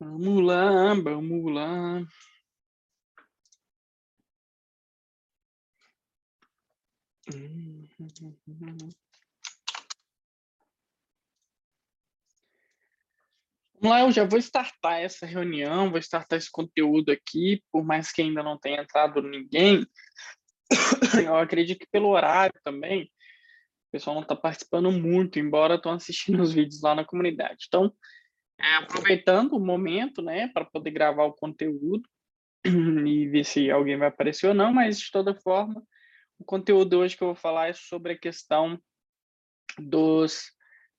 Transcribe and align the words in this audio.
Vamos 0.00 0.44
lá, 0.44 0.94
vamos 0.94 1.52
lá. 1.52 2.06
Vamos 13.74 13.90
lá, 13.90 14.00
eu 14.00 14.12
já 14.12 14.24
vou 14.24 14.38
startar 14.38 15.00
essa 15.00 15.26
reunião, 15.26 15.90
vou 15.90 15.98
startar 15.98 16.38
esse 16.38 16.50
conteúdo 16.50 17.10
aqui, 17.10 17.60
por 17.72 17.84
mais 17.84 18.12
que 18.12 18.22
ainda 18.22 18.40
não 18.40 18.56
tenha 18.56 18.82
entrado 18.82 19.20
ninguém. 19.20 19.84
Eu 21.26 21.36
acredito 21.36 21.80
que 21.80 21.88
pelo 21.90 22.08
horário 22.10 22.54
também, 22.62 23.04
o 23.88 23.90
pessoal 23.90 24.14
não 24.14 24.22
está 24.22 24.36
participando 24.36 24.92
muito, 24.92 25.40
embora 25.40 25.74
estão 25.74 25.92
assistindo 25.92 26.40
os 26.40 26.52
vídeos 26.52 26.82
lá 26.82 26.94
na 26.94 27.04
comunidade. 27.04 27.64
Então, 27.66 27.92
aproveitando 28.58 29.54
o 29.54 29.60
momento, 29.60 30.20
né, 30.20 30.48
para 30.48 30.64
poder 30.64 30.90
gravar 30.90 31.24
o 31.24 31.32
conteúdo 31.32 32.08
e 32.64 33.26
ver 33.28 33.44
se 33.44 33.70
alguém 33.70 33.96
vai 33.96 34.08
aparecer 34.08 34.48
ou 34.48 34.54
não, 34.54 34.72
mas 34.72 34.98
de 34.98 35.10
toda 35.10 35.34
forma, 35.34 35.82
o 36.38 36.44
conteúdo 36.44 36.98
hoje 36.98 37.16
que 37.16 37.22
eu 37.22 37.28
vou 37.28 37.36
falar 37.36 37.68
é 37.68 37.72
sobre 37.72 38.12
a 38.12 38.18
questão 38.18 38.80
dos 39.78 40.52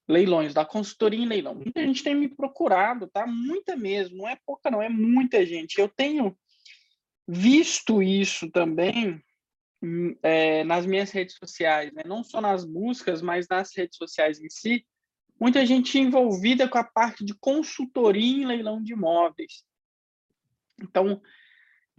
leilões, 0.07 0.53
da 0.53 0.65
consultoria 0.65 1.19
em 1.19 1.27
leilão. 1.27 1.53
Muita 1.53 1.85
gente 1.85 2.03
tem 2.03 2.15
me 2.15 2.27
procurado, 2.27 3.07
tá? 3.07 3.27
Muita 3.27 3.75
mesmo, 3.75 4.17
não 4.17 4.27
é 4.27 4.37
pouca 4.45 4.71
não, 4.71 4.81
é 4.81 4.89
muita 4.89 5.45
gente. 5.45 5.79
Eu 5.79 5.87
tenho 5.87 6.35
visto 7.27 8.01
isso 8.01 8.49
também 8.49 9.23
hum, 9.83 10.17
é, 10.23 10.63
nas 10.63 10.85
minhas 10.85 11.11
redes 11.11 11.35
sociais, 11.35 11.93
né? 11.93 12.01
não 12.05 12.23
só 12.23 12.41
nas 12.41 12.65
buscas, 12.65 13.21
mas 13.21 13.47
nas 13.47 13.75
redes 13.75 13.97
sociais 13.97 14.41
em 14.41 14.49
si, 14.49 14.83
muita 15.39 15.65
gente 15.65 15.97
envolvida 15.97 16.67
com 16.67 16.77
a 16.77 16.83
parte 16.83 17.23
de 17.23 17.33
consultoria 17.33 18.43
em 18.43 18.45
leilão 18.45 18.83
de 18.83 18.93
imóveis. 18.93 19.63
Então, 20.81 21.21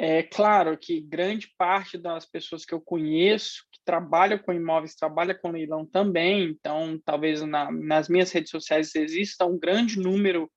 é 0.02 0.22
claro 0.22 0.78
que 0.78 1.00
grande 1.00 1.52
parte 1.58 1.98
das 1.98 2.24
pessoas 2.24 2.64
que 2.64 2.72
eu 2.72 2.80
conheço 2.80 3.64
que 3.70 3.80
trabalham 3.84 4.38
com 4.38 4.52
imóveis 4.52 4.94
trabalha 4.94 5.34
com 5.34 5.50
leilão 5.50 5.84
também, 5.84 6.44
então 6.44 6.98
talvez 7.04 7.42
na, 7.42 7.70
nas 7.70 8.08
minhas 8.08 8.32
redes 8.32 8.50
sociais 8.50 8.94
exista 8.94 9.44
um 9.44 9.58
grande 9.58 10.00
número, 10.00 10.50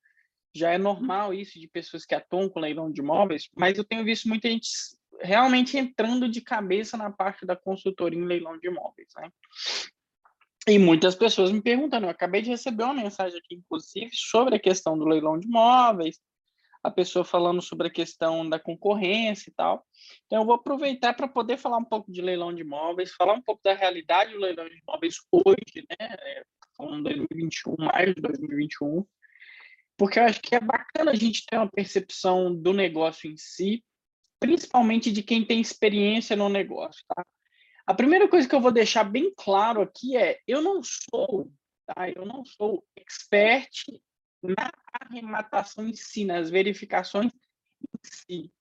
já 0.56 0.72
é 0.72 0.78
normal 0.78 1.34
isso 1.34 1.59
de 1.59 1.67
pessoas 1.67 2.06
que 2.06 2.16
atuam 2.16 2.48
com 2.48 2.61
leilão 2.61 2.89
de 2.89 3.02
imóveis, 3.02 3.50
mas 3.54 3.78
eu 3.78 3.84
tenho 3.84 4.06
visto 4.06 4.30
muita 4.30 4.48
gente 4.48 4.70
realmente 5.20 5.78
entrando 5.78 6.30
de 6.30 6.39
cabeça 6.39 6.95
na 6.95 7.11
parte 7.11 7.45
da 7.45 7.56
consultoria 7.56 8.20
em 8.20 8.26
leilão 8.26 8.58
de 8.58 8.67
imóveis, 8.67 9.09
né? 9.17 9.30
E 10.67 10.80
muitas 10.80 11.14
pessoas 11.14 11.52
me 11.52 11.61
perguntando, 11.61 12.06
eu 12.06 12.09
acabei 12.09 12.42
de 12.42 12.50
receber 12.50 12.83
uma 12.83 12.94
mensagem 12.94 13.38
aqui, 13.38 13.56
inclusive, 13.56 14.11
sobre 14.14 14.56
a 14.56 14.59
questão 14.59 14.97
do 14.97 15.03
leilão 15.03 15.38
de 15.38 15.45
imóveis, 15.45 16.20
a 16.81 16.89
pessoa 16.89 17.25
falando 17.25 17.61
sobre 17.61 17.88
a 17.88 17.92
questão 17.92 18.47
da 18.47 18.58
concorrência 18.58 19.50
e 19.50 19.53
tal. 19.53 19.86
Então, 20.25 20.42
eu 20.42 20.45
vou 20.45 20.55
aproveitar 20.55 21.14
para 21.14 21.28
poder 21.28 21.58
falar 21.58 21.78
um 21.78 21.86
pouco 21.86 22.11
de 22.11 22.22
leilão 22.22 22.53
de 22.53 22.61
imóveis, 22.61 23.14
falar 23.14 23.33
um 23.33 23.42
pouco 23.42 23.61
da 23.64 23.73
realidade 23.73 24.33
do 24.33 24.39
leilão 24.39 24.67
de 24.70 24.78
imóveis 24.78 25.17
hoje, 25.31 25.86
né? 25.89 25.97
É, 26.00 26.44
falando 26.77 27.03
2021, 27.03 27.75
maio 27.77 28.16
de 28.16 28.22
2021, 28.22 29.05
porque 29.98 30.20
eu 30.20 30.23
acho 30.23 30.42
que 30.42 30.55
é 30.55 30.59
bacana 30.59 31.11
a 31.11 31.16
gente 31.16 31.45
ter 31.45 31.58
uma 31.58 31.70
percepção 31.70 32.53
do 32.53 32.73
negócio 32.73 33.30
em 33.30 33.38
si, 33.38 33.83
principalmente 34.39 35.11
de 35.11 35.23
quem 35.23 35.45
tem 35.45 35.61
experiência 35.61 36.36
no 36.36 36.50
negócio, 36.50 37.03
tá? 37.08 37.23
A 37.86 37.94
primeira 37.94 38.30
coisa 38.30 38.48
que 38.48 38.56
eu 38.56 38.62
vou 38.62 38.72
deixar 38.72 39.03
bem 39.03 39.34
claro 39.36 39.81
aqui 39.81 40.16
é, 40.16 40.39
eu 40.48 40.62
não 40.62 40.81
sou, 40.81 41.52
tá? 41.86 42.09
Eu 42.09 42.26
não 42.26 42.45
sou 42.45 42.86
expert 42.95 43.70
na 44.42 44.72
arrematação 45.02 45.88
em 45.88 45.94
si, 45.94 46.23
nas 46.23 46.49
verificações 46.49 47.32
em 47.32 47.99
si, 48.04 48.54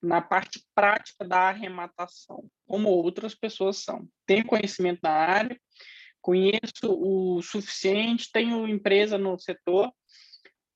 na 0.00 0.20
parte 0.20 0.64
prática 0.74 1.26
da 1.26 1.48
arrematação, 1.48 2.48
como 2.66 2.88
outras 2.88 3.34
pessoas 3.34 3.78
são. 3.78 4.08
Tenho 4.24 4.46
conhecimento 4.46 5.00
na 5.02 5.10
área, 5.10 5.60
conheço 6.20 6.84
o 6.84 7.42
suficiente, 7.42 8.30
tenho 8.32 8.68
empresa 8.68 9.18
no 9.18 9.36
setor, 9.38 9.92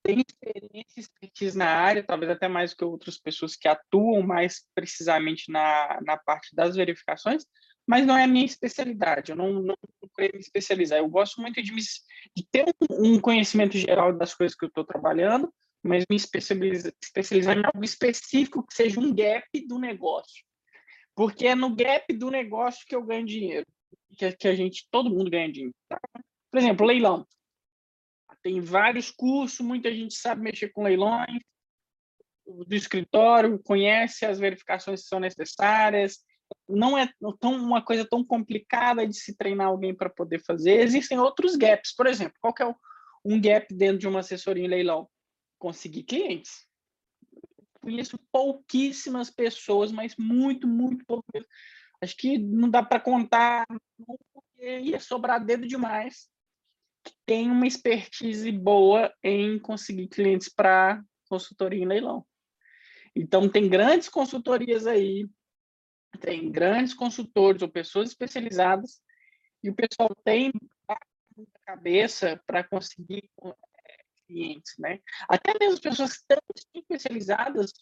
tenho 0.03 0.25
experiência 0.29 0.95
e 0.97 1.01
expertise 1.01 1.57
na 1.57 1.69
área, 1.69 2.03
talvez 2.03 2.33
até 2.33 2.49
mais 2.49 2.73
do 2.73 2.77
que 2.77 2.85
outras 2.85 3.17
pessoas 3.17 3.55
que 3.55 3.69
atuam 3.69 4.23
mais 4.23 4.67
precisamente 4.75 5.51
na, 5.51 6.01
na 6.05 6.17
parte 6.17 6.55
das 6.55 6.75
verificações, 6.75 7.45
mas 7.87 8.07
não 8.07 8.17
é 8.17 8.25
a 8.25 8.29
minha 8.29 8.45
especialidade, 8.45 9.31
eu 9.31 9.37
não, 9.37 9.53
não 9.55 9.77
procurei 10.01 10.31
me 10.33 10.41
especializar. 10.41 10.99
Eu 10.99 11.09
gosto 11.09 11.41
muito 11.41 11.63
de, 11.63 11.73
me, 11.73 11.83
de 12.37 12.47
ter 12.51 12.65
um, 12.65 13.15
um, 13.15 13.21
conhecimento 13.21 13.77
geral 13.77 14.13
das 14.13 14.35
coisas 14.35 14.57
que 14.57 14.65
eu 14.65 14.69
estou 14.69 14.85
trabalhando, 14.85 15.53
mas 15.83 16.05
me 16.09 16.17
especializar, 16.17 16.93
especializar 17.03 17.59
em 17.59 17.65
algo 17.65 17.85
específico 17.85 18.65
que 18.65 18.75
seja 18.75 19.01
um 19.01 19.13
gap 19.13 19.49
do 19.67 19.79
negócio. 19.79 20.45
Porque 21.15 21.47
é 21.47 21.55
no 21.55 21.75
gap 21.75 22.13
do 22.13 22.31
negócio 22.31 22.87
que 22.87 22.95
eu 22.95 23.05
ganho 23.05 23.27
dinheiro, 23.27 23.67
que, 24.17 24.33
que 24.33 24.49
a 24.49 24.55
gente, 24.55 24.87
todo 24.91 25.11
mundo 25.11 25.31
ganha 25.31 25.51
dinheiro. 25.51 25.75
Tá? 25.89 26.01
Por 26.51 26.59
exemplo, 26.59 26.87
leilão. 26.87 27.27
Tem 28.43 28.61
vários 28.61 29.11
cursos, 29.11 29.61
muita 29.61 29.93
gente 29.93 30.15
sabe 30.15 30.43
mexer 30.43 30.71
com 30.71 30.83
leilões, 30.83 31.41
do 32.45 32.75
escritório, 32.75 33.59
conhece 33.63 34.25
as 34.27 34.39
verificações 34.39 35.03
que 35.03 35.09
são 35.09 35.21
necessárias, 35.21 36.19
não 36.77 36.97
é 36.97 37.09
tão, 37.41 37.55
uma 37.55 37.83
coisa 37.83 38.05
tão 38.05 38.25
complicada 38.25 39.07
de 39.07 39.15
se 39.15 39.37
treinar 39.37 39.69
alguém 39.69 39.95
para 39.95 40.11
poder 40.11 40.41
fazer. 40.41 40.81
Existem 40.81 41.19
outros 41.19 41.57
gaps. 41.57 41.95
Por 41.95 42.07
exemplo, 42.07 42.35
qual 42.41 42.55
que 42.55 42.63
é 42.63 42.75
um 43.25 43.41
gap 43.41 43.73
dentro 43.75 43.99
de 43.99 44.09
uma 44.09 44.21
assessoria 44.21 44.65
em 44.65 44.69
leilão? 44.69 45.09
Conseguir 45.59 46.05
clientes. 46.05 46.67
Conheço 47.81 48.19
pouquíssimas 48.31 49.31
pessoas, 49.31 49.93
mas 49.93 50.15
muito, 50.17 50.67
muito 50.67 51.05
poucas. 51.05 51.45
Acho 52.01 52.17
que 52.17 52.39
não 52.39 52.69
dá 52.69 52.83
para 52.83 53.01
contar, 53.01 53.67
porque 54.33 54.81
ia 54.81 54.99
sobrar 54.99 55.45
dedo 55.45 55.67
demais. 55.67 56.29
Tem 57.27 57.51
uma 57.51 57.67
expertise 57.67 58.51
boa 58.51 59.13
em 59.23 59.59
conseguir 59.59 60.09
clientes 60.09 60.49
para 60.49 61.03
consultoria 61.29 61.83
em 61.83 61.87
leilão. 61.87 62.25
Então, 63.15 63.49
tem 63.49 63.69
grandes 63.69 64.09
consultorias 64.09 64.87
aí 64.87 65.29
tem 66.21 66.51
grandes 66.51 66.95
consultores 66.95 67.63
ou 67.63 67.69
pessoas 67.69 68.09
especializadas 68.09 69.01
e 69.63 69.71
o 69.71 69.75
pessoal 69.75 70.15
tem 70.25 70.53
cabeça 71.65 72.41
para 72.47 72.63
conseguir 72.65 73.31
é, 73.45 73.53
clientes, 74.27 74.75
né? 74.79 74.99
Até 75.29 75.53
mesmo 75.59 75.81
pessoas 75.81 76.23
tão 76.27 76.39
especializadas 76.75 77.73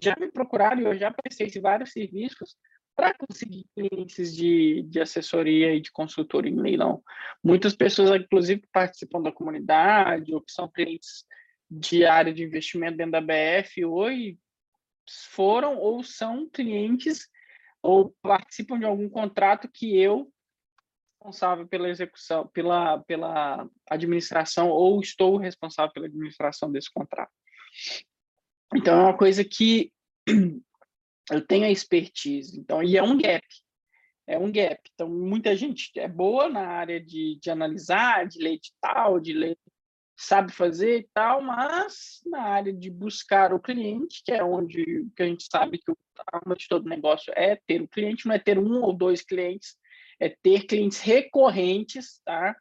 já 0.00 0.14
me 0.18 0.30
procuraram 0.30 0.80
e 0.80 0.84
eu 0.84 0.98
já 0.98 1.10
prestei 1.10 1.50
vários 1.60 1.92
serviços 1.92 2.56
para 2.94 3.14
conseguir 3.14 3.64
clientes 3.74 4.34
de, 4.34 4.82
de 4.82 5.00
assessoria 5.00 5.74
e 5.74 5.80
de 5.80 5.90
consultoria 5.90 6.50
em 6.50 6.60
leilão. 6.60 7.02
Muitas 7.42 7.74
pessoas, 7.74 8.20
inclusive, 8.20 8.62
participam 8.72 9.22
da 9.22 9.32
comunidade 9.32 10.34
ou 10.34 10.40
que 10.40 10.52
são 10.52 10.68
clientes 10.68 11.24
de 11.70 12.04
área 12.04 12.32
de 12.32 12.42
investimento 12.42 12.96
dentro 12.96 13.12
da 13.12 13.20
BF, 13.20 13.84
hoje 13.84 14.38
foram 15.08 15.76
ou 15.76 16.02
são 16.02 16.48
clientes 16.48 17.28
ou 17.82 18.14
participam 18.22 18.78
de 18.78 18.84
algum 18.84 19.08
contrato 19.08 19.68
que 19.68 19.96
eu 19.96 20.30
responsável 21.20 21.68
pela 21.68 21.88
execução, 21.88 22.48
pela, 22.48 22.98
pela 23.00 23.68
administração 23.88 24.70
ou 24.70 25.00
estou 25.00 25.36
responsável 25.36 25.92
pela 25.92 26.06
administração 26.06 26.72
desse 26.72 26.90
contrato. 26.92 27.30
Então 28.74 28.98
é 28.98 29.02
uma 29.02 29.16
coisa 29.16 29.44
que 29.44 29.92
eu 31.30 31.46
tenho 31.46 31.66
a 31.66 31.70
expertise, 31.70 32.58
então 32.58 32.82
e 32.82 32.96
é 32.96 33.02
um 33.02 33.18
gap, 33.18 33.46
é 34.26 34.38
um 34.38 34.50
gap. 34.50 34.80
Então 34.94 35.08
muita 35.08 35.54
gente 35.54 35.90
é 35.96 36.08
boa 36.08 36.48
na 36.48 36.66
área 36.66 36.98
de, 36.98 37.38
de 37.40 37.50
analisar, 37.50 38.26
de 38.26 38.42
ler 38.42 38.54
edital, 38.54 39.20
de 39.20 39.34
ler 39.34 39.58
sabe 40.20 40.52
fazer 40.52 40.98
e 40.98 41.08
tal, 41.14 41.40
mas 41.40 42.20
na 42.26 42.42
área 42.42 42.72
de 42.74 42.90
buscar 42.90 43.54
o 43.54 43.58
cliente, 43.58 44.22
que 44.22 44.30
é 44.30 44.44
onde 44.44 45.06
que 45.16 45.22
a 45.22 45.26
gente 45.26 45.46
sabe 45.50 45.78
que 45.78 45.90
o 45.90 45.96
alma 46.30 46.54
de 46.54 46.68
todo 46.68 46.88
negócio 46.88 47.32
é 47.34 47.56
ter 47.66 47.80
o 47.80 47.88
cliente, 47.88 48.26
não 48.26 48.34
é 48.34 48.38
ter 48.38 48.58
um 48.58 48.82
ou 48.82 48.92
dois 48.92 49.22
clientes, 49.22 49.78
é 50.20 50.28
ter 50.28 50.66
clientes 50.66 51.00
recorrentes, 51.00 52.20
tá? 52.22 52.54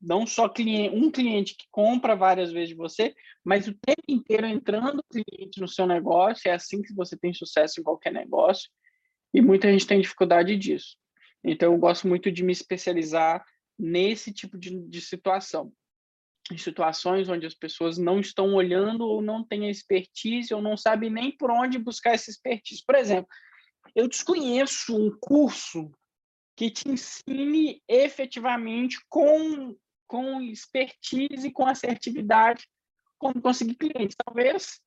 Não 0.00 0.26
só 0.26 0.48
cliente, 0.48 0.96
um 0.96 1.10
cliente 1.10 1.54
que 1.54 1.66
compra 1.70 2.16
várias 2.16 2.50
vezes 2.50 2.70
de 2.70 2.74
você, 2.74 3.14
mas 3.44 3.68
o 3.68 3.74
tempo 3.74 4.02
inteiro 4.08 4.46
entrando 4.46 5.04
cliente 5.10 5.60
no 5.60 5.68
seu 5.68 5.86
negócio, 5.86 6.48
é 6.48 6.54
assim 6.54 6.80
que 6.80 6.94
você 6.94 7.18
tem 7.18 7.34
sucesso 7.34 7.80
em 7.80 7.84
qualquer 7.84 8.14
negócio, 8.14 8.70
e 9.34 9.42
muita 9.42 9.70
gente 9.70 9.86
tem 9.86 10.00
dificuldade 10.00 10.56
disso. 10.56 10.96
Então, 11.44 11.70
eu 11.70 11.78
gosto 11.78 12.08
muito 12.08 12.32
de 12.32 12.42
me 12.42 12.52
especializar 12.52 13.44
nesse 13.78 14.32
tipo 14.32 14.56
de, 14.56 14.70
de 14.88 15.00
situação 15.02 15.70
em 16.52 16.58
situações 16.58 17.28
onde 17.28 17.46
as 17.46 17.54
pessoas 17.54 17.96
não 17.96 18.20
estão 18.20 18.54
olhando 18.54 19.04
ou 19.04 19.22
não 19.22 19.42
têm 19.42 19.66
a 19.66 19.70
expertise 19.70 20.52
ou 20.52 20.60
não 20.60 20.76
sabem 20.76 21.10
nem 21.10 21.34
por 21.36 21.50
onde 21.50 21.78
buscar 21.78 22.14
essa 22.14 22.30
expertise. 22.30 22.82
Por 22.86 22.94
exemplo, 22.94 23.28
eu 23.94 24.08
desconheço 24.08 24.96
um 24.96 25.10
curso 25.18 25.90
que 26.56 26.70
te 26.70 26.88
ensine 26.88 27.82
efetivamente 27.88 28.98
com, 29.08 29.74
com 30.06 30.40
expertise, 30.42 31.50
com 31.50 31.66
assertividade, 31.66 32.68
como 33.18 33.40
conseguir 33.40 33.74
clientes. 33.76 34.16
Talvez 34.22 34.80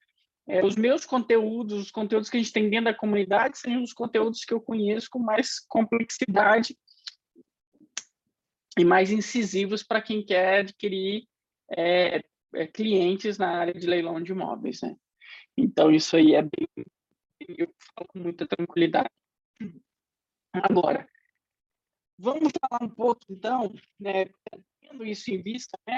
é, 0.48 0.64
os 0.64 0.76
meus 0.76 1.06
conteúdos, 1.06 1.80
os 1.80 1.92
conteúdos 1.92 2.30
que 2.30 2.38
a 2.38 2.40
gente 2.40 2.54
tem 2.54 2.70
dentro 2.70 2.86
da 2.86 2.94
comunidade, 2.94 3.58
sejam 3.58 3.82
os 3.82 3.94
conteúdos 3.94 4.46
que 4.46 4.54
eu 4.54 4.62
conheço 4.62 5.08
com 5.10 5.20
mais 5.20 5.60
complexidade 5.68 6.78
e 8.78 8.86
mais 8.86 9.12
incisivos 9.12 9.82
para 9.84 10.02
quem 10.02 10.24
quer 10.24 10.60
adquirir 10.60 11.28
é, 11.72 12.22
é, 12.54 12.68
clientes 12.68 13.38
na 13.38 13.50
área 13.50 13.74
de 13.74 13.88
leilão 13.88 14.22
de 14.22 14.32
imóveis. 14.32 14.82
Né? 14.82 14.96
Então, 15.58 15.92
isso 15.92 16.16
aí 16.16 16.36
é 16.36 16.42
bem, 16.42 16.68
eu 17.40 17.74
falo 17.96 18.08
com 18.10 18.20
muita 18.20 18.48
tranquilidade. 18.48 19.10
Agora, 20.54 21.08
vamos 22.18 22.52
falar 22.60 22.84
um 22.84 22.90
pouco, 22.90 23.22
então, 23.30 23.74
né, 24.00 24.26
tendo 24.82 25.06
isso 25.06 25.32
em 25.32 25.42
vista, 25.42 25.78
né, 25.88 25.98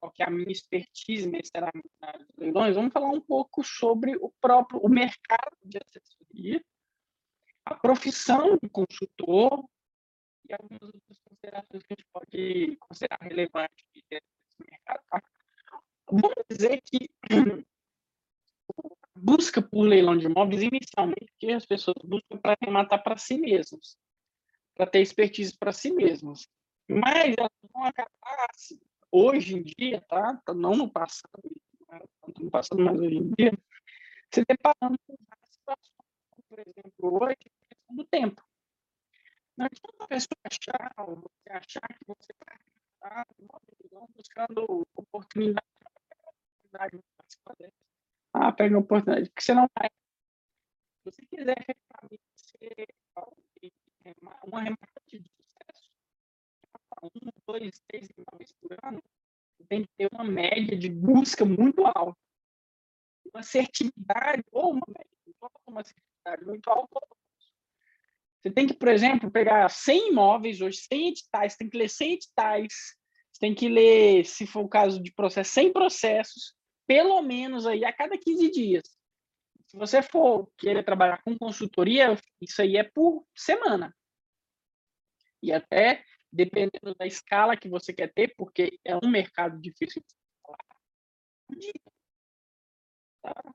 qual 0.00 0.12
que 0.12 0.22
é 0.22 0.26
a 0.26 0.30
minha 0.30 0.50
expertise 0.50 1.28
necessariamente 1.28 1.88
na 2.00 2.08
área 2.08 2.26
de 2.26 2.32
leilões, 2.36 2.76
vamos 2.76 2.92
falar 2.92 3.10
um 3.10 3.20
pouco 3.20 3.62
sobre 3.62 4.16
o 4.16 4.32
próprio 4.40 4.80
o 4.80 4.88
mercado 4.88 5.56
de 5.62 5.78
assessoria, 5.78 6.62
a 7.64 7.74
profissão 7.74 8.58
do 8.62 8.70
consultor 8.70 9.64
e 10.48 10.52
algumas 10.52 10.82
outras 10.82 11.18
considerações 11.20 11.82
que 11.82 11.92
a 11.92 11.96
gente 11.96 12.06
pode 12.12 12.76
considerar 12.76 13.18
relevantes 13.22 13.84
Tá? 14.84 15.22
Vamos 16.10 16.34
dizer 16.50 16.80
que 16.82 17.08
busca 19.16 19.62
por 19.62 19.82
leilão 19.82 20.16
de 20.16 20.26
imóveis, 20.26 20.62
inicialmente, 20.62 21.32
que 21.38 21.52
as 21.52 21.64
pessoas 21.64 21.96
buscam 22.04 22.36
para 22.38 22.56
rematar 22.60 23.02
para 23.02 23.16
si 23.16 23.38
mesmos, 23.38 23.96
para 24.74 24.86
ter 24.86 25.00
expertise 25.00 25.56
para 25.56 25.72
si 25.72 25.92
mesmos. 25.92 26.48
Mas 26.88 27.34
elas 27.38 27.50
vão 27.72 27.84
acabar, 27.84 28.48
hoje 29.10 29.56
em 29.56 29.62
dia, 29.62 30.00
tá? 30.08 30.36
tá 30.44 30.52
não 30.52 30.76
no 30.76 30.90
passado, 30.90 31.42
não 31.88 32.44
no 32.44 32.50
passado, 32.50 32.82
mas 32.82 32.98
hoje 32.98 33.16
em 33.16 33.30
dia, 33.38 33.52
se 34.32 34.44
deparando 34.46 34.98
com 35.06 35.16
situações, 35.50 36.44
por 36.48 36.58
exemplo, 36.58 37.24
hoje, 37.24 37.36
questão 37.68 37.96
do 37.96 38.04
tempo. 38.04 38.42
Não 39.56 39.66
adianta 39.66 39.96
uma 39.98 40.08
pessoa 40.08 40.36
achar, 40.44 40.92
ou 40.98 41.16
você 41.16 41.50
achar 41.50 41.88
que 41.88 42.04
você 42.06 42.34
vai 42.44 42.58
buscando 44.14 44.86
oportunidade, 44.96 45.66
ah, 48.32 48.52
pega 48.52 48.76
uma 48.76 48.82
oportunidade, 48.82 49.30
que 49.30 49.42
você 49.42 49.54
não 49.54 49.68
vai. 49.78 49.88
Se 49.88 51.04
você 51.04 51.26
quiser 51.26 51.56
ser 52.36 52.86
uma 54.42 54.62
remarcação 54.62 55.02
de 55.06 55.18
sucesso, 55.18 55.90
um, 57.02 57.30
dois, 57.46 57.80
três 57.86 58.08
imóveis 58.16 58.52
por 58.60 58.76
ano, 58.82 59.02
tem 59.68 59.82
que 59.82 59.90
ter 59.96 60.08
uma 60.12 60.24
média 60.24 60.76
de 60.76 60.88
busca 60.90 61.44
muito 61.44 61.84
alta. 61.86 62.18
Uma 63.32 63.40
assertividade, 63.40 64.42
ou 64.52 64.72
uma 64.72 64.86
média 64.88 65.14
uma 65.66 65.80
assertividade 65.80 66.44
muito 66.44 66.68
alta. 66.70 67.00
Você 68.44 68.52
tem 68.52 68.66
que, 68.66 68.74
por 68.74 68.88
exemplo, 68.88 69.30
pegar 69.30 69.70
100 69.70 70.10
imóveis 70.10 70.60
hoje, 70.60 70.76
100 70.92 71.08
editais, 71.08 71.56
tem 71.56 71.66
que 71.66 71.78
ler 71.78 71.88
100 71.88 72.12
editais, 72.12 72.74
você 73.32 73.40
tem 73.40 73.54
que 73.54 73.70
ler, 73.70 74.26
se 74.26 74.46
for 74.46 74.60
o 74.60 74.68
caso 74.68 75.02
de 75.02 75.10
processo, 75.10 75.52
100 75.52 75.72
processos, 75.72 76.54
pelo 76.86 77.22
menos 77.22 77.66
aí 77.66 77.86
a 77.86 77.92
cada 77.92 78.18
15 78.18 78.50
dias. 78.50 78.82
Se 79.66 79.78
você 79.78 80.02
for 80.02 80.52
querer 80.58 80.84
trabalhar 80.84 81.22
com 81.22 81.38
consultoria, 81.38 82.18
isso 82.38 82.60
aí 82.60 82.76
é 82.76 82.84
por 82.84 83.26
semana. 83.34 83.96
E 85.42 85.50
até 85.50 86.04
dependendo 86.30 86.94
da 86.98 87.06
escala 87.06 87.56
que 87.56 87.68
você 87.68 87.94
quer 87.94 88.12
ter, 88.12 88.34
porque 88.36 88.78
é 88.84 88.94
um 88.94 89.08
mercado 89.08 89.58
difícil 89.58 90.02
de 91.56 91.72
falar. 93.22 93.42
Tá? 93.42 93.54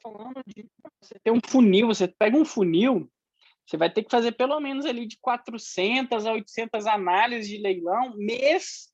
Falando 0.00 0.40
de 0.46 0.70
você 1.00 1.18
ter 1.18 1.32
um 1.32 1.40
funil, 1.44 1.88
você 1.88 2.06
pega 2.06 2.36
um 2.36 2.44
funil, 2.44 3.10
você 3.66 3.76
vai 3.76 3.92
ter 3.92 4.04
que 4.04 4.10
fazer 4.10 4.32
pelo 4.32 4.60
menos 4.60 4.86
ali 4.86 5.06
de 5.06 5.18
400 5.18 6.24
a 6.24 6.32
800 6.32 6.86
análises 6.86 7.48
de 7.48 7.58
leilão 7.58 8.16
mês 8.16 8.92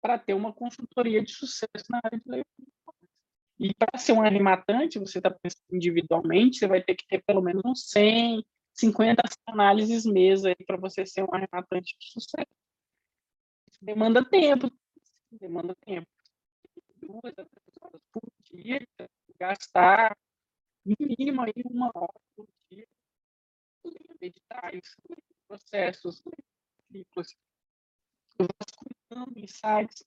para 0.00 0.16
ter 0.16 0.34
uma 0.34 0.52
consultoria 0.52 1.22
de 1.22 1.32
sucesso 1.32 1.84
na 1.90 2.00
área 2.02 2.18
de 2.18 2.30
leilão. 2.30 2.44
E 3.58 3.74
para 3.74 3.98
ser 3.98 4.12
um 4.12 4.22
arrematante, 4.22 4.98
você 4.98 5.18
está 5.18 5.30
pensando 5.30 5.64
individualmente, 5.72 6.58
você 6.58 6.68
vai 6.68 6.82
ter 6.82 6.94
que 6.94 7.06
ter 7.06 7.22
pelo 7.24 7.42
menos 7.42 7.62
uns 7.64 7.90
100, 7.90 8.44
50 8.74 9.22
análises 9.46 10.04
mês 10.04 10.42
para 10.66 10.76
você 10.76 11.04
ser 11.04 11.24
um 11.24 11.34
arrematante 11.34 11.96
de 11.98 12.06
sucesso. 12.12 12.46
Isso 13.68 13.84
demanda 13.84 14.24
tempo, 14.24 14.70
demanda 15.32 15.74
tempo. 15.84 16.06
Duas 16.96 17.32
a 17.38 17.44
três 17.44 17.76
horas 17.80 18.02
por 18.12 18.22
dia, 18.44 18.86
gastar 19.40 20.16
no 20.84 20.94
mínimo 21.00 21.42
aí 21.42 21.52
uma 21.64 21.90
hora 21.94 22.20
por 22.36 22.46
dia 23.90 24.16
editais, 24.20 24.96
processos, 25.48 26.22
ciclos, 26.90 27.36
vasculhando 28.38 29.38
insights, 29.38 30.04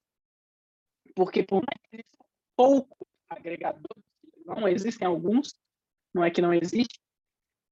porque 1.16 1.44
por 1.44 1.58
mais 1.58 1.82
que 1.90 1.98
existam 1.98 2.26
poucos 2.56 3.08
agregadores, 3.30 4.04
não 4.46 4.68
existem 4.68 5.08
alguns, 5.08 5.56
não 6.14 6.24
é 6.24 6.32
que 6.32 6.42
não 6.42 6.54
existe, 6.54 7.00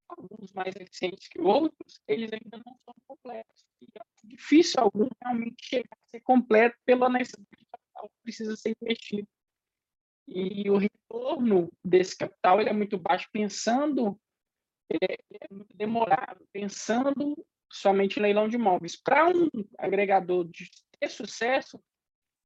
alguns 0.07 0.51
mais 0.53 0.73
recentes 0.75 1.27
que 1.27 1.39
outros, 1.39 2.01
eles 2.07 2.31
ainda 2.31 2.61
não 2.65 2.77
são 2.85 2.93
completos. 3.07 3.65
E 3.81 3.85
é 3.85 4.01
difícil 4.23 4.81
algum 4.81 5.07
realmente 5.21 5.65
chegar 5.65 5.89
a 5.91 6.09
ser 6.09 6.21
completo 6.21 6.77
pela 6.85 7.09
necessidade 7.09 7.47
de 7.57 7.65
capital 7.65 8.09
que 8.09 8.21
precisa 8.23 8.55
ser 8.55 8.75
investido. 8.81 9.27
E 10.27 10.69
o 10.69 10.77
retorno 10.77 11.71
desse 11.83 12.17
capital 12.17 12.59
ele 12.59 12.69
é 12.69 12.73
muito 12.73 12.97
baixo, 12.97 13.27
pensando, 13.31 14.19
é, 14.91 15.17
ele 15.29 15.39
é 15.41 15.53
muito 15.53 15.75
demorado, 15.75 16.45
pensando 16.51 17.35
somente 17.71 18.19
em 18.19 18.21
leilão 18.21 18.47
de 18.47 18.55
imóveis. 18.55 18.95
Para 18.95 19.27
um 19.27 19.49
agregador 19.77 20.47
de 20.47 20.69
ter 20.99 21.09
sucesso, 21.09 21.81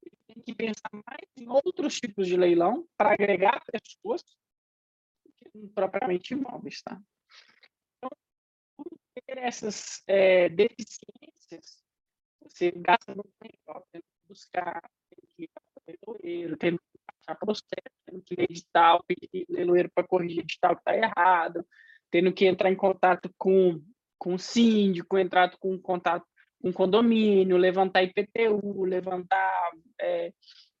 ele 0.02 0.16
tem 0.26 0.42
que 0.42 0.54
pensar 0.54 0.90
mais 0.92 1.28
em 1.36 1.48
outros 1.48 1.96
tipos 1.98 2.26
de 2.26 2.36
leilão 2.36 2.86
para 2.96 3.12
agregar 3.12 3.62
pessoas 3.64 4.22
que 5.36 5.68
propriamente 5.74 6.34
imóveis, 6.34 6.82
tá? 6.82 7.00
ter 9.26 9.38
essas 9.38 10.02
é, 10.06 10.48
deficiências, 10.48 11.82
você 12.40 12.70
gasta 12.72 13.14
muito 13.14 13.32
tempo 13.38 13.86
tendo 13.92 14.02
que 14.02 14.28
buscar, 14.28 14.82
tendo 15.08 15.26
que 15.28 15.44
ir 15.44 15.48
para 15.48 15.62
o 16.06 16.16
leiloeiro, 16.22 16.56
tendo 16.56 16.78
que 16.78 16.98
passar 17.06 17.38
processo, 17.38 17.96
tendo 18.06 18.22
que 18.22 18.34
ler 18.34 18.50
edital, 18.50 19.04
leiloeiro 19.48 19.90
para 19.94 20.06
corrigir 20.06 20.40
edital 20.40 20.74
que 20.74 20.80
está 20.80 20.96
errado, 20.96 21.66
tendo 22.12 22.32
que 22.32 22.44
entrar 22.44 22.70
em 22.70 22.76
contato 22.76 23.32
com, 23.38 23.82
com 24.18 24.34
o 24.34 24.38
síndico, 24.38 25.18
entrar 25.18 25.56
com 25.56 25.80
contato 25.80 26.26
com 26.60 26.72
condomínio, 26.72 27.56
levantar 27.56 28.04
IPTU, 28.04 28.84
levantar 28.84 29.72
é, 30.00 30.32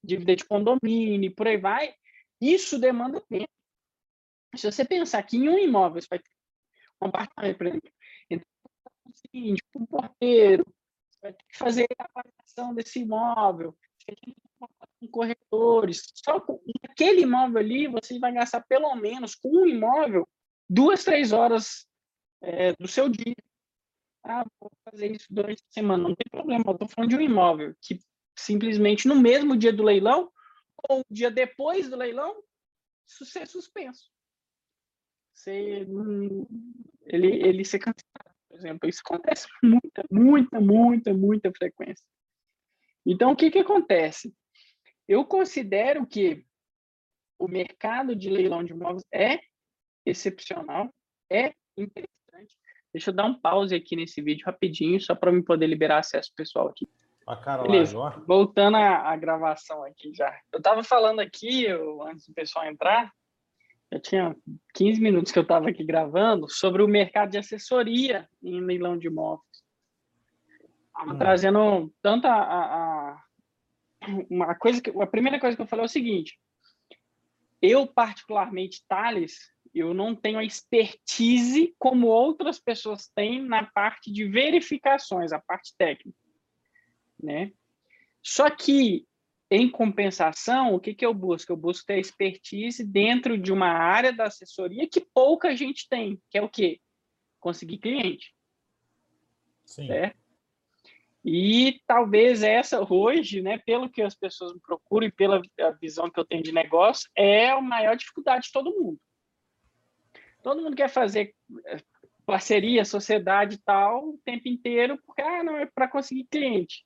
dívida 0.04 0.36
de 0.36 0.44
condomínio, 0.44 1.34
por 1.34 1.48
aí 1.48 1.56
vai. 1.56 1.92
Isso 2.40 2.78
demanda 2.78 3.20
tempo. 3.22 3.48
Se 4.54 4.70
você 4.70 4.84
pensar 4.84 5.22
que 5.24 5.38
em 5.38 5.48
um 5.48 5.58
imóvel 5.58 6.00
você 6.00 6.06
vai 6.08 6.18
ter 6.20 6.30
um 7.00 7.06
apartamento, 7.06 7.56
por 7.58 7.66
exemplo, 7.66 7.90
síndico, 9.34 9.68
um 9.74 9.86
porteiro, 9.86 10.64
você 11.10 11.18
vai 11.22 11.32
ter 11.32 11.44
que 11.48 11.58
fazer 11.58 11.86
a 11.98 12.06
avaliação 12.14 12.74
desse 12.74 13.00
imóvel, 13.00 13.74
você 13.98 14.14
que 14.14 14.34
com 15.00 15.08
corretores. 15.08 16.12
Só 16.14 16.40
com 16.40 16.60
aquele 16.88 17.22
imóvel 17.22 17.58
ali, 17.58 17.88
você 17.88 18.18
vai 18.18 18.32
gastar 18.32 18.62
pelo 18.68 18.94
menos 18.94 19.34
com 19.34 19.48
um 19.48 19.66
imóvel 19.66 20.28
duas, 20.68 21.04
três 21.04 21.32
horas 21.32 21.86
é, 22.42 22.72
do 22.74 22.88
seu 22.88 23.08
dia. 23.08 23.34
Ah, 24.24 24.44
vou 24.60 24.70
fazer 24.84 25.10
isso 25.10 25.26
durante 25.30 25.62
a 25.62 25.72
semana, 25.72 26.02
não 26.02 26.14
tem 26.14 26.26
problema. 26.30 26.64
Eu 26.66 26.72
estou 26.72 26.88
falando 26.88 27.10
de 27.10 27.16
um 27.16 27.20
imóvel 27.20 27.74
que 27.80 27.98
simplesmente 28.38 29.08
no 29.08 29.16
mesmo 29.16 29.56
dia 29.56 29.72
do 29.72 29.82
leilão 29.82 30.30
ou 30.88 31.00
um 31.00 31.02
dia 31.10 31.30
depois 31.30 31.88
do 31.88 31.96
leilão, 31.96 32.42
isso 33.08 33.24
ser 33.24 33.46
suspenso. 33.46 34.10
Ele, 35.46 36.46
ele 37.06 37.64
ser 37.64 37.78
cancelado 37.78 38.32
por 38.52 38.58
exemplo. 38.58 38.88
Isso 38.88 39.00
acontece 39.04 39.48
muita, 39.62 40.04
muita, 40.10 40.60
muita, 40.60 41.14
muita 41.14 41.52
frequência. 41.52 42.04
Então, 43.04 43.32
o 43.32 43.36
que, 43.36 43.50
que 43.50 43.58
acontece? 43.58 44.34
Eu 45.08 45.24
considero 45.24 46.06
que 46.06 46.44
o 47.38 47.48
mercado 47.48 48.14
de 48.14 48.28
leilão 48.28 48.62
de 48.62 48.72
imóveis 48.72 49.04
é 49.10 49.40
excepcional, 50.04 50.92
é 51.30 51.54
interessante. 51.76 52.56
Deixa 52.92 53.10
eu 53.10 53.14
dar 53.14 53.24
um 53.24 53.38
pause 53.38 53.74
aqui 53.74 53.96
nesse 53.96 54.20
vídeo 54.20 54.44
rapidinho, 54.44 55.00
só 55.00 55.14
para 55.14 55.32
eu 55.32 55.44
poder 55.44 55.66
liberar 55.66 55.98
acesso 55.98 56.32
pessoal 56.36 56.68
aqui. 56.68 56.88
Beleza, 57.62 57.96
voltando 58.26 58.76
à, 58.76 59.16
gravação 59.16 59.84
aqui 59.84 60.12
já. 60.12 60.38
Eu 60.52 60.58
estava 60.58 60.82
falando 60.82 61.20
aqui, 61.20 61.64
eu, 61.64 62.02
antes 62.02 62.26
do 62.26 62.34
pessoal 62.34 62.66
entrar, 62.66 63.12
já 63.92 64.00
tinha 64.00 64.36
15 64.74 65.00
minutos 65.00 65.30
que 65.30 65.38
eu 65.38 65.44
estava 65.44 65.68
aqui 65.68 65.84
gravando 65.84 66.48
sobre 66.48 66.82
o 66.82 66.88
mercado 66.88 67.30
de 67.30 67.38
assessoria 67.38 68.28
em 68.42 68.60
leilão 68.60 68.98
de 68.98 69.06
imóveis. 69.06 69.64
Hum. 71.06 71.16
Trazendo 71.16 71.92
tanta 72.02 72.28
a, 72.28 73.12
a, 73.12 73.24
uma 74.28 74.54
coisa 74.54 74.82
que 74.82 74.90
a 74.90 75.06
primeira 75.06 75.38
coisa 75.38 75.56
que 75.56 75.62
eu 75.62 75.66
falei 75.66 75.84
é 75.84 75.86
o 75.86 75.88
seguinte: 75.88 76.38
eu, 77.60 77.86
particularmente, 77.86 78.84
Thales, 78.88 79.52
eu 79.74 79.94
não 79.94 80.14
tenho 80.14 80.38
a 80.38 80.44
expertise 80.44 81.74
como 81.78 82.06
outras 82.06 82.58
pessoas 82.58 83.08
têm 83.08 83.42
na 83.42 83.64
parte 83.64 84.12
de 84.12 84.24
verificações, 84.24 85.32
a 85.32 85.38
parte 85.38 85.74
técnica, 85.76 86.18
né? 87.22 87.52
Só 88.22 88.48
que, 88.50 89.06
em 89.50 89.68
compensação, 89.68 90.74
o 90.74 90.80
que, 90.80 90.94
que 90.94 91.04
eu 91.04 91.12
busco? 91.12 91.52
Eu 91.52 91.56
busco 91.56 91.86
ter 91.86 91.98
expertise 91.98 92.84
dentro 92.84 93.36
de 93.36 93.52
uma 93.52 93.68
área 93.68 94.12
da 94.12 94.24
assessoria 94.24 94.88
que 94.88 95.00
pouca 95.00 95.56
gente 95.56 95.88
tem, 95.88 96.20
que 96.30 96.38
é 96.38 96.42
o 96.42 96.48
quê? 96.48 96.80
Conseguir 97.40 97.78
cliente. 97.78 98.34
Sim. 99.64 99.86
Certo? 99.86 100.22
E 101.24 101.80
talvez 101.86 102.42
essa 102.42 102.84
hoje, 102.92 103.42
né, 103.42 103.58
pelo 103.58 103.88
que 103.88 104.02
as 104.02 104.14
pessoas 104.14 104.52
me 104.52 104.60
procuram 104.60 105.06
e 105.06 105.12
pela 105.12 105.40
visão 105.80 106.10
que 106.10 106.18
eu 106.18 106.24
tenho 106.24 106.42
de 106.42 106.50
negócio, 106.50 107.08
é 107.16 107.50
a 107.50 107.60
maior 107.60 107.96
dificuldade 107.96 108.46
de 108.46 108.52
todo 108.52 108.74
mundo. 108.74 108.98
Todo 110.42 110.62
mundo 110.62 110.76
quer 110.76 110.88
fazer 110.88 111.34
eh, 111.66 111.76
parceria, 112.26 112.84
sociedade 112.84 113.56
e 113.56 113.58
tal, 113.58 114.10
o 114.10 114.20
tempo 114.24 114.48
inteiro, 114.48 114.98
porque 115.06 115.22
ah, 115.22 115.42
não 115.42 115.56
é 115.56 115.66
para 115.66 115.88
conseguir 115.88 116.24
cliente. 116.24 116.84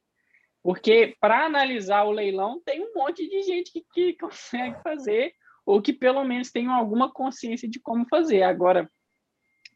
Porque 0.62 1.16
para 1.20 1.46
analisar 1.46 2.04
o 2.04 2.10
leilão, 2.10 2.60
tem 2.64 2.82
um 2.82 2.92
monte 2.94 3.28
de 3.28 3.42
gente 3.42 3.70
que, 3.72 3.84
que 3.92 4.14
consegue 4.20 4.82
fazer, 4.82 5.32
ou 5.64 5.80
que 5.80 5.92
pelo 5.92 6.25
menos 6.25 6.50
tem 6.50 6.66
alguma 6.66 7.12
consciência 7.12 7.68
de 7.68 7.80
como 7.80 8.06
fazer. 8.08 8.42
Agora, 8.42 8.90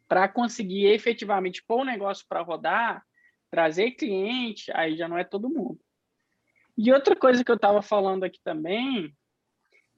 para 0.09 0.29
conseguir 0.29 0.87
efetivamente 0.87 1.65
pôr 1.65 1.83
o 1.83 1.85
negócio 1.85 2.25
para 2.29 2.43
rodar, 2.43 3.05
trazer 3.51 3.93
cliente, 3.93 4.71
aí 4.75 4.97
já 4.97 5.09
não 5.09 5.19
é 5.19 5.25
todo 5.25 5.49
mundo. 5.49 5.81
E 6.77 6.93
outra 6.93 7.15
coisa 7.15 7.45
que 7.45 7.51
eu 7.51 7.57
estava 7.57 7.83
falando 7.83 8.25
aqui 8.25 8.41
também 8.43 9.15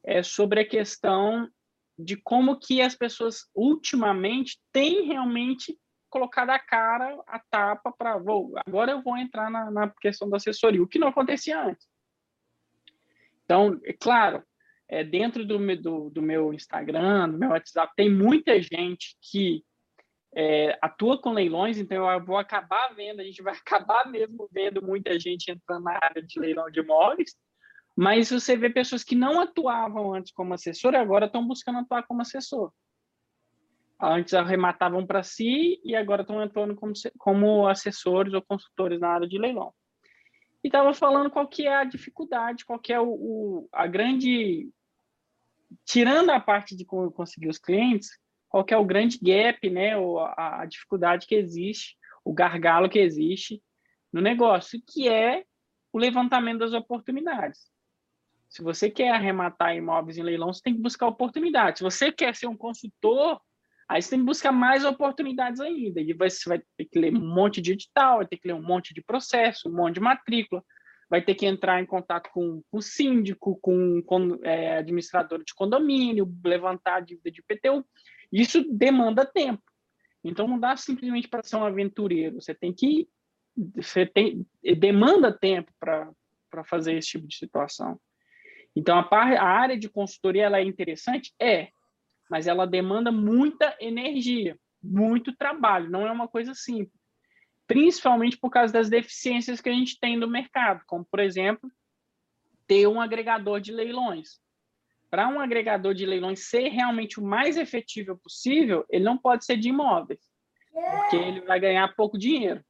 é 0.03 0.23
sobre 0.23 0.61
a 0.61 0.69
questão 0.69 1.49
de 1.99 2.17
como 2.17 2.59
que 2.59 2.81
as 2.81 2.95
pessoas 2.95 3.49
ultimamente 3.55 4.59
têm 4.73 5.07
realmente 5.07 5.79
colocado 6.09 6.51
a 6.51 6.59
cara, 6.59 7.19
a 7.27 7.39
tapa 7.39 7.91
para 7.91 8.19
vou 8.19 8.53
agora 8.67 8.93
eu 8.93 9.03
vou 9.03 9.17
entrar 9.17 9.51
na, 9.51 9.71
na 9.71 9.89
questão 10.01 10.29
da 10.29 10.37
assessoria, 10.37 10.83
o 10.83 10.87
que 10.87 10.99
não 10.99 11.09
acontecia 11.09 11.63
antes. 11.63 11.87
Então, 13.45 13.81
é 13.85 13.93
claro, 13.93 14.43
é, 14.89 15.03
dentro 15.03 15.45
do, 15.45 15.59
do, 15.77 16.11
do 16.11 16.23
meu 16.23 16.53
Instagram, 16.53 17.31
do 17.31 17.39
meu 17.39 17.51
WhatsApp, 17.51 17.93
tem 17.97 18.11
muita 18.11 18.61
gente 18.61 19.17
que 19.23 19.65
é, 20.35 20.79
atua 20.81 21.21
com 21.21 21.33
leilões, 21.33 21.79
então 21.79 22.11
eu 22.11 22.25
vou 22.25 22.39
acabar 22.39 22.95
vendo, 22.95 23.21
a 23.21 23.25
gente 23.25 23.43
vai 23.43 23.55
acabar 23.57 24.07
mesmo 24.11 24.49
vendo 24.53 24.83
muita 24.83 25.19
gente 25.19 25.51
entrando 25.51 25.85
na 25.85 25.99
área 26.03 26.23
de 26.23 26.39
leilão 26.39 26.71
de 26.71 26.81
imóveis, 26.81 27.35
mas 27.97 28.31
você 28.31 28.57
vê 28.57 28.71
pessoas 28.71 29.05
que 29.05 29.15
não 29.15 29.41
atuavam 29.41 30.15
antes 30.15 30.33
como 30.33 30.55
assessor 30.55 30.95
e 30.95 30.97
agora 30.97 31.27
estão 31.27 31.47
buscando 31.47 31.81
atuar 31.81 32.05
como 32.05 32.23
assessor. 32.23 32.73
Antes 34.01 34.35
arrematavam 34.35 35.07
para 35.07 35.23
si 35.23 35.81
e 35.85 35.95
agora 35.95 36.23
estão 36.23 36.41
atuando 36.41 36.75
como, 36.75 36.93
como 37.19 37.69
assessores 37.69 38.35
ou 38.35 38.43
consultores 38.43 38.99
na 38.99 39.11
área 39.11 39.29
de 39.29 39.39
leilão. 39.39 39.73
E 40.65 40.69
estava 40.69 40.93
falando 40.95 41.31
qual 41.31 41.47
que 41.47 41.67
é 41.67 41.75
a 41.75 41.85
dificuldade, 41.85 42.65
qual 42.65 42.79
que 42.79 42.93
é 42.93 43.01
o, 43.01 43.09
o, 43.09 43.69
a 43.73 43.87
grande... 43.87 44.71
Tirando 45.85 46.31
a 46.31 46.41
parte 46.41 46.77
de 46.77 46.85
conseguir 46.85 47.49
os 47.49 47.59
clientes, 47.59 48.11
qual 48.49 48.65
que 48.65 48.75
é 48.75 48.77
o 48.77 48.85
grande 48.85 49.19
gap, 49.19 49.71
né, 49.71 49.97
ou 49.97 50.21
a, 50.21 50.63
a 50.63 50.67
dificuldade 50.67 51.27
que 51.27 51.35
existe, 51.35 51.97
o 52.25 52.33
gargalo 52.33 52.89
que 52.89 52.99
existe 52.99 53.63
no 54.13 54.21
negócio, 54.21 54.83
que 54.87 55.09
é 55.09 55.45
o 55.93 55.99
levantamento 55.99 56.59
das 56.59 56.75
oportunidades. 56.75 57.72
Se 58.53 58.63
você 58.63 58.91
quer 58.91 59.09
arrematar 59.13 59.75
imóveis 59.75 60.19
em 60.19 60.23
leilão, 60.23 60.53
você 60.53 60.61
tem 60.61 60.75
que 60.75 60.83
buscar 60.83 61.07
oportunidades. 61.07 61.79
Se 61.79 61.83
você 61.83 62.13
quer 62.13 62.37
ser 62.37 62.49
um 62.49 62.57
consultor, 62.57 63.41
aí 63.89 64.03
você 64.03 64.11
tem 64.11 64.19
que 64.19 64.27
buscar 64.27 64.53
mais 64.53 64.85
oportunidades 64.85 65.59
ainda. 65.59 66.03
E 66.03 66.13
você 66.13 66.47
vai 66.47 66.63
ter 66.77 66.85
que 66.85 66.99
ler 66.99 67.17
um 67.17 67.35
monte 67.35 67.63
de 67.63 67.73
edital, 67.73 68.19
vai 68.19 68.27
ter 68.27 68.37
que 68.37 68.47
ler 68.47 68.53
um 68.53 68.63
monte 68.63 68.93
de 68.93 69.03
processo, 69.03 69.71
um 69.71 69.75
monte 69.75 69.95
de 69.95 70.01
matrícula, 70.01 70.63
vai 71.09 71.23
ter 71.23 71.35
que 71.35 71.47
entrar 71.47 71.81
em 71.81 71.87
contato 71.87 72.29
com 72.31 72.63
o 72.71 72.83
síndico, 72.83 73.59
com, 73.59 74.03
com 74.03 74.39
é, 74.43 74.77
administrador 74.77 75.43
de 75.43 75.55
condomínio, 75.55 76.31
levantar 76.45 76.97
a 76.97 77.01
dívida 77.01 77.31
de 77.31 77.41
IPTU. 77.41 77.83
Isso 78.31 78.63
demanda 78.71 79.25
tempo. 79.25 79.63
Então 80.23 80.47
não 80.47 80.61
dá 80.61 80.77
simplesmente 80.77 81.27
para 81.27 81.43
ser 81.43 81.57
um 81.57 81.65
aventureiro. 81.65 82.35
Você 82.35 82.55
tem 82.55 82.71
que 82.71 83.09
você 83.57 84.05
tem 84.05 84.47
demanda 84.79 85.33
tempo 85.33 85.73
para 85.81 86.65
fazer 86.65 86.95
esse 86.99 87.09
tipo 87.09 87.27
de 87.27 87.37
situação. 87.37 87.99
Então 88.75 88.99
a, 88.99 89.03
par, 89.03 89.33
a 89.35 89.45
área 89.45 89.79
de 89.79 89.89
consultoria 89.89 90.45
ela 90.45 90.59
é 90.59 90.65
interessante, 90.65 91.33
é, 91.41 91.69
mas 92.31 92.47
ela 92.47 92.67
demanda 92.67 93.13
muita 93.13 93.77
energia, 93.81 94.57
muito 94.83 95.37
trabalho. 95.37 95.91
Não 95.91 96.07
é 96.07 96.11
uma 96.11 96.29
coisa 96.29 96.55
simples. 96.55 97.01
Principalmente 97.67 98.37
por 98.39 98.51
causa 98.51 98.73
das 98.73 98.89
deficiências 98.89 99.61
que 99.61 99.69
a 99.69 99.73
gente 99.73 99.99
tem 100.01 100.17
no 100.17 100.29
mercado, 100.29 100.83
como 100.87 101.05
por 101.05 101.21
exemplo 101.21 101.71
ter 102.67 102.87
um 102.87 103.01
agregador 103.01 103.61
de 103.61 103.73
leilões 103.73 104.43
para 105.13 105.29
um 105.29 105.39
agregador 105.39 105.93
de 105.93 106.07
leilões 106.07 106.49
ser 106.49 106.69
realmente 106.69 107.21
o 107.21 107.23
mais 107.23 107.59
efetivo 107.59 108.17
possível, 108.17 108.83
ele 108.89 109.05
não 109.05 109.19
pode 109.19 109.45
ser 109.45 109.59
de 109.59 109.69
imóveis, 109.69 110.21
porque 110.73 111.17
ele 111.17 111.43
vai 111.43 111.61
ganhar 111.61 111.95
pouco 111.95 112.17
dinheiro. 112.17 112.65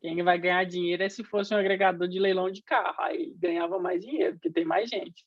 Quem 0.00 0.22
vai 0.22 0.38
ganhar 0.38 0.62
dinheiro 0.62 1.02
é 1.02 1.08
se 1.08 1.24
fosse 1.24 1.52
um 1.52 1.58
agregador 1.58 2.06
de 2.06 2.20
leilão 2.20 2.48
de 2.48 2.62
carro, 2.62 2.94
aí 3.00 3.34
ganhava 3.36 3.76
mais 3.80 4.00
dinheiro, 4.00 4.34
porque 4.34 4.52
tem 4.52 4.64
mais 4.64 4.88
gente. 4.88 5.24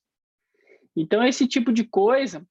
Então, 0.95 1.23
esse 1.23 1.47
tipo 1.47 1.71
de 1.71 1.83
coisa 1.83 2.45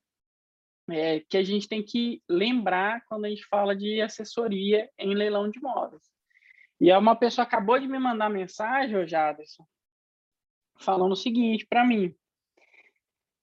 é 0.90 1.20
que 1.20 1.36
a 1.36 1.42
gente 1.42 1.68
tem 1.68 1.82
que 1.82 2.22
lembrar 2.28 3.04
quando 3.06 3.24
a 3.24 3.28
gente 3.28 3.44
fala 3.46 3.74
de 3.74 4.00
assessoria 4.00 4.90
em 4.98 5.14
leilão 5.14 5.48
de 5.48 5.58
imóveis. 5.58 6.02
E 6.80 6.92
uma 6.92 7.14
pessoa 7.14 7.44
acabou 7.44 7.78
de 7.78 7.86
me 7.86 7.98
mandar 7.98 8.28
mensagem, 8.28 9.06
Jaderson, 9.06 9.64
falando 10.76 11.12
o 11.12 11.16
seguinte 11.16 11.66
para 11.66 11.86
mim. 11.86 12.14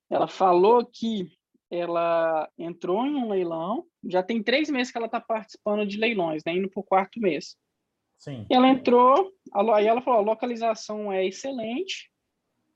Ela 0.10 0.28
falou 0.28 0.86
que 0.86 1.32
ela 1.72 2.50
entrou 2.58 3.06
em 3.06 3.16
um 3.16 3.30
leilão, 3.30 3.86
já 4.04 4.24
tem 4.24 4.42
três 4.42 4.70
meses 4.70 4.92
que 4.92 4.98
ela 4.98 5.06
está 5.06 5.22
participando 5.22 5.86
de 5.86 5.98
leilões, 5.98 6.44
né, 6.44 6.54
indo 6.54 6.70
para 6.70 6.80
o 6.80 6.84
quarto 6.84 7.20
mês. 7.20 7.56
Sim. 8.18 8.46
E 8.50 8.54
ela 8.54 8.68
entrou, 8.68 9.32
aí 9.74 9.86
ela 9.86 10.02
falou, 10.02 10.20
a 10.20 10.24
localização 10.24 11.12
é 11.12 11.26
excelente, 11.26 12.12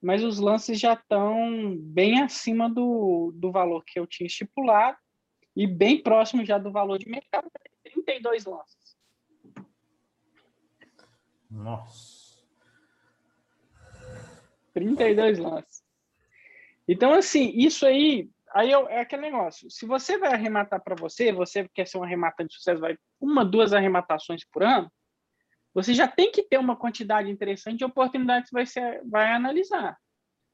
mas 0.03 0.21
os 0.21 0.37
lances 0.37 0.77
já 0.77 0.93
estão 0.93 1.77
bem 1.77 2.21
acima 2.21 2.69
do, 2.69 3.31
do 3.33 3.53
valor 3.53 3.81
que 3.85 3.97
eu 3.97 4.05
tinha 4.05 4.27
estipulado 4.27 4.97
e 5.55 5.65
bem 5.65 6.03
próximo 6.03 6.43
já 6.43 6.57
do 6.57 6.73
valor 6.73 6.99
de 6.99 7.07
mercado, 7.07 7.49
32 7.83 8.43
lances. 8.43 8.97
Nossa. 11.49 12.43
32 14.73 15.39
lances. 15.39 15.81
Então, 16.85 17.13
assim, 17.13 17.53
isso 17.55 17.85
aí, 17.85 18.29
aí 18.53 18.73
é 18.73 18.99
aquele 18.99 19.21
negócio. 19.21 19.71
Se 19.71 19.85
você 19.85 20.17
vai 20.17 20.33
arrematar 20.33 20.83
para 20.83 20.95
você, 20.95 21.31
você 21.31 21.69
quer 21.73 21.87
ser 21.87 21.97
um 21.97 22.03
arrematante 22.03 22.49
de 22.49 22.55
sucesso, 22.55 22.81
vai 22.81 22.97
uma, 23.21 23.45
duas 23.45 23.71
arrematações 23.71 24.43
por 24.51 24.63
ano, 24.63 24.91
você 25.73 25.93
já 25.93 26.07
tem 26.07 26.31
que 26.31 26.43
ter 26.43 26.57
uma 26.57 26.75
quantidade 26.75 27.29
interessante 27.29 27.79
de 27.79 27.85
oportunidades 27.85 28.49
que 28.49 28.65
você 28.65 29.01
vai 29.05 29.31
analisar. 29.31 29.97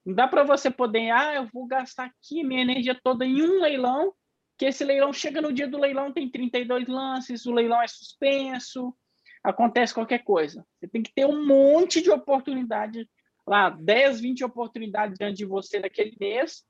Não 0.06 0.16
dá 0.16 0.28
para 0.28 0.44
você 0.44 0.72
poder, 0.72 1.12
ah, 1.12 1.36
eu 1.36 1.48
vou 1.54 1.68
gastar 1.68 2.06
aqui 2.06 2.44
minha 2.44 2.62
energia 2.62 3.00
toda 3.04 3.26
em 3.26 3.42
um 3.42 3.60
leilão, 3.60 4.14
que 4.58 4.66
esse 4.66 4.84
leilão 4.84 5.12
chega 5.14 5.42
no 5.42 5.54
dia 5.54 5.68
do 5.68 5.78
leilão, 5.78 6.12
tem 6.12 6.30
32 6.30 6.88
lances, 6.88 7.46
o 7.46 7.52
leilão 7.52 7.82
é 7.82 7.88
suspenso, 7.88 8.96
acontece 9.44 9.94
qualquer 9.94 10.24
coisa. 10.24 10.66
Você 10.80 10.88
tem 10.88 11.04
que 11.04 11.14
ter 11.14 11.26
um 11.26 11.46
monte 11.46 12.02
de 12.02 12.10
oportunidade 12.10 13.10
lá 13.46 13.70
10, 13.70 14.22
20 14.22 14.44
oportunidades 14.44 15.18
diante 15.18 15.38
de 15.38 15.46
você 15.46 15.80
naquele 15.80 16.16
mês, 16.20 16.66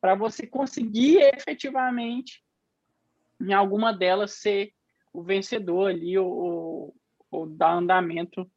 para 0.00 0.14
você 0.14 0.46
conseguir 0.46 1.18
efetivamente, 1.18 2.42
em 3.40 3.52
alguma 3.52 3.92
delas, 3.92 4.32
ser 4.32 4.72
o 5.12 5.22
vencedor 5.22 5.90
ali, 5.90 6.16
ou, 6.18 6.94
ou 7.32 7.46
dar 7.46 7.72
andamento 7.72 8.48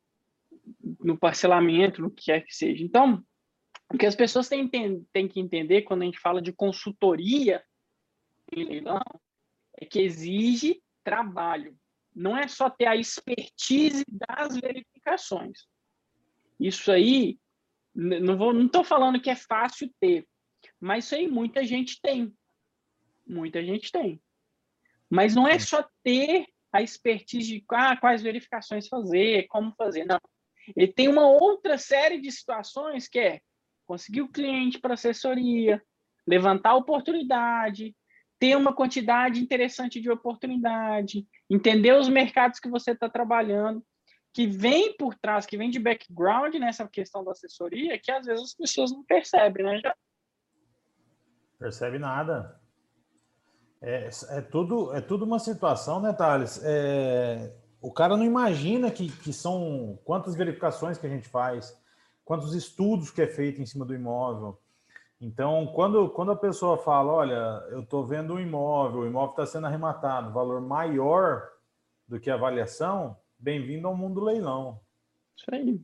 no 1.00 1.18
parcelamento, 1.18 2.02
no 2.02 2.12
que 2.12 2.26
quer 2.26 2.46
que 2.46 2.54
seja. 2.54 2.84
Então, 2.84 3.24
o 3.92 3.98
que 3.98 4.06
as 4.06 4.16
pessoas 4.16 4.50
têm, 4.50 4.68
têm 5.14 5.28
que 5.28 5.40
entender 5.40 5.84
quando 5.84 6.02
a 6.02 6.06
gente 6.06 6.20
fala 6.20 6.42
de 6.42 6.52
consultoria 6.52 7.64
em 8.52 8.64
leilão 8.64 9.02
é 9.78 9.86
que 9.86 10.00
exige 10.00 10.82
trabalho. 11.04 11.78
Não 12.14 12.36
é 12.36 12.48
só 12.48 12.70
ter 12.70 12.86
a 12.86 12.96
expertise 12.96 14.04
das 14.08 14.58
verificações. 14.58 15.66
Isso 16.60 16.92
aí 16.92 17.38
não 17.94 18.66
estou 18.66 18.84
falando 18.84 19.22
que 19.22 19.30
é 19.30 19.36
fácil 19.36 19.94
ter, 20.00 20.28
mas 20.80 21.06
isso 21.06 21.16
aí 21.16 21.28
muita 21.28 21.64
gente 21.64 22.00
tem. 22.02 22.34
Muita 23.26 23.64
gente 23.64 23.92
tem. 23.92 24.22
Mas 25.10 25.36
não 25.36 25.48
é 25.48 25.60
só 25.60 25.88
ter 26.04 26.48
a 26.76 26.82
expertise 26.82 27.48
de 27.48 27.66
ah, 27.72 27.96
quais 27.96 28.22
verificações 28.22 28.88
fazer, 28.88 29.48
como 29.48 29.74
fazer, 29.78 30.06
não. 30.06 30.20
Ele 30.76 30.92
tem 30.92 31.08
uma 31.08 31.28
outra 31.28 31.78
série 31.78 32.20
de 32.20 32.32
situações 32.32 33.08
que 33.08 33.20
é 33.20 33.40
conseguir 33.86 34.22
o 34.22 34.32
cliente 34.32 34.80
para 34.80 34.96
assessoria, 34.96 35.82
levantar 36.28 36.76
oportunidade, 36.76 37.96
ter 38.40 38.58
uma 38.58 38.76
quantidade 38.76 39.42
interessante 39.42 40.02
de 40.02 40.10
oportunidade, 40.10 41.26
entender 41.50 41.94
os 41.94 42.10
mercados 42.10 42.60
que 42.60 42.70
você 42.70 42.92
está 42.92 43.08
trabalhando, 43.08 43.86
que 44.34 44.46
vem 44.46 44.98
por 44.98 45.16
trás, 45.16 45.46
que 45.46 45.58
vem 45.58 45.70
de 45.70 45.80
background 45.80 46.56
nessa 46.56 46.86
questão 46.90 47.24
da 47.24 47.32
assessoria, 47.32 47.98
que 47.98 48.12
às 48.12 48.26
vezes 48.26 48.44
as 48.44 48.54
pessoas 48.54 48.92
não 48.92 49.04
percebem, 49.04 49.64
né? 49.64 49.80
Já... 49.80 49.96
Percebe 51.58 52.00
nada. 52.00 52.60
É, 53.88 54.10
é, 54.30 54.42
tudo, 54.42 54.92
é 54.96 55.00
tudo 55.00 55.26
uma 55.26 55.38
situação, 55.38 56.02
né, 56.02 56.12
Thales? 56.12 56.60
É, 56.64 57.54
o 57.80 57.94
cara 57.94 58.18
não 58.18 58.24
imagina 58.24 58.90
que, 58.90 59.12
que 59.12 59.32
são 59.32 60.00
quantas 60.04 60.34
verificações 60.34 60.98
que 60.98 61.06
a 61.06 61.10
gente 61.10 61.30
faz, 61.30 61.80
quantos 62.24 62.56
estudos 62.56 63.12
que 63.12 63.22
é 63.22 63.28
feito 63.28 63.62
em 63.62 63.66
cima 63.68 63.86
do 63.86 63.94
imóvel. 63.94 64.60
Então, 65.22 65.68
quando, 65.68 66.10
quando 66.10 66.32
a 66.32 66.36
pessoa 66.36 66.80
fala, 66.80 67.14
olha, 67.14 67.64
eu 67.70 67.82
estou 67.82 68.04
vendo 68.04 68.34
um 68.34 68.40
imóvel, 68.40 69.02
o 69.02 69.06
imóvel 69.06 69.30
está 69.30 69.46
sendo 69.46 69.68
arrematado, 69.68 70.34
valor 70.34 70.60
maior 70.62 71.48
do 72.08 72.20
que 72.20 72.32
a 72.32 72.34
avaliação, 72.34 73.16
bem-vindo 73.38 73.88
ao 73.88 73.96
mundo 73.96 74.16
do 74.16 74.26
leilão. 74.26 74.80
Isso 75.38 75.46
aí. 75.54 75.80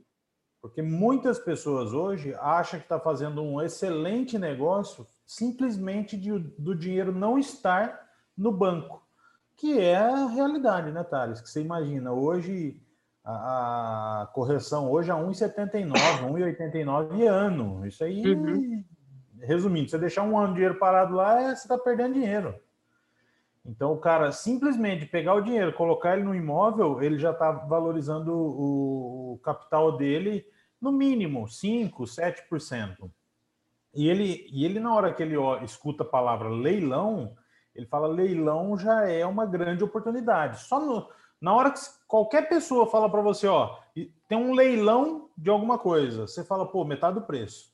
Porque 0.59 0.81
muitas 0.81 1.37
pessoas 1.37 1.93
hoje 1.93 2.33
acham 2.39 2.79
que 2.79 2.85
está 2.85 2.99
fazendo 2.99 3.43
um 3.43 3.61
excelente 3.61 4.39
negócio 4.39 5.05
simplesmente 5.25 6.17
de, 6.17 6.37
do 6.37 6.75
dinheiro 6.75 7.11
não 7.11 7.37
estar 7.37 8.09
no 8.37 8.51
banco, 8.51 9.05
que 9.55 9.79
é 9.79 9.95
a 9.95 10.27
realidade, 10.27 10.91
né, 10.91 11.03
Thales? 11.03 11.39
Que 11.39 11.49
você 11.49 11.61
imagina, 11.61 12.11
hoje 12.11 12.81
a, 13.23 14.23
a 14.23 14.25
correção 14.27 14.89
hoje 14.91 15.11
é 15.11 15.13
1,79, 15.13 15.91
1,89 15.93 17.27
ano. 17.27 17.85
Isso 17.85 18.03
aí, 18.03 18.25
uhum. 18.25 18.83
resumindo, 19.39 19.89
você 19.89 19.97
deixar 19.97 20.23
um 20.23 20.37
ano 20.37 20.49
de 20.49 20.53
dinheiro 20.55 20.79
parado 20.79 21.13
lá, 21.13 21.41
é, 21.41 21.55
você 21.55 21.61
está 21.61 21.77
perdendo 21.77 22.15
dinheiro. 22.15 22.55
Então, 23.63 23.93
o 23.93 23.99
cara 23.99 24.31
simplesmente 24.31 25.05
pegar 25.05 25.35
o 25.35 25.41
dinheiro, 25.41 25.73
colocar 25.73 26.15
ele 26.15 26.23
no 26.23 26.33
imóvel, 26.33 27.01
ele 27.01 27.19
já 27.19 27.31
está 27.31 27.51
valorizando 27.51 28.33
o, 28.33 29.33
o, 29.33 29.37
capital 29.43 29.97
dele 29.97 30.43
no 30.81 30.91
mínimo 30.91 31.47
5, 31.47 32.03
7%. 32.03 33.11
E 33.93 34.07
ele, 34.09 34.47
e 34.51 34.63
ele, 34.63 34.79
na 34.79 34.93
hora 34.93 35.13
que 35.13 35.21
ele 35.21 35.35
ó, 35.35 35.57
escuta 35.59 36.03
a 36.03 36.07
palavra 36.07 36.49
leilão, 36.49 37.35
ele 37.75 37.85
fala 37.85 38.07
leilão 38.07 38.77
já 38.77 39.09
é 39.09 39.25
uma 39.25 39.45
grande 39.45 39.83
oportunidade. 39.83 40.61
Só 40.61 40.79
no, 40.79 41.09
na 41.39 41.53
hora 41.53 41.71
que 41.71 41.79
qualquer 42.07 42.47
pessoa 42.47 42.87
fala 42.87 43.09
para 43.09 43.21
você, 43.21 43.47
ó, 43.47 43.77
tem 44.27 44.37
um 44.37 44.53
leilão 44.53 45.29
de 45.37 45.49
alguma 45.49 45.77
coisa, 45.77 46.27
você 46.27 46.43
fala, 46.43 46.65
pô, 46.65 46.85
metade 46.85 47.15
do 47.15 47.25
preço. 47.25 47.71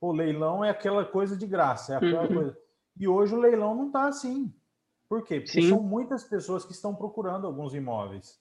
Pô, 0.00 0.12
leilão 0.12 0.64
é 0.64 0.70
aquela 0.70 1.04
coisa 1.04 1.36
de 1.36 1.46
graça, 1.46 1.94
é 1.94 1.96
aquela 1.96 2.22
uhum. 2.22 2.34
coisa. 2.34 2.58
E 2.98 3.08
hoje 3.08 3.34
o 3.34 3.40
leilão 3.40 3.74
não 3.74 3.86
está 3.86 4.08
assim. 4.08 4.52
Por 5.08 5.22
quê? 5.22 5.40
Porque 5.40 5.62
Sim. 5.62 5.68
são 5.68 5.82
muitas 5.82 6.24
pessoas 6.24 6.64
que 6.64 6.72
estão 6.72 6.94
procurando 6.94 7.46
alguns 7.46 7.74
imóveis. 7.74 8.40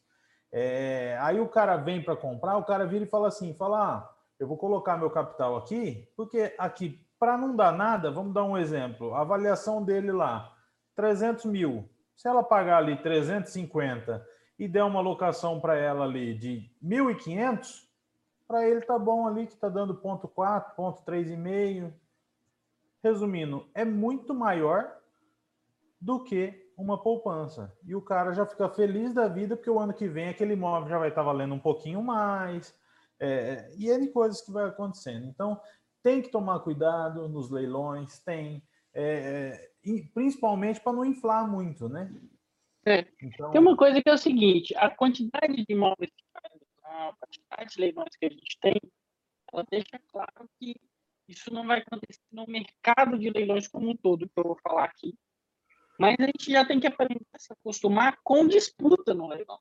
É, 0.52 1.18
aí 1.22 1.40
o 1.40 1.48
cara 1.48 1.78
vem 1.78 2.04
para 2.04 2.16
comprar, 2.16 2.58
o 2.58 2.66
cara 2.66 2.86
vira 2.86 3.06
e 3.06 3.10
fala 3.10 3.28
assim, 3.28 3.54
fala, 3.54 3.96
ah, 3.98 4.11
eu 4.42 4.48
vou 4.48 4.58
colocar 4.58 4.98
meu 4.98 5.12
capital 5.12 5.56
aqui, 5.56 6.10
porque 6.16 6.56
aqui, 6.58 7.00
para 7.20 7.38
não 7.38 7.56
dar 7.56 7.72
nada, 7.72 8.10
vamos 8.10 8.34
dar 8.34 8.44
um 8.44 8.58
exemplo, 8.58 9.14
a 9.14 9.22
avaliação 9.22 9.84
dele 9.84 10.12
lá, 10.12 10.52
300 10.96 11.46
mil. 11.46 11.88
Se 12.16 12.28
ela 12.28 12.42
pagar 12.42 12.80
ali 12.80 13.00
350 13.00 14.26
e 14.58 14.68
der 14.68 14.84
uma 14.84 15.00
locação 15.00 15.60
para 15.60 15.78
ela 15.78 16.06
ali 16.06 16.34
de 16.34 16.68
1.500, 16.84 17.88
para 18.48 18.68
ele 18.68 18.82
tá 18.82 18.98
bom 18.98 19.28
ali, 19.28 19.46
que 19.46 19.54
está 19.54 19.70
dando 19.70 19.94
ponto 19.94 20.28
4, 20.28 20.76
ponto 20.76 21.04
3,5. 21.04 21.94
Resumindo, 23.04 23.70
é 23.76 23.86
muito 23.86 24.34
maior 24.34 24.92
do 26.00 26.24
que 26.24 26.68
uma 26.76 26.98
poupança. 26.98 27.72
E 27.86 27.94
o 27.96 28.02
cara 28.02 28.34
já 28.34 28.44
fica 28.44 28.68
feliz 28.70 29.14
da 29.14 29.28
vida, 29.28 29.56
porque 29.56 29.70
o 29.70 29.80
ano 29.80 29.94
que 29.94 30.08
vem 30.08 30.30
aquele 30.30 30.54
imóvel 30.54 30.90
já 30.90 30.98
vai 30.98 31.10
estar 31.10 31.22
tá 31.22 31.26
valendo 31.26 31.54
um 31.54 31.60
pouquinho 31.60 32.02
mais, 32.02 32.74
é, 33.22 33.72
e 33.78 33.88
N 33.88 34.08
coisas 34.08 34.42
que 34.42 34.52
vai 34.52 34.66
acontecendo. 34.66 35.28
Então, 35.28 35.62
tem 36.02 36.22
que 36.22 36.30
tomar 36.30 36.60
cuidado 36.62 37.30
nos 37.30 37.52
leilões, 37.52 38.20
tem, 38.20 38.64
é, 38.94 39.70
é 39.86 40.04
principalmente 40.14 40.82
para 40.82 40.94
não 40.94 41.06
inflar 41.06 41.50
muito, 41.50 41.88
né? 41.88 42.12
É. 42.86 43.06
Então... 43.22 43.52
Tem 43.52 43.62
uma 43.62 43.78
coisa 43.78 44.02
que 44.02 44.10
é 44.10 44.14
o 44.14 44.18
seguinte, 44.18 44.76
a 44.76 44.90
quantidade 44.90 45.56
de 45.56 45.66
imóveis 45.70 46.10
que 46.10 46.26
a 46.84 47.14
quantidade 47.14 47.76
de 47.76 47.82
leilões 47.82 48.16
que 48.20 48.26
a 48.26 48.30
gente 48.30 48.58
tem, 48.60 48.82
ela 49.54 49.66
deixa 49.70 50.00
claro 50.12 50.50
que 50.60 50.76
isso 51.28 51.54
não 51.54 51.66
vai 51.66 51.80
acontecer 51.80 52.22
no 52.32 52.46
mercado 52.48 53.18
de 53.18 53.30
leilões 53.30 53.68
como 53.68 53.90
um 53.90 53.96
todo, 53.96 54.28
que 54.28 54.40
eu 54.40 54.44
vou 54.44 54.58
falar 54.62 54.86
aqui. 54.86 55.14
Mas 56.00 56.16
a 56.20 56.26
gente 56.26 56.52
já 56.52 56.66
tem 56.66 56.80
que 56.80 56.88
aprender 56.88 57.22
a 57.34 57.40
se 57.40 57.54
acostumar 57.54 58.18
com 58.24 58.48
disputa 58.48 59.14
no 59.14 59.28
leilão. 59.28 59.60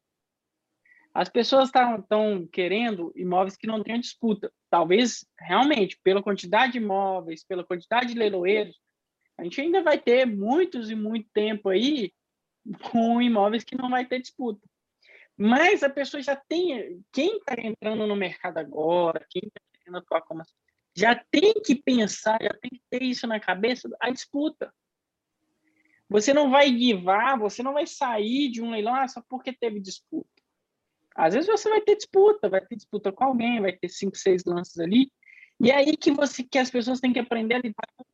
As 1.13 1.29
pessoas 1.29 1.69
estão 1.69 2.47
querendo 2.47 3.13
imóveis 3.17 3.57
que 3.57 3.67
não 3.67 3.83
tenham 3.83 3.99
disputa. 3.99 4.53
Talvez, 4.71 5.27
realmente, 5.39 5.99
pela 6.03 6.23
quantidade 6.23 6.73
de 6.73 6.79
imóveis, 6.79 7.45
pela 7.45 7.65
quantidade 7.65 8.13
de 8.13 8.19
leiloeiros, 8.19 8.81
a 9.37 9.43
gente 9.43 9.61
ainda 9.61 9.83
vai 9.83 9.99
ter 9.99 10.25
muitos 10.27 10.91
e 10.91 10.95
muito 10.95 11.29
tempo 11.33 11.69
aí 11.69 12.13
com 12.91 13.21
imóveis 13.21 13.65
que 13.65 13.77
não 13.77 13.91
vai 13.91 14.07
ter 14.07 14.21
disputa. 14.21 14.61
Mas 15.37 15.83
a 15.83 15.91
pessoa 15.91 16.23
já 16.23 16.37
tem, 16.37 17.03
quem 17.13 17.39
está 17.39 17.55
entrando 17.59 18.07
no 18.07 18.15
mercado 18.15 18.59
agora, 18.59 19.27
quem 19.31 19.43
está 19.47 19.61
querendo 19.73 19.99
atuar 19.99 20.21
como 20.23 20.43
já 20.95 21.15
tem 21.31 21.55
que 21.65 21.75
pensar, 21.75 22.39
já 22.43 22.53
tem 22.61 22.71
que 22.71 22.83
ter 22.91 23.03
isso 23.03 23.27
na 23.27 23.41
cabeça, 23.41 23.89
a 24.01 24.11
disputa. 24.11 24.73
Você 26.09 26.35
não 26.35 26.51
vai 26.51 26.71
guivar, 26.71 27.39
você 27.39 27.63
não 27.63 27.73
vai 27.73 27.87
sair 27.87 28.51
de 28.51 28.61
um 28.61 28.71
leilão 28.71 28.95
ah, 28.95 29.09
só 29.09 29.23
porque 29.29 29.53
teve 29.53 29.81
disputa. 29.81 30.40
Às 31.17 31.35
vezes 31.35 31.49
você 31.49 31.69
vai 31.69 31.81
ter 31.81 31.97
disputa, 31.97 32.49
vai 32.49 32.65
ter 32.65 32.77
disputa 32.77 33.13
com 33.13 33.25
alguém, 33.25 33.61
vai 33.61 33.73
ter 33.73 33.89
cinco, 33.89 34.17
seis 34.17 34.45
lances 34.45 34.79
ali, 34.79 35.11
e 35.61 35.71
é 35.71 35.77
aí 35.77 35.97
que 35.97 36.11
você 36.11 36.43
que 36.43 36.59
as 36.59 36.71
pessoas 36.71 37.01
têm 37.01 37.13
que 37.13 37.19
aprender 37.19 37.55
a 37.55 37.59
lidar 37.59 37.89
com 37.97 38.05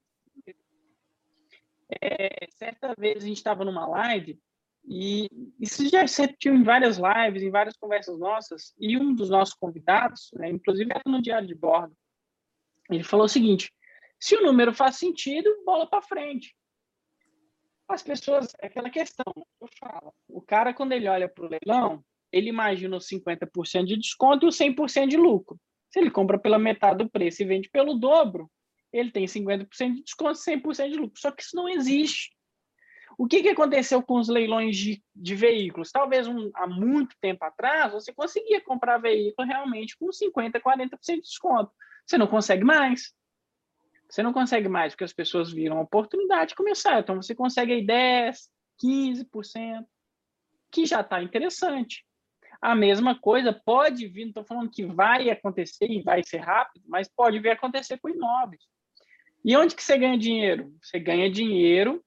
é, 2.02 2.48
certa 2.56 2.94
vez 2.98 3.22
a 3.22 3.26
gente 3.26 3.36
estava 3.36 3.64
numa 3.64 3.86
live 3.86 4.38
e 4.84 5.28
isso 5.60 5.88
já 5.88 6.06
se 6.06 6.22
repetiu 6.22 6.54
em 6.54 6.62
várias 6.62 6.98
lives, 6.98 7.42
em 7.42 7.50
várias 7.50 7.76
conversas 7.76 8.18
nossas, 8.18 8.74
e 8.78 8.96
um 8.96 9.14
dos 9.14 9.28
nossos 9.30 9.54
convidados, 9.54 10.30
né, 10.34 10.48
inclusive 10.48 10.90
era 10.90 11.02
no 11.06 11.20
diário 11.20 11.46
de 11.46 11.54
bordo, 11.54 11.96
ele 12.90 13.02
falou 13.02 13.26
o 13.26 13.28
seguinte: 13.28 13.72
se 14.18 14.36
o 14.36 14.42
número 14.42 14.72
faz 14.72 14.96
sentido, 14.96 15.62
bola 15.64 15.88
para 15.88 16.02
frente. 16.02 16.54
As 17.88 18.02
pessoas, 18.02 18.52
é 18.60 18.66
aquela 18.66 18.90
questão, 18.90 19.32
eu 19.60 19.68
falo, 19.78 20.12
o 20.28 20.42
cara 20.42 20.74
quando 20.74 20.92
ele 20.92 21.08
olha 21.08 21.28
para 21.28 21.44
o 21.44 21.48
leilão, 21.48 22.04
ele 22.32 22.48
imagina 22.48 22.96
os 22.96 23.08
50% 23.08 23.84
de 23.84 23.96
desconto 23.96 24.46
e 24.46 24.48
os 24.48 24.56
100% 24.56 25.08
de 25.08 25.16
lucro. 25.16 25.58
Se 25.90 25.98
ele 25.98 26.10
compra 26.10 26.38
pela 26.38 26.58
metade 26.58 26.98
do 27.04 27.10
preço 27.10 27.42
e 27.42 27.46
vende 27.46 27.68
pelo 27.70 27.94
dobro, 27.94 28.50
ele 28.92 29.10
tem 29.10 29.26
50% 29.26 29.94
de 29.94 30.02
desconto 30.02 30.38
e 30.38 30.56
100% 30.56 30.90
de 30.90 30.96
lucro. 30.96 31.20
Só 31.20 31.30
que 31.30 31.42
isso 31.42 31.54
não 31.56 31.68
existe. 31.68 32.30
O 33.18 33.26
que, 33.26 33.42
que 33.42 33.48
aconteceu 33.48 34.02
com 34.02 34.18
os 34.18 34.28
leilões 34.28 34.76
de, 34.76 35.02
de 35.14 35.34
veículos? 35.34 35.90
Talvez 35.90 36.28
um, 36.28 36.50
há 36.54 36.66
muito 36.66 37.16
tempo 37.20 37.44
atrás 37.44 37.92
você 37.92 38.12
conseguia 38.12 38.60
comprar 38.60 38.98
veículo 38.98 39.48
realmente 39.48 39.96
com 39.96 40.06
50%, 40.06 40.60
40% 40.60 40.98
de 41.06 41.20
desconto. 41.22 41.72
Você 42.04 42.18
não 42.18 42.26
consegue 42.26 42.62
mais. 42.62 43.14
Você 44.08 44.22
não 44.22 44.32
consegue 44.32 44.68
mais 44.68 44.92
porque 44.92 45.04
as 45.04 45.12
pessoas 45.12 45.50
viram 45.50 45.78
a 45.78 45.82
oportunidade 45.82 46.50
de 46.50 46.54
começar. 46.54 47.00
Então 47.00 47.16
você 47.16 47.34
consegue 47.34 47.72
aí 47.72 47.86
10%, 47.86 48.34
15%, 48.84 49.86
que 50.70 50.84
já 50.84 51.00
está 51.00 51.22
interessante. 51.22 52.04
A 52.60 52.74
mesma 52.74 53.18
coisa 53.18 53.52
pode 53.52 54.06
vir, 54.08 54.22
não 54.22 54.28
estou 54.28 54.44
falando 54.44 54.70
que 54.70 54.84
vai 54.84 55.30
acontecer 55.30 55.90
e 55.90 56.02
vai 56.02 56.22
ser 56.22 56.38
rápido, 56.38 56.84
mas 56.88 57.08
pode 57.08 57.38
vir 57.38 57.50
acontecer 57.50 57.98
com 57.98 58.08
imóveis. 58.08 58.62
E 59.44 59.56
onde 59.56 59.76
que 59.76 59.82
você 59.82 59.96
ganha 59.96 60.18
dinheiro? 60.18 60.74
Você 60.82 60.98
ganha 60.98 61.30
dinheiro 61.30 62.02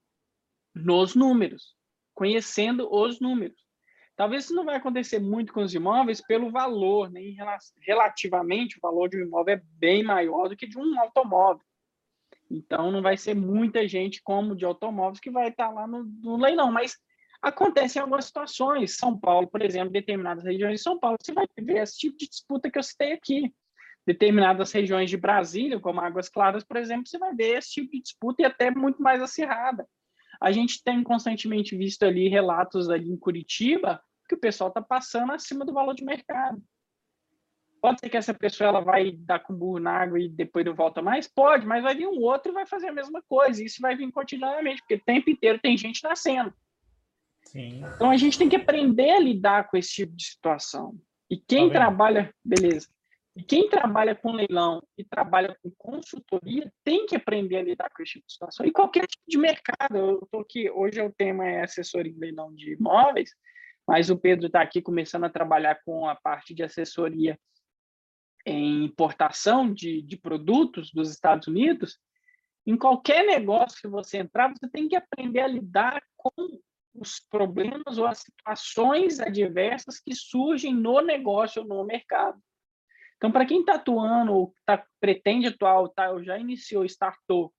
nos 0.75 1.15
números, 1.15 1.75
conhecendo 2.13 2.93
os 2.93 3.19
números. 3.19 3.57
Talvez 4.15 4.43
isso 4.43 4.53
não 4.53 4.65
vai 4.65 4.75
acontecer 4.75 5.19
muito 5.19 5.53
com 5.53 5.61
os 5.61 5.73
imóveis 5.73 6.19
pelo 6.19 6.51
valor, 6.51 7.09
né? 7.09 7.21
relativamente 7.81 8.77
o 8.77 8.81
valor 8.81 9.07
de 9.07 9.17
um 9.17 9.25
imóvel 9.25 9.55
é 9.55 9.61
bem 9.77 10.03
maior 10.03 10.49
do 10.49 10.57
que 10.57 10.67
de 10.67 10.77
um 10.77 10.99
automóvel. 10.99 11.65
Então 12.51 12.91
não 12.91 13.01
vai 13.01 13.15
ser 13.15 13.33
muita 13.33 13.87
gente 13.87 14.21
como 14.21 14.55
de 14.55 14.65
automóveis 14.65 15.21
que 15.21 15.31
vai 15.31 15.47
estar 15.47 15.69
lá 15.69 15.87
no, 15.87 16.03
no 16.03 16.35
leilão, 16.35 16.69
mas 16.71 16.97
Acontece 17.41 17.97
em 17.97 18.01
algumas 18.01 18.25
situações. 18.25 18.97
São 18.97 19.17
Paulo, 19.17 19.47
por 19.47 19.61
exemplo, 19.61 19.91
determinadas 19.91 20.43
regiões 20.43 20.75
de 20.75 20.83
São 20.83 20.99
Paulo, 20.99 21.17
você 21.21 21.33
vai 21.33 21.45
ver 21.59 21.81
esse 21.81 21.97
tipo 21.97 22.17
de 22.17 22.27
disputa 22.27 22.69
que 22.69 22.77
eu 22.77 22.83
citei 22.83 23.13
aqui. 23.13 23.53
Determinadas 24.05 24.71
regiões 24.71 25.09
de 25.09 25.17
Brasília, 25.17 25.79
como 25.79 26.01
Águas 26.01 26.29
Claras, 26.29 26.63
por 26.63 26.77
exemplo, 26.77 27.07
você 27.07 27.17
vai 27.17 27.33
ver 27.33 27.57
esse 27.57 27.69
tipo 27.69 27.91
de 27.91 28.01
disputa 28.01 28.41
e 28.41 28.45
até 28.45 28.71
muito 28.71 29.01
mais 29.01 29.21
acirrada. 29.21 29.87
A 30.41 30.51
gente 30.51 30.83
tem 30.83 31.03
constantemente 31.03 31.77
visto 31.77 32.03
ali 32.03 32.27
relatos 32.27 32.89
ali 32.89 33.09
em 33.09 33.17
Curitiba 33.17 34.01
que 34.27 34.35
o 34.35 34.39
pessoal 34.39 34.69
está 34.69 34.81
passando 34.81 35.31
acima 35.31 35.65
do 35.65 35.73
valor 35.73 35.93
de 35.93 36.03
mercado. 36.03 36.61
Pode 37.81 37.99
ser 37.99 38.09
que 38.09 38.17
essa 38.17 38.33
pessoa 38.33 38.67
ela 38.67 38.81
vai 38.81 39.11
dar 39.11 39.39
com 39.39 39.53
burro 39.53 39.79
na 39.79 39.91
água 39.91 40.19
e 40.19 40.27
depois 40.27 40.65
não 40.65 40.75
volta 40.75 41.01
mais? 41.01 41.27
Pode, 41.27 41.65
mas 41.65 41.81
vai 41.81 41.95
vir 41.95 42.07
um 42.07 42.19
outro 42.21 42.51
e 42.51 42.53
vai 42.53 42.65
fazer 42.65 42.89
a 42.89 42.93
mesma 42.93 43.21
coisa. 43.21 43.63
Isso 43.63 43.81
vai 43.81 43.95
vir 43.95 44.11
continuamente, 44.11 44.81
porque 44.81 44.95
o 44.95 45.03
tempo 45.03 45.29
inteiro 45.29 45.59
tem 45.59 45.77
gente 45.77 46.03
nascendo. 46.03 46.53
Sim. 47.51 47.81
Então 47.95 48.11
a 48.11 48.17
gente 48.17 48.37
tem 48.37 48.47
que 48.47 48.55
aprender 48.55 49.09
a 49.09 49.19
lidar 49.19 49.69
com 49.69 49.77
esse 49.77 49.89
tipo 49.89 50.15
de 50.15 50.23
situação. 50.23 50.95
E 51.29 51.37
quem 51.37 51.67
tá 51.67 51.79
trabalha, 51.79 52.33
beleza. 52.45 52.87
E 53.35 53.43
quem 53.43 53.69
trabalha 53.69 54.15
com 54.15 54.31
leilão 54.31 54.83
e 54.97 55.03
trabalha 55.03 55.57
com 55.61 55.71
consultoria 55.77 56.71
tem 56.83 57.05
que 57.07 57.15
aprender 57.15 57.57
a 57.57 57.63
lidar 57.63 57.89
com 57.89 58.03
esse 58.03 58.13
tipo 58.13 58.27
de 58.27 58.33
situação. 58.33 58.65
E 58.65 58.71
qualquer 58.71 59.07
tipo 59.07 59.23
de 59.27 59.37
mercado. 59.37 59.97
Eu 59.97 60.19
estou 60.23 60.41
aqui, 60.41 60.69
hoje 60.69 61.01
o 61.01 61.11
tema 61.11 61.47
é 61.47 61.63
assessoria 61.63 62.11
em 62.11 62.19
leilão 62.19 62.53
de 62.53 62.73
imóveis, 62.73 63.31
mas 63.87 64.11
o 64.11 64.17
Pedro 64.17 64.47
está 64.47 64.61
aqui 64.61 64.81
começando 64.81 65.23
a 65.23 65.29
trabalhar 65.29 65.79
com 65.83 66.07
a 66.07 66.15
parte 66.15 66.53
de 66.53 66.61
assessoria 66.61 67.39
em 68.45 68.85
importação 68.85 69.73
de, 69.73 70.03
de 70.03 70.17
produtos 70.17 70.91
dos 70.91 71.09
Estados 71.09 71.47
Unidos. 71.47 71.97
Em 72.65 72.77
qualquer 72.77 73.25
negócio 73.25 73.81
que 73.81 73.87
você 73.87 74.19
entrar, 74.19 74.49
você 74.49 74.69
tem 74.69 74.87
que 74.87 74.95
aprender 74.95 75.41
a 75.41 75.47
lidar 75.47 76.03
com 76.15 76.59
os 76.93 77.19
problemas 77.19 77.97
ou 77.97 78.05
as 78.05 78.19
situações 78.19 79.19
adversas 79.19 79.99
que 79.99 80.13
surgem 80.15 80.73
no 80.73 81.01
negócio 81.01 81.61
ou 81.61 81.67
no 81.67 81.83
mercado. 81.83 82.41
Então, 83.17 83.31
para 83.31 83.45
quem 83.45 83.59
está 83.59 83.75
atuando 83.75 84.33
ou 84.33 84.53
tá, 84.65 84.83
pretende 84.99 85.47
atuar, 85.47 85.87
tá, 85.89 86.11
ou 86.11 86.23
já 86.23 86.37
iniciou, 86.37 86.85
startou 86.85 87.53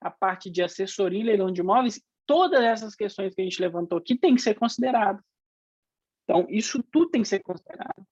a 0.00 0.10
parte 0.10 0.48
de 0.48 0.62
assessoria 0.62 1.20
e 1.20 1.24
leilão 1.24 1.52
de 1.52 1.60
imóveis, 1.60 2.00
todas 2.24 2.62
essas 2.62 2.94
questões 2.94 3.34
que 3.34 3.40
a 3.40 3.44
gente 3.44 3.60
levantou 3.60 3.98
aqui 3.98 4.16
têm 4.16 4.34
que 4.34 4.40
ser 4.40 4.54
consideradas. 4.54 5.22
Então, 6.24 6.46
isso 6.48 6.82
tudo 6.92 7.10
tem 7.10 7.22
que 7.22 7.28
ser 7.28 7.40
considerado. 7.40 8.06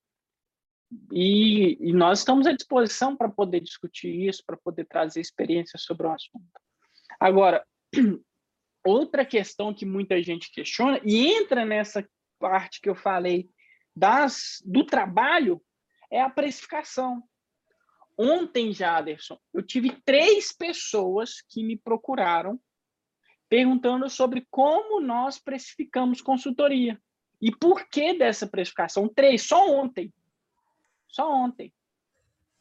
E, 1.11 1.77
e 1.79 1.93
nós 1.93 2.19
estamos 2.19 2.45
à 2.47 2.51
disposição 2.51 3.15
para 3.15 3.29
poder 3.29 3.61
discutir 3.61 4.27
isso, 4.27 4.43
para 4.45 4.57
poder 4.57 4.85
trazer 4.85 5.21
experiências 5.21 5.83
sobre 5.83 6.05
o 6.05 6.11
assunto. 6.11 6.45
Agora, 7.19 7.65
outra 8.83 9.25
questão 9.25 9.73
que 9.73 9.85
muita 9.85 10.21
gente 10.21 10.51
questiona, 10.51 10.99
e 11.03 11.27
entra 11.27 11.65
nessa 11.65 12.07
parte 12.39 12.81
que 12.81 12.89
eu 12.89 12.95
falei 12.95 13.49
das, 13.95 14.61
do 14.65 14.85
trabalho, 14.85 15.61
é 16.11 16.21
a 16.21 16.29
precificação. 16.29 17.23
Ontem, 18.17 18.73
Jaderson, 18.73 19.39
eu 19.53 19.61
tive 19.61 19.91
três 20.03 20.51
pessoas 20.51 21.41
que 21.49 21.63
me 21.63 21.77
procuraram 21.77 22.59
perguntando 23.47 24.09
sobre 24.09 24.45
como 24.51 25.01
nós 25.01 25.39
precificamos 25.39 26.21
consultoria. 26.21 27.01
E 27.41 27.55
por 27.55 27.87
que 27.89 28.13
dessa 28.13 28.45
precificação? 28.45 29.07
Três, 29.07 29.43
só 29.43 29.67
ontem. 29.69 30.13
Só 31.07 31.31
ontem. 31.31 31.73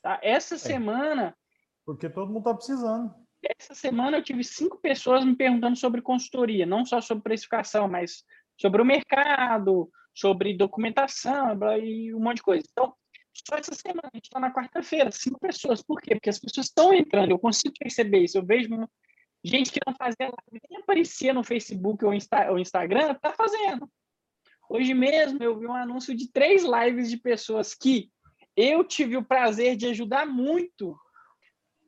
Tá? 0.00 0.18
Essa 0.22 0.54
é. 0.54 0.59
semana. 0.59 1.37
Porque 1.85 2.09
todo 2.09 2.28
mundo 2.28 2.38
está 2.38 2.54
precisando. 2.54 3.14
Essa 3.42 3.74
semana 3.74 4.16
eu 4.16 4.22
tive 4.22 4.42
cinco 4.42 4.79
pessoas 4.79 5.24
me 5.24 5.37
perguntando 5.37 5.77
sobre 5.77 6.03
consultoria, 6.03 6.66
não 6.66 6.85
só 6.85 7.01
sobre 7.01 7.22
precificação, 7.22 7.88
mas 7.88 8.24
sobre 8.61 8.83
o 8.83 8.85
mercado, 8.85 9.90
sobre 10.14 10.57
documentação 10.57 11.57
e 11.81 12.12
um 12.12 12.20
monte 12.20 12.37
de 12.37 12.42
coisa. 12.42 12.66
Então, 12.70 12.92
só 13.33 13.57
essa 13.57 13.74
semana, 13.74 14.09
a 14.12 14.16
gente 14.16 14.27
está 14.27 14.40
na 14.40 14.53
quarta-feira, 14.53 15.11
cinco 15.12 15.38
pessoas. 15.38 15.83
Por 15.83 16.01
quê? 16.01 16.14
Porque 16.14 16.31
as 16.31 16.40
pessoas 16.40 16.66
estão 16.66 16.92
entrando, 16.92 17.31
eu 17.31 17.38
consigo 17.38 17.74
perceber 17.79 18.24
isso. 18.24 18.38
Eu 18.38 18.44
vejo 18.44 18.68
gente 19.44 19.70
que 19.70 19.81
não 19.87 19.94
fazia 19.94 20.27
live, 20.27 20.62
nem 20.68 20.81
aparecia 20.81 21.33
no 21.33 21.44
Facebook 21.44 22.05
ou, 22.05 22.12
Insta, 22.12 22.51
ou 22.51 22.59
Instagram, 22.59 23.12
está 23.12 23.33
fazendo. 23.33 23.88
Hoje 24.68 24.92
mesmo 24.92 25.42
eu 25.42 25.59
vi 25.59 25.66
um 25.66 25.74
anúncio 25.74 26.14
de 26.14 26.31
três 26.31 26.62
lives 26.64 27.09
de 27.09 27.16
pessoas 27.16 27.74
que 27.74 28.11
eu 28.57 28.83
tive 28.85 29.16
o 29.16 29.24
prazer 29.24 29.77
de 29.77 29.87
ajudar 29.87 30.27
muito 30.27 30.98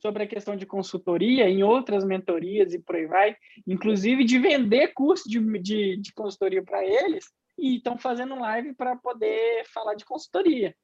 sobre 0.01 0.23
a 0.23 0.27
questão 0.27 0.57
de 0.57 0.67
consultoria, 0.67 1.49
em 1.49 1.63
outras 1.63 2.05
mentorias 2.05 2.73
e 2.73 2.79
por 2.79 2.97
aí 2.97 3.07
vai, 3.07 3.37
inclusive 3.67 4.25
de 4.25 4.39
vender 4.39 4.89
curso 4.95 5.29
de, 5.29 5.41
de, 5.61 5.97
de 5.97 6.13
consultoria 6.13 6.63
para 6.63 6.85
eles, 6.85 7.27
e 7.59 7.77
estão 7.77 7.99
fazendo 7.99 8.39
live 8.39 8.75
para 8.75 8.97
poder 8.97 9.65
falar 9.67 9.95
de 9.95 10.05
consultoria. 10.05 10.75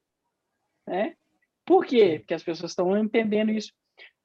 Né? 0.87 1.15
Por 1.65 1.85
quê? 1.85 2.19
Porque 2.19 2.33
as 2.33 2.43
pessoas 2.43 2.71
estão 2.71 2.97
entendendo 2.97 3.51
isso. 3.51 3.73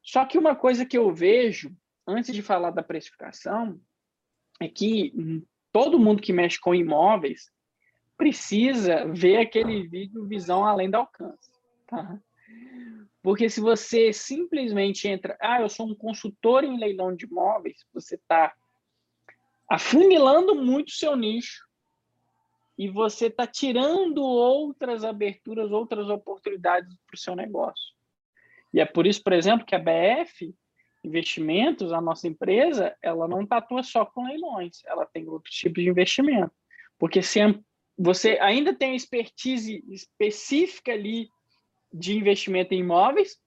Só 0.02 0.24
que 0.24 0.38
uma 0.38 0.55
coisa 0.55 0.85
que 0.85 0.98
eu 0.98 1.12
vejo, 1.12 1.74
antes 2.07 2.35
de 2.35 2.42
falar 2.42 2.70
da 2.70 2.83
precificação, 2.83 3.81
é 4.61 4.68
que 4.68 5.12
todo 5.72 5.98
mundo 5.98 6.22
que 6.22 6.33
mexe 6.33 6.61
com 6.61 6.74
imóveis 6.74 7.50
precisa 8.16 9.07
ver 9.07 9.38
aquele 9.38 9.88
vídeo 9.88 10.26
Visão 10.26 10.64
Além 10.64 10.90
do 10.90 10.96
Alcance. 10.96 11.50
Tá? 11.87 12.20
Porque 13.22 13.48
se 13.48 13.61
você 13.61 14.12
simplesmente 14.12 15.06
entra, 15.06 15.37
ah, 15.40 15.61
eu 15.61 15.68
sou 15.68 15.87
um 15.87 15.94
consultor 15.94 16.64
em 16.64 16.78
leilão 16.78 17.14
de 17.14 17.26
imóveis, 17.26 17.87
você 17.94 18.16
está 18.16 18.52
afunilando 19.70 20.54
muito 20.54 20.88
o 20.88 20.92
seu 20.92 21.16
nicho 21.16 21.64
e 22.76 22.90
você 22.90 23.26
está 23.26 23.46
tirando 23.46 24.22
outras 24.22 25.04
aberturas, 25.04 25.70
outras 25.70 26.08
oportunidades 26.08 26.92
para 27.06 27.14
o 27.14 27.18
seu 27.18 27.37
negócio. 27.37 27.94
E 28.74 28.80
é 28.80 28.85
por 28.85 29.06
isso, 29.06 29.22
por 29.22 29.32
exemplo, 29.32 29.64
que 29.64 29.74
a 29.74 29.78
BF 29.78 30.52
Investimentos, 31.04 31.92
a 31.92 32.00
nossa 32.00 32.28
empresa, 32.28 32.96
ela 33.02 33.26
não 33.26 33.44
tatua 33.44 33.82
só 33.82 34.04
com 34.04 34.24
leilões, 34.24 34.85
ela 34.87 35.04
tem 35.04 35.28
outros 35.28 35.52
tipos 35.52 35.82
de 35.82 35.90
investimento. 35.90 36.52
Porque 36.96 37.20
se 37.20 37.40
você 37.98 38.38
ainda 38.40 38.72
tem 38.72 38.94
expertise 38.94 39.85
específica 39.88 40.92
ali 40.92 41.28
de 41.92 42.16
investimento 42.16 42.74
em 42.74 42.81
imóveis, 42.81 43.38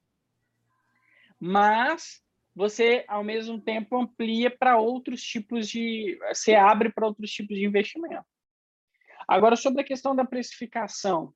mas 1.40 2.24
você, 2.56 3.04
ao 3.08 3.24
mesmo 3.24 3.60
tempo, 3.60 3.98
amplia 3.98 4.50
para 4.50 4.78
outros 4.78 5.22
tipos 5.22 5.68
de. 5.68 6.18
Você 6.30 6.56
abre 6.56 6.92
para 6.92 7.06
outros 7.06 7.30
tipos 7.32 7.58
de 7.58 7.66
investimento. 7.66 8.26
Agora, 9.28 9.56
sobre 9.56 9.82
a 9.82 9.86
questão 9.86 10.16
da 10.16 10.24
precificação. 10.24 11.34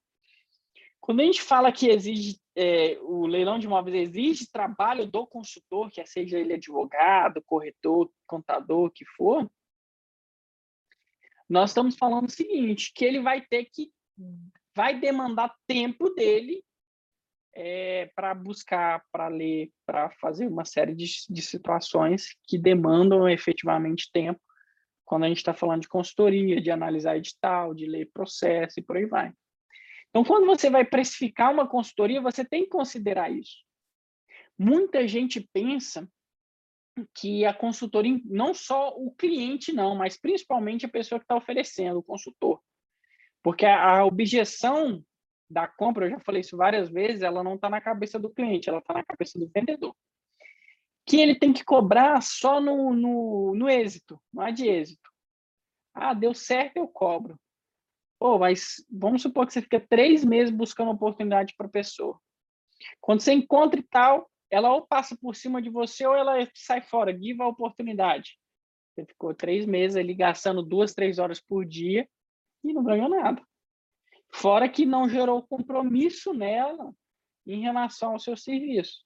Quando 1.01 1.21
a 1.21 1.23
gente 1.23 1.41
fala 1.41 1.71
que 1.71 1.87
exige, 1.87 2.39
é, 2.55 2.97
o 3.01 3.25
leilão 3.25 3.57
de 3.57 3.65
imóveis 3.65 4.09
exige 4.09 4.51
trabalho 4.51 5.07
do 5.07 5.25
consultor, 5.25 5.89
que 5.89 6.05
seja 6.05 6.37
ele 6.37 6.53
advogado, 6.53 7.41
corretor, 7.41 8.11
contador, 8.27 8.85
o 8.85 8.91
que 8.91 9.05
for, 9.05 9.49
nós 11.49 11.71
estamos 11.71 11.97
falando 11.97 12.27
o 12.27 12.31
seguinte, 12.31 12.91
que 12.93 13.03
ele 13.03 13.19
vai 13.21 13.41
ter 13.41 13.65
que, 13.65 13.91
vai 14.75 14.99
demandar 14.99 15.55
tempo 15.65 16.09
dele 16.11 16.63
é, 17.55 18.09
para 18.15 18.33
buscar, 18.33 19.03
para 19.11 19.27
ler, 19.27 19.71
para 19.85 20.09
fazer 20.11 20.47
uma 20.47 20.65
série 20.65 20.95
de, 20.95 21.05
de 21.29 21.41
situações 21.41 22.35
que 22.47 22.57
demandam 22.57 23.27
efetivamente 23.27 24.09
tempo 24.11 24.39
quando 25.03 25.23
a 25.23 25.27
gente 25.27 25.37
está 25.37 25.53
falando 25.53 25.81
de 25.81 25.87
consultoria, 25.87 26.61
de 26.61 26.69
analisar 26.69 27.17
edital, 27.17 27.73
de 27.73 27.85
ler 27.87 28.09
processo 28.13 28.79
e 28.79 28.83
por 28.83 28.97
aí 28.97 29.05
vai. 29.05 29.33
Então, 30.09 30.23
quando 30.23 30.45
você 30.45 30.69
vai 30.69 30.85
precificar 30.85 31.51
uma 31.51 31.67
consultoria, 31.67 32.21
você 32.21 32.45
tem 32.45 32.63
que 32.63 32.69
considerar 32.69 33.31
isso. 33.31 33.57
Muita 34.57 35.07
gente 35.07 35.47
pensa 35.51 36.07
que 37.15 37.45
a 37.45 37.53
consultoria, 37.53 38.19
não 38.25 38.53
só 38.53 38.89
o 38.89 39.11
cliente 39.11 39.71
não, 39.71 39.95
mas 39.95 40.17
principalmente 40.17 40.85
a 40.85 40.89
pessoa 40.89 41.19
que 41.19 41.23
está 41.23 41.35
oferecendo, 41.35 41.99
o 41.99 42.03
consultor. 42.03 42.61
Porque 43.41 43.65
a, 43.65 43.99
a 43.99 44.05
objeção 44.05 45.03
da 45.49 45.67
compra, 45.67 46.05
eu 46.05 46.11
já 46.11 46.19
falei 46.19 46.41
isso 46.41 46.55
várias 46.55 46.89
vezes, 46.89 47.21
ela 47.21 47.43
não 47.43 47.55
está 47.55 47.69
na 47.69 47.81
cabeça 47.81 48.19
do 48.19 48.29
cliente, 48.29 48.69
ela 48.69 48.79
está 48.79 48.93
na 48.93 49.03
cabeça 49.03 49.39
do 49.39 49.49
vendedor. 49.53 49.95
Que 51.05 51.19
ele 51.19 51.39
tem 51.39 51.51
que 51.51 51.63
cobrar 51.63 52.21
só 52.21 52.61
no, 52.61 52.93
no, 52.93 53.55
no 53.55 53.69
êxito, 53.69 54.21
não 54.31 54.45
é 54.45 54.51
de 54.51 54.67
êxito. 54.67 55.09
Ah, 55.93 56.13
deu 56.13 56.33
certo, 56.33 56.77
eu 56.77 56.87
cobro. 56.87 57.39
Pô, 58.19 58.37
mas 58.37 58.85
vamos 58.91 59.21
supor 59.21 59.47
que 59.47 59.53
você 59.53 59.61
fica 59.61 59.79
três 59.79 60.23
meses 60.23 60.53
buscando 60.53 60.91
oportunidade 60.91 61.55
para 61.57 61.67
a 61.67 61.71
pessoa. 61.71 62.19
Quando 63.01 63.21
você 63.21 63.33
encontra 63.33 63.79
e 63.79 63.83
tal, 63.83 64.29
ela 64.51 64.73
ou 64.73 64.85
passa 64.85 65.17
por 65.17 65.35
cima 65.35 65.61
de 65.61 65.69
você 65.69 66.05
ou 66.05 66.15
ela 66.15 66.35
sai 66.53 66.81
fora, 66.81 67.17
give 67.17 67.41
a 67.41 67.47
oportunidade. 67.47 68.37
Você 68.93 69.05
ficou 69.05 69.33
três 69.33 69.65
meses 69.65 69.95
ali 69.95 70.13
gastando 70.13 70.61
duas, 70.61 70.93
três 70.93 71.17
horas 71.17 71.39
por 71.39 71.65
dia 71.65 72.07
e 72.63 72.73
não 72.73 72.83
ganhou 72.83 73.07
nada. 73.07 73.41
Fora 74.31 74.69
que 74.69 74.85
não 74.85 75.09
gerou 75.09 75.43
compromisso 75.43 76.33
nela 76.33 76.93
em 77.45 77.61
relação 77.61 78.13
ao 78.13 78.19
seu 78.19 78.37
serviço. 78.37 79.03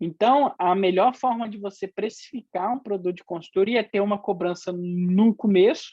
Então, 0.00 0.54
a 0.58 0.74
melhor 0.74 1.14
forma 1.14 1.48
de 1.48 1.58
você 1.58 1.86
precificar 1.86 2.74
um 2.74 2.78
produto 2.78 3.16
de 3.16 3.24
consultoria 3.24 3.80
é 3.80 3.84
ter 3.84 4.00
uma 4.00 4.18
cobrança 4.18 4.72
no 4.72 5.34
começo, 5.34 5.92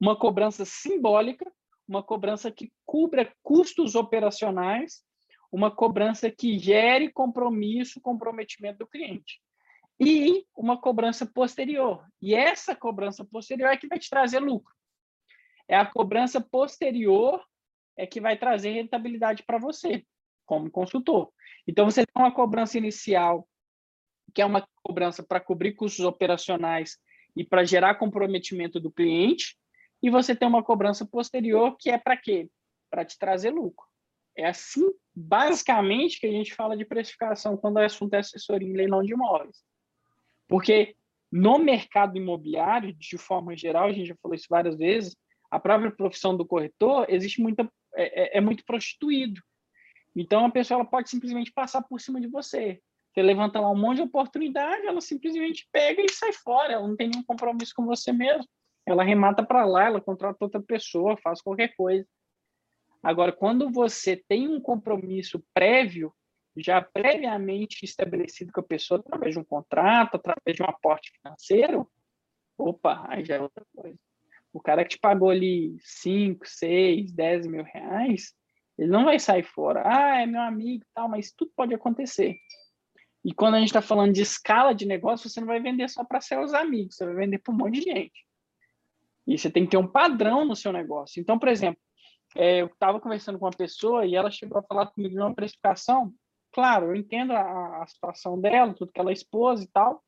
uma 0.00 0.16
cobrança 0.16 0.64
simbólica, 0.64 1.50
uma 1.88 2.02
cobrança 2.02 2.50
que 2.50 2.72
cubra 2.84 3.32
custos 3.42 3.94
operacionais, 3.94 5.04
uma 5.50 5.70
cobrança 5.70 6.30
que 6.30 6.58
gere 6.58 7.10
compromisso, 7.12 8.00
comprometimento 8.00 8.78
do 8.78 8.86
cliente. 8.86 9.40
E 9.98 10.44
uma 10.54 10.78
cobrança 10.78 11.24
posterior. 11.24 12.04
E 12.20 12.34
essa 12.34 12.74
cobrança 12.74 13.24
posterior 13.24 13.70
é 13.70 13.76
que 13.76 13.86
vai 13.86 13.98
te 13.98 14.10
trazer 14.10 14.40
lucro. 14.40 14.74
É 15.68 15.76
a 15.76 15.86
cobrança 15.86 16.40
posterior 16.40 17.42
é 17.96 18.06
que 18.06 18.20
vai 18.20 18.36
trazer 18.36 18.70
rentabilidade 18.70 19.42
para 19.42 19.58
você. 19.58 20.04
como 20.44 20.70
consultor. 20.70 21.32
Então, 21.66 21.84
você 21.84 22.06
tem 22.06 22.22
uma 22.22 22.32
cobrança 22.32 22.78
inicial, 22.78 23.48
que 24.32 24.40
é 24.40 24.46
uma 24.46 24.64
cobrança 24.82 25.24
para 25.24 25.40
cobrir 25.40 25.72
custos 25.72 26.04
operacionais 26.04 26.98
e 27.34 27.44
para 27.44 27.64
gerar 27.64 27.96
comprometimento 27.96 28.78
do 28.78 28.92
cliente, 28.92 29.56
e 30.00 30.08
você 30.08 30.36
tem 30.36 30.46
uma 30.46 30.62
cobrança 30.62 31.04
posterior, 31.04 31.76
que 31.76 31.90
é 31.90 31.98
para 31.98 32.16
quê? 32.16 32.48
Para 32.88 33.04
te 33.04 33.18
trazer 33.18 33.50
lucro. 33.50 33.84
É 34.36 34.46
assim, 34.46 34.84
basicamente, 35.14 36.20
que 36.20 36.26
a 36.26 36.30
gente 36.30 36.54
fala 36.54 36.76
de 36.76 36.84
precificação 36.84 37.56
quando 37.56 37.76
o 37.76 37.80
assunto 37.80 38.14
é 38.14 38.18
assessoria 38.18 38.68
em 38.68 38.76
leilão 38.76 39.02
de 39.02 39.14
imóveis. 39.14 39.64
Porque 40.46 40.94
no 41.32 41.58
mercado 41.58 42.16
imobiliário, 42.16 42.92
de 42.92 43.18
forma 43.18 43.56
geral, 43.56 43.88
a 43.88 43.92
gente 43.92 44.08
já 44.08 44.16
falou 44.22 44.34
isso 44.34 44.46
várias 44.48 44.76
vezes, 44.76 45.16
a 45.50 45.58
própria 45.58 45.90
profissão 45.90 46.36
do 46.36 46.46
corretor 46.46 47.06
existe 47.08 47.40
muita, 47.40 47.70
é, 47.96 48.36
é, 48.36 48.38
é 48.38 48.40
muito 48.40 48.64
prostituído. 48.64 49.40
Então, 50.14 50.46
a 50.46 50.50
pessoa 50.50 50.80
ela 50.80 50.88
pode 50.88 51.10
simplesmente 51.10 51.52
passar 51.52 51.82
por 51.82 52.00
cima 52.00 52.20
de 52.20 52.28
você. 52.28 52.80
Você 53.12 53.22
levanta 53.22 53.60
lá 53.60 53.70
um 53.70 53.78
monte 53.78 53.96
de 53.96 54.02
oportunidade, 54.02 54.86
ela 54.86 55.00
simplesmente 55.00 55.68
pega 55.72 56.02
e 56.02 56.10
sai 56.10 56.32
fora. 56.32 56.74
Ela 56.74 56.86
não 56.86 56.96
tem 56.96 57.08
nenhum 57.08 57.24
compromisso 57.24 57.72
com 57.74 57.84
você 57.84 58.12
mesmo. 58.12 58.46
Ela 58.86 59.02
remata 59.02 59.44
para 59.44 59.64
lá, 59.64 59.86
ela 59.86 60.00
contrata 60.00 60.44
outra 60.44 60.62
pessoa, 60.62 61.16
faz 61.16 61.40
qualquer 61.40 61.74
coisa. 61.76 62.06
Agora, 63.02 63.32
quando 63.32 63.70
você 63.70 64.16
tem 64.16 64.48
um 64.48 64.60
compromisso 64.60 65.44
prévio, 65.52 66.12
já 66.56 66.80
previamente 66.80 67.84
estabelecido 67.84 68.52
com 68.52 68.60
a 68.60 68.64
pessoa 68.64 69.00
através 69.00 69.34
de 69.34 69.40
um 69.40 69.44
contrato, 69.44 70.16
através 70.16 70.56
de 70.56 70.62
um 70.62 70.66
aporte 70.66 71.12
financeiro, 71.20 71.90
opa, 72.56 73.04
aí 73.08 73.24
já 73.24 73.36
é 73.36 73.40
outra 73.40 73.64
coisa. 73.74 73.98
O 74.56 74.60
cara 74.60 74.84
que 74.84 74.96
te 74.96 74.98
pagou 74.98 75.28
ali 75.28 75.76
5, 75.80 76.48
6, 76.48 77.12
10 77.12 77.46
mil 77.46 77.62
reais, 77.62 78.32
ele 78.78 78.88
não 78.88 79.04
vai 79.04 79.18
sair 79.18 79.42
fora. 79.42 79.82
Ah, 79.84 80.22
é 80.22 80.24
meu 80.24 80.40
amigo 80.40 80.82
e 80.82 80.94
tal, 80.94 81.10
mas 81.10 81.30
tudo 81.30 81.52
pode 81.54 81.74
acontecer. 81.74 82.38
E 83.22 83.34
quando 83.34 83.56
a 83.56 83.58
gente 83.58 83.68
está 83.68 83.82
falando 83.82 84.14
de 84.14 84.22
escala 84.22 84.74
de 84.74 84.86
negócio, 84.86 85.28
você 85.28 85.40
não 85.40 85.46
vai 85.46 85.60
vender 85.60 85.90
só 85.90 86.02
para 86.02 86.22
seus 86.22 86.54
amigos, 86.54 86.96
você 86.96 87.04
vai 87.04 87.14
vender 87.16 87.38
para 87.40 87.52
um 87.52 87.56
monte 87.58 87.80
de 87.80 87.82
gente. 87.82 88.26
E 89.26 89.36
você 89.36 89.50
tem 89.50 89.64
que 89.64 89.72
ter 89.72 89.76
um 89.76 89.86
padrão 89.86 90.46
no 90.46 90.56
seu 90.56 90.72
negócio. 90.72 91.20
Então, 91.20 91.38
por 91.38 91.50
exemplo, 91.50 91.80
é, 92.34 92.62
eu 92.62 92.66
estava 92.66 92.98
conversando 92.98 93.38
com 93.38 93.44
uma 93.44 93.50
pessoa 93.50 94.06
e 94.06 94.14
ela 94.14 94.30
chegou 94.30 94.58
a 94.58 94.62
falar 94.62 94.86
comigo 94.86 95.12
de 95.12 95.20
uma 95.20 95.34
precificação. 95.34 96.14
Claro, 96.50 96.86
eu 96.86 96.96
entendo 96.96 97.34
a, 97.34 97.82
a 97.82 97.86
situação 97.86 98.40
dela, 98.40 98.72
tudo 98.72 98.90
que 98.90 99.00
ela 99.00 99.12
expôs 99.12 99.62
e 99.62 99.70
tal. 99.70 100.02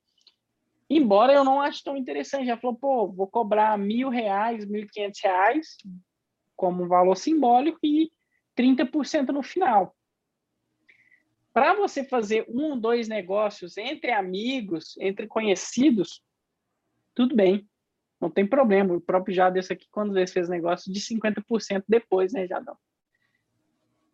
Embora 0.90 1.33
eu 1.33 1.44
não 1.44 1.61
ache 1.61 1.83
tão 1.83 1.96
interessante. 1.96 2.48
Ela 2.48 2.61
falou, 2.61 2.77
pô, 2.77 3.09
vou 3.09 3.27
cobrar 3.27 3.77
mil 3.77 4.09
reais, 4.09 4.64
mil 4.64 4.83
e 4.83 4.88
quinhentos 4.88 5.20
reais 5.22 5.77
como 6.57 6.83
um 6.83 6.88
valor 6.88 7.16
simbólico 7.16 7.79
e 7.85 8.11
30% 8.57 9.29
no 9.29 9.42
final. 9.42 9.94
Para 11.53 11.74
você 11.74 12.05
fazer 12.05 12.44
um, 12.48 12.79
dois 12.79 13.09
negócios 13.09 13.77
entre 13.77 14.11
amigos, 14.11 14.96
entre 14.98 15.27
conhecidos, 15.27 16.22
tudo 17.14 17.35
bem. 17.35 17.68
Não 18.20 18.31
tem 18.31 18.46
problema. 18.46 18.94
O 18.94 19.01
próprio 19.01 19.35
Jadson 19.35 19.72
aqui, 19.72 19.87
quando 19.90 20.16
ele 20.16 20.27
fez 20.27 20.48
negócio, 20.48 20.92
de 20.92 21.01
50% 21.01 21.85
depois, 21.88 22.33
né, 22.33 22.46
Jadão? 22.46 22.77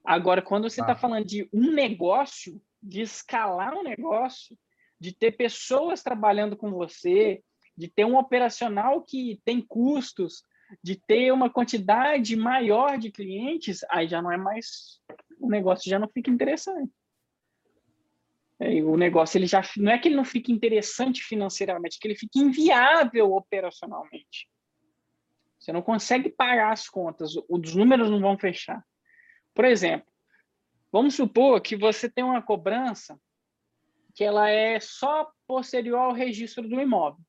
Agora, 0.04 0.42
quando 0.42 0.68
você 0.68 0.82
está 0.82 0.92
ah. 0.92 0.96
falando 0.96 1.24
de 1.24 1.48
um 1.52 1.72
negócio, 1.72 2.60
de 2.82 3.00
escalar 3.00 3.74
um 3.74 3.82
negócio, 3.82 4.56
de 5.04 5.12
ter 5.12 5.32
pessoas 5.32 6.02
trabalhando 6.02 6.56
com 6.56 6.70
você, 6.70 7.42
de 7.76 7.88
ter 7.88 8.06
um 8.06 8.16
operacional 8.16 9.02
que 9.02 9.38
tem 9.44 9.60
custos, 9.60 10.42
de 10.82 10.96
ter 10.96 11.30
uma 11.30 11.50
quantidade 11.50 12.34
maior 12.34 12.96
de 12.96 13.10
clientes, 13.10 13.84
aí 13.90 14.08
já 14.08 14.22
não 14.22 14.32
é 14.32 14.38
mais. 14.38 15.02
O 15.38 15.50
negócio 15.50 15.90
já 15.90 15.98
não 15.98 16.08
fica 16.08 16.30
interessante. 16.30 16.90
É, 18.58 18.82
o 18.82 18.96
negócio 18.96 19.36
ele 19.36 19.46
já 19.46 19.60
não 19.76 19.92
é 19.92 19.98
que 19.98 20.08
ele 20.08 20.16
não 20.16 20.24
fique 20.24 20.50
interessante 20.50 21.22
financeiramente, 21.22 21.98
é 21.98 22.00
que 22.00 22.08
ele 22.08 22.16
fique 22.16 22.38
inviável 22.38 23.34
operacionalmente. 23.34 24.48
Você 25.58 25.70
não 25.70 25.82
consegue 25.82 26.30
pagar 26.30 26.72
as 26.72 26.88
contas, 26.88 27.32
os 27.46 27.74
números 27.74 28.10
não 28.10 28.20
vão 28.20 28.38
fechar. 28.38 28.82
Por 29.52 29.66
exemplo, 29.66 30.10
vamos 30.90 31.14
supor 31.14 31.60
que 31.60 31.76
você 31.76 32.08
tem 32.08 32.24
uma 32.24 32.40
cobrança 32.40 33.20
que 34.14 34.22
ela 34.22 34.48
é 34.48 34.79
só 34.81 35.31
posterior 35.46 35.98
ao 35.98 36.12
registro 36.12 36.68
do 36.68 36.81
imóvel. 36.81 37.20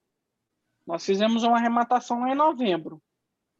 Nós 0.85 1.05
fizemos 1.05 1.43
uma 1.43 1.57
arrematação 1.57 2.21
lá 2.21 2.31
em 2.31 2.35
novembro. 2.35 3.01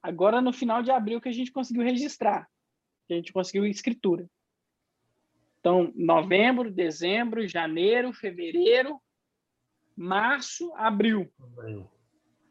Agora, 0.01 0.39
no 0.41 0.53
final 0.53 0.83
de 0.83 0.91
abril, 0.91 1.19
que 1.19 1.29
a 1.29 1.33
gente 1.33 1.51
conseguiu 1.51 1.83
registrar, 1.83 2.47
que 3.07 3.13
a 3.13 3.17
gente 3.17 3.33
conseguiu 3.33 3.65
escritura. 3.65 4.29
Então, 5.59 5.91
novembro, 5.95 6.71
dezembro, 6.71 7.47
janeiro, 7.47 8.13
fevereiro, 8.13 9.01
março, 9.97 10.71
abril. 10.75 11.31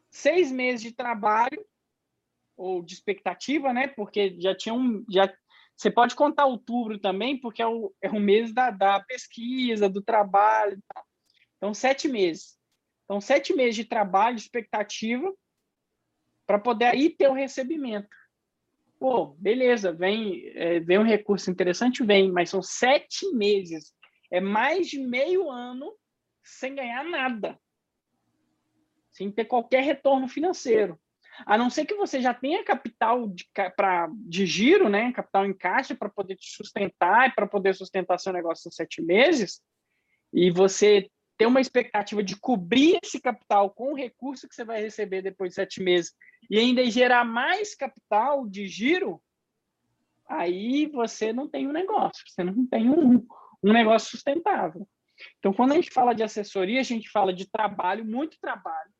Seis 0.09 0.51
meses 0.51 0.81
de 0.81 0.91
trabalho, 0.91 1.65
ou 2.57 2.81
de 2.81 2.93
expectativa, 2.93 3.73
né? 3.73 3.87
Porque 3.87 4.35
já 4.39 4.55
tinha 4.55 4.73
um. 4.73 5.05
Já, 5.09 5.33
você 5.75 5.91
pode 5.91 6.15
contar 6.15 6.45
outubro 6.45 6.97
também, 6.97 7.37
porque 7.39 7.61
é 7.61 7.67
o, 7.67 7.93
é 8.01 8.09
o 8.09 8.19
mês 8.19 8.53
da, 8.53 8.71
da 8.71 8.99
pesquisa, 9.01 9.89
do 9.89 10.01
trabalho. 10.01 10.81
Então, 11.57 11.73
sete 11.73 12.07
meses. 12.07 12.57
Então, 13.03 13.19
sete 13.19 13.53
meses 13.53 13.75
de 13.75 13.83
trabalho, 13.83 14.37
expectativa, 14.37 15.33
para 16.47 16.59
poder 16.59 16.85
aí 16.85 17.09
ter 17.09 17.27
o 17.27 17.33
recebimento. 17.33 18.15
Pô, 18.97 19.35
beleza, 19.37 19.91
vem, 19.91 20.47
é, 20.55 20.79
vem 20.79 20.97
um 20.97 21.03
recurso 21.03 21.51
interessante, 21.51 22.03
vem, 22.03 22.31
mas 22.31 22.49
são 22.49 22.61
sete 22.61 23.29
meses. 23.33 23.93
É 24.31 24.39
mais 24.39 24.87
de 24.87 24.99
meio 24.99 25.49
ano 25.49 25.93
sem 26.41 26.75
ganhar 26.75 27.03
nada. 27.03 27.59
Sem 29.11 29.29
ter 29.31 29.45
qualquer 29.45 29.83
retorno 29.83 30.27
financeiro. 30.27 30.99
A 31.45 31.57
não 31.57 31.69
ser 31.69 31.85
que 31.85 31.95
você 31.95 32.21
já 32.21 32.33
tenha 32.33 32.63
capital 32.63 33.27
de, 33.27 33.45
pra, 33.75 34.09
de 34.11 34.45
giro, 34.45 34.89
né? 34.89 35.11
Capital 35.11 35.45
em 35.45 35.53
caixa 35.53 35.95
para 35.95 36.09
poder 36.09 36.35
te 36.35 36.49
sustentar 36.49 37.29
e 37.29 37.33
para 37.33 37.47
poder 37.47 37.73
sustentar 37.73 38.19
seu 38.19 38.31
negócio 38.31 38.67
em 38.67 38.71
sete 38.71 39.01
meses, 39.01 39.61
e 40.31 40.51
você 40.51 41.09
ter 41.37 41.45
uma 41.45 41.61
expectativa 41.61 42.23
de 42.23 42.37
cobrir 42.37 42.99
esse 43.03 43.19
capital 43.19 43.69
com 43.69 43.91
o 43.91 43.95
recurso 43.95 44.47
que 44.47 44.55
você 44.55 44.63
vai 44.63 44.81
receber 44.81 45.21
depois 45.21 45.49
de 45.51 45.55
sete 45.55 45.81
meses 45.81 46.13
e 46.49 46.57
ainda 46.57 46.89
gerar 46.89 47.25
mais 47.25 47.75
capital 47.75 48.47
de 48.47 48.67
giro, 48.67 49.21
aí 50.27 50.87
você 50.87 51.33
não 51.33 51.47
tem 51.47 51.67
um 51.67 51.73
negócio, 51.73 52.23
você 52.27 52.43
não 52.43 52.65
tem 52.65 52.89
um, 52.89 53.25
um 53.63 53.73
negócio 53.73 54.11
sustentável. 54.11 54.87
Então, 55.39 55.53
quando 55.53 55.73
a 55.73 55.75
gente 55.75 55.91
fala 55.91 56.13
de 56.13 56.23
assessoria, 56.23 56.79
a 56.79 56.83
gente 56.83 57.09
fala 57.09 57.33
de 57.33 57.49
trabalho, 57.49 58.05
muito 58.05 58.37
trabalho. 58.39 58.91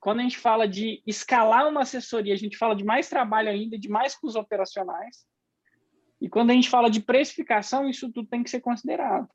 Quando 0.00 0.20
a 0.20 0.22
gente 0.22 0.38
fala 0.38 0.68
de 0.68 1.02
escalar 1.06 1.68
uma 1.68 1.82
assessoria, 1.82 2.34
a 2.34 2.38
gente 2.38 2.56
fala 2.56 2.76
de 2.76 2.84
mais 2.84 3.08
trabalho 3.08 3.48
ainda, 3.48 3.78
de 3.78 3.88
mais 3.88 4.14
custos 4.14 4.36
operacionais. 4.36 5.26
E 6.20 6.28
quando 6.28 6.50
a 6.50 6.54
gente 6.54 6.68
fala 6.68 6.90
de 6.90 7.00
precificação, 7.00 7.88
isso 7.88 8.10
tudo 8.12 8.28
tem 8.28 8.42
que 8.42 8.50
ser 8.50 8.60
considerado. 8.60 9.28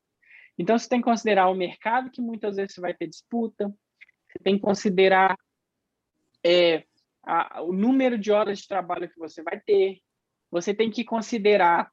Então, 0.58 0.78
você 0.78 0.88
tem 0.88 1.00
que 1.00 1.04
considerar 1.04 1.48
o 1.48 1.54
mercado, 1.54 2.10
que 2.10 2.20
muitas 2.20 2.56
vezes 2.56 2.74
você 2.74 2.80
vai 2.80 2.94
ter 2.94 3.08
disputa, 3.08 3.72
você 4.28 4.38
tem 4.42 4.56
que 4.56 4.62
considerar 4.62 5.36
é, 6.44 6.84
a, 7.24 7.62
o 7.62 7.72
número 7.72 8.18
de 8.18 8.30
horas 8.30 8.58
de 8.58 8.68
trabalho 8.68 9.08
que 9.08 9.18
você 9.18 9.42
vai 9.42 9.60
ter, 9.60 10.00
você 10.50 10.74
tem 10.74 10.90
que 10.90 11.04
considerar 11.04 11.90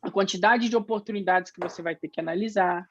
a 0.00 0.10
quantidade 0.10 0.68
de 0.68 0.76
oportunidades 0.76 1.52
que 1.52 1.60
você 1.60 1.82
vai 1.82 1.94
ter 1.94 2.08
que 2.08 2.20
analisar, 2.20 2.88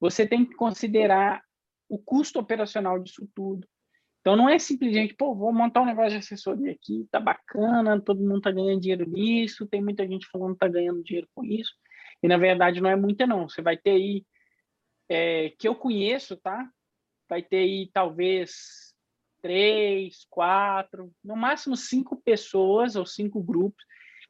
você 0.00 0.26
tem 0.26 0.44
que 0.44 0.54
considerar 0.54 1.42
o 1.88 1.98
custo 1.98 2.38
operacional 2.38 2.98
disso 2.98 3.28
tudo. 3.34 3.68
Então 4.20 4.36
não 4.36 4.48
é 4.48 4.58
simplesmente, 4.58 5.14
pô, 5.14 5.34
vou 5.34 5.52
montar 5.52 5.80
um 5.80 5.86
negócio 5.86 6.10
de 6.10 6.16
assessoria 6.18 6.72
aqui, 6.72 7.06
tá 7.10 7.18
bacana, 7.18 8.00
todo 8.00 8.20
mundo 8.20 8.42
tá 8.42 8.50
ganhando 8.50 8.80
dinheiro 8.80 9.08
nisso, 9.08 9.66
tem 9.66 9.82
muita 9.82 10.06
gente 10.06 10.26
falando 10.30 10.52
que 10.52 10.58
tá 10.58 10.68
ganhando 10.68 11.02
dinheiro 11.02 11.28
com 11.34 11.42
isso. 11.42 11.72
E 12.22 12.28
na 12.28 12.36
verdade 12.36 12.80
não 12.80 12.90
é 12.90 12.96
muita 12.96 13.26
não. 13.26 13.48
Você 13.48 13.62
vai 13.62 13.78
ter 13.78 13.92
aí 13.92 14.24
é, 15.08 15.50
que 15.58 15.66
eu 15.66 15.74
conheço, 15.74 16.36
tá? 16.36 16.68
Vai 17.28 17.42
ter 17.42 17.58
aí 17.58 17.90
talvez 17.92 18.90
três, 19.40 20.26
quatro, 20.28 21.10
no 21.24 21.34
máximo 21.34 21.74
cinco 21.74 22.20
pessoas 22.22 22.96
ou 22.96 23.06
cinco 23.06 23.42
grupos 23.42 23.82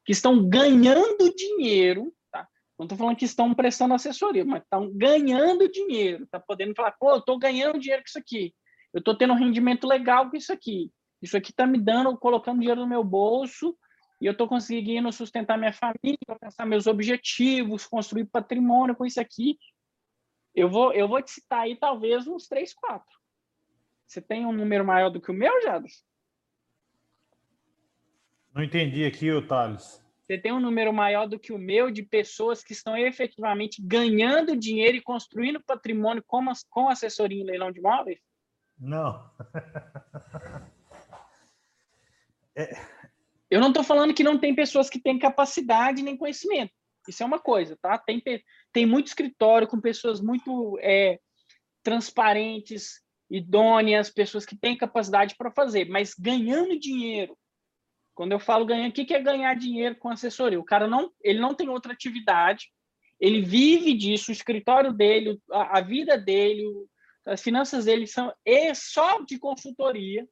que 0.05 0.13
estão 0.13 0.47
ganhando 0.47 1.35
dinheiro, 1.35 2.13
tá? 2.31 2.47
Não 2.79 2.85
estou 2.85 2.97
falando 2.97 3.17
que 3.17 3.25
estão 3.25 3.53
prestando 3.53 3.93
assessoria, 3.93 4.45
mas 4.45 4.63
estão 4.63 4.89
ganhando 4.93 5.69
dinheiro, 5.69 6.25
tá 6.27 6.39
podendo 6.39 6.73
falar, 6.73 6.93
pô, 6.93 7.11
eu 7.11 7.17
estou 7.17 7.37
ganhando 7.37 7.77
dinheiro 7.77 8.01
com 8.01 8.07
isso 8.07 8.17
aqui, 8.17 8.55
eu 8.93 8.99
estou 8.99 9.15
tendo 9.15 9.33
um 9.33 9.37
rendimento 9.37 9.87
legal 9.87 10.29
com 10.29 10.37
isso 10.37 10.51
aqui, 10.51 10.91
isso 11.21 11.37
aqui 11.37 11.51
está 11.51 11.65
me 11.67 11.79
dando, 11.79 12.17
colocando 12.17 12.59
dinheiro 12.59 12.81
no 12.81 12.87
meu 12.87 13.03
bolso 13.03 13.77
e 14.19 14.25
eu 14.25 14.33
estou 14.33 14.47
conseguindo 14.47 15.11
sustentar 15.11 15.57
minha 15.57 15.73
família, 15.73 16.17
alcançar 16.27 16.65
meus 16.65 16.85
objetivos, 16.85 17.87
construir 17.87 18.25
patrimônio 18.25 18.95
com 18.95 19.03
isso 19.05 19.19
aqui. 19.19 19.57
Eu 20.53 20.69
vou, 20.69 20.93
eu 20.93 21.07
vou 21.07 21.21
te 21.21 21.31
citar 21.31 21.61
aí 21.61 21.75
talvez 21.75 22.27
uns 22.27 22.47
três, 22.47 22.73
quatro. 22.73 23.19
Você 24.05 24.21
tem 24.21 24.45
um 24.45 24.51
número 24.51 24.85
maior 24.85 25.09
do 25.09 25.19
que 25.19 25.31
o 25.31 25.33
meu, 25.33 25.61
Jados? 25.63 26.05
Não 28.53 28.61
entendi 28.61 29.05
aqui, 29.05 29.31
o 29.31 29.47
Thales. 29.47 30.03
você 30.21 30.37
tem 30.37 30.51
um 30.51 30.59
número 30.59 30.91
maior 30.91 31.25
do 31.25 31.39
que 31.39 31.53
o 31.53 31.57
meu 31.57 31.89
de 31.89 32.03
pessoas 32.03 32.63
que 32.63 32.73
estão 32.73 32.95
efetivamente 32.97 33.81
ganhando 33.81 34.57
dinheiro 34.57 34.97
e 34.97 35.01
construindo 35.01 35.63
patrimônio 35.63 36.23
com, 36.27 36.43
com 36.69 36.89
assessoria 36.89 37.41
em 37.41 37.45
leilão 37.45 37.71
de 37.71 37.79
imóveis? 37.79 38.19
Não. 38.81 39.31
é... 42.57 42.73
Eu 43.49 43.59
não 43.59 43.67
estou 43.67 43.83
falando 43.83 44.13
que 44.13 44.23
não 44.23 44.39
tem 44.39 44.55
pessoas 44.55 44.89
que 44.89 44.99
têm 44.99 45.19
capacidade 45.19 46.01
nem 46.01 46.17
conhecimento. 46.17 46.73
Isso 47.07 47.21
é 47.21 47.25
uma 47.25 47.39
coisa, 47.39 47.77
tá? 47.81 47.97
Tem, 47.97 48.23
tem 48.71 48.85
muito 48.85 49.07
escritório 49.07 49.67
com 49.67 49.79
pessoas 49.79 50.21
muito 50.21 50.79
é, 50.81 51.19
transparentes, 51.83 53.01
idôneas, 53.29 54.09
pessoas 54.09 54.45
que 54.45 54.55
têm 54.55 54.77
capacidade 54.77 55.35
para 55.35 55.51
fazer, 55.51 55.85
mas 55.89 56.13
ganhando 56.13 56.79
dinheiro. 56.79 57.37
Quando 58.13 58.31
eu 58.31 58.39
falo 58.39 58.65
ganhar, 58.65 58.89
o 58.89 58.91
que 58.91 59.13
é 59.13 59.21
ganhar 59.21 59.53
dinheiro 59.55 59.95
com 59.95 60.09
assessoria? 60.09 60.59
O 60.59 60.65
cara 60.65 60.87
não, 60.87 61.11
ele 61.21 61.39
não 61.39 61.53
tem 61.53 61.69
outra 61.69 61.93
atividade, 61.93 62.71
ele 63.19 63.41
vive 63.41 63.93
disso, 63.93 64.31
o 64.31 64.33
escritório 64.33 64.93
dele, 64.93 65.39
a, 65.51 65.79
a 65.79 65.81
vida 65.81 66.17
dele, 66.17 66.63
as 67.25 67.41
finanças 67.41 67.85
dele 67.85 68.07
são 68.07 68.33
só 68.75 69.19
de 69.21 69.37
consultoria, 69.37 70.27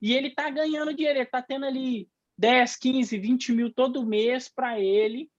e 0.00 0.14
ele 0.14 0.28
está 0.28 0.50
ganhando 0.50 0.94
dinheiro, 0.94 1.18
ele 1.18 1.26
está 1.26 1.40
tendo 1.42 1.64
ali 1.64 2.08
10, 2.38 2.76
15, 2.76 3.18
20 3.18 3.52
mil 3.52 3.72
todo 3.72 4.06
mês 4.06 4.48
para 4.48 4.80
ele, 4.80 5.30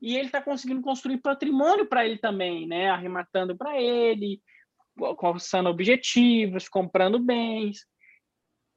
e 0.00 0.16
ele 0.16 0.26
está 0.26 0.40
conseguindo 0.40 0.80
construir 0.80 1.18
patrimônio 1.18 1.86
para 1.86 2.06
ele 2.06 2.18
também, 2.18 2.66
né? 2.66 2.88
Arrematando 2.88 3.56
para 3.56 3.80
ele, 3.80 4.40
alcançando 4.96 5.68
objetivos, 5.68 6.68
comprando 6.68 7.18
bens. 7.18 7.84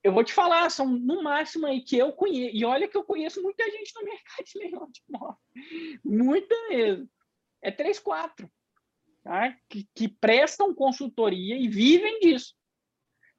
Eu 0.04 0.12
vou 0.12 0.24
te 0.24 0.34
falar, 0.34 0.70
são 0.72 0.88
no 0.88 1.22
máximo 1.22 1.68
aí 1.68 1.82
que 1.84 1.96
eu 1.96 2.12
conheço, 2.12 2.56
e 2.56 2.66
olha 2.66 2.88
que 2.88 2.98
eu 2.98 3.04
conheço 3.04 3.42
muita 3.42 3.64
gente 3.70 3.94
no 3.96 4.04
mercado 4.04 4.46
de 4.46 4.60
leilão 4.60 4.90
de 4.92 5.02
imóvel, 5.08 5.38
muita 6.04 6.56
mesmo. 6.70 7.08
É 7.62 7.70
três, 7.70 8.00
quatro, 8.00 8.52
tá? 9.24 9.56
que, 9.70 9.88
que 9.96 10.08
prestam 10.08 10.74
consultoria 10.74 11.58
e 11.58 11.68
vivem 11.68 12.20
disso. 12.20 12.54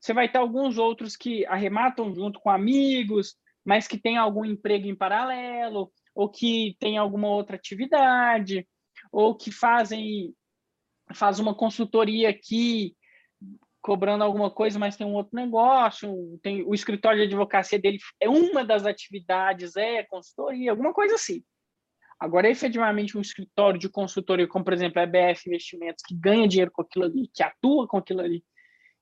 Você 0.00 0.12
vai 0.12 0.28
ter 0.28 0.38
alguns 0.38 0.78
outros 0.78 1.16
que 1.16 1.46
arrematam 1.46 2.14
junto 2.14 2.40
com 2.40 2.50
amigos, 2.50 3.36
mas 3.64 3.86
que 3.86 3.96
tem 3.96 4.16
algum 4.16 4.44
emprego 4.44 4.88
em 4.88 4.96
paralelo, 4.96 5.92
ou 6.14 6.28
que 6.28 6.76
tem 6.80 6.98
alguma 6.98 7.28
outra 7.28 7.56
atividade, 7.56 8.66
ou 9.10 9.36
que 9.36 9.50
fazem 9.50 10.34
faz 11.14 11.38
uma 11.38 11.54
consultoria 11.54 12.30
aqui 12.30 12.96
cobrando 13.82 14.22
alguma 14.22 14.50
coisa, 14.50 14.78
mas 14.78 14.96
tem 14.96 15.06
um 15.06 15.14
outro 15.14 15.34
negócio, 15.34 16.38
tem 16.40 16.62
o 16.62 16.72
escritório 16.72 17.18
de 17.18 17.26
advocacia 17.26 17.78
dele 17.78 17.98
é 18.20 18.28
uma 18.28 18.64
das 18.64 18.86
atividades, 18.86 19.76
é 19.76 20.04
consultoria, 20.04 20.70
alguma 20.70 20.92
coisa 20.92 21.16
assim. 21.16 21.42
Agora, 22.22 22.48
efetivamente, 22.48 23.18
um 23.18 23.20
escritório 23.20 23.80
de 23.80 23.88
consultoria, 23.88 24.46
como 24.46 24.64
por 24.64 24.72
exemplo 24.72 25.00
a 25.00 25.02
EBF 25.02 25.48
Investimentos, 25.48 26.04
que 26.06 26.14
ganha 26.14 26.46
dinheiro 26.46 26.70
com 26.70 26.82
aquilo 26.82 27.04
ali, 27.04 27.28
que 27.34 27.42
atua 27.42 27.88
com 27.88 27.96
aquilo 27.96 28.20
ali, 28.20 28.44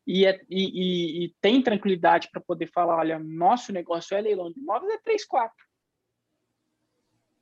e, 0.06 0.24
é, 0.24 0.40
e, 0.48 0.64
e, 0.64 1.24
e 1.26 1.34
tem 1.38 1.60
tranquilidade 1.60 2.30
para 2.32 2.40
poder 2.40 2.68
falar, 2.72 2.96
olha, 2.96 3.18
nosso 3.18 3.74
negócio 3.74 4.16
é 4.16 4.22
leilão 4.22 4.50
de 4.50 4.58
imóveis, 4.58 4.94
é 4.94 4.98
3, 5.04 5.26
4. 5.26 5.54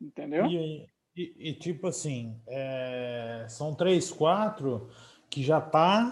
Entendeu? 0.01 0.47
E, 1.17 1.53
tipo 1.55 1.87
assim, 1.87 2.43
é, 2.49 3.47
são 3.49 3.73
três, 3.73 4.11
quatro 4.11 4.91
que 5.31 5.45
já 5.45 5.61
tá 5.61 6.11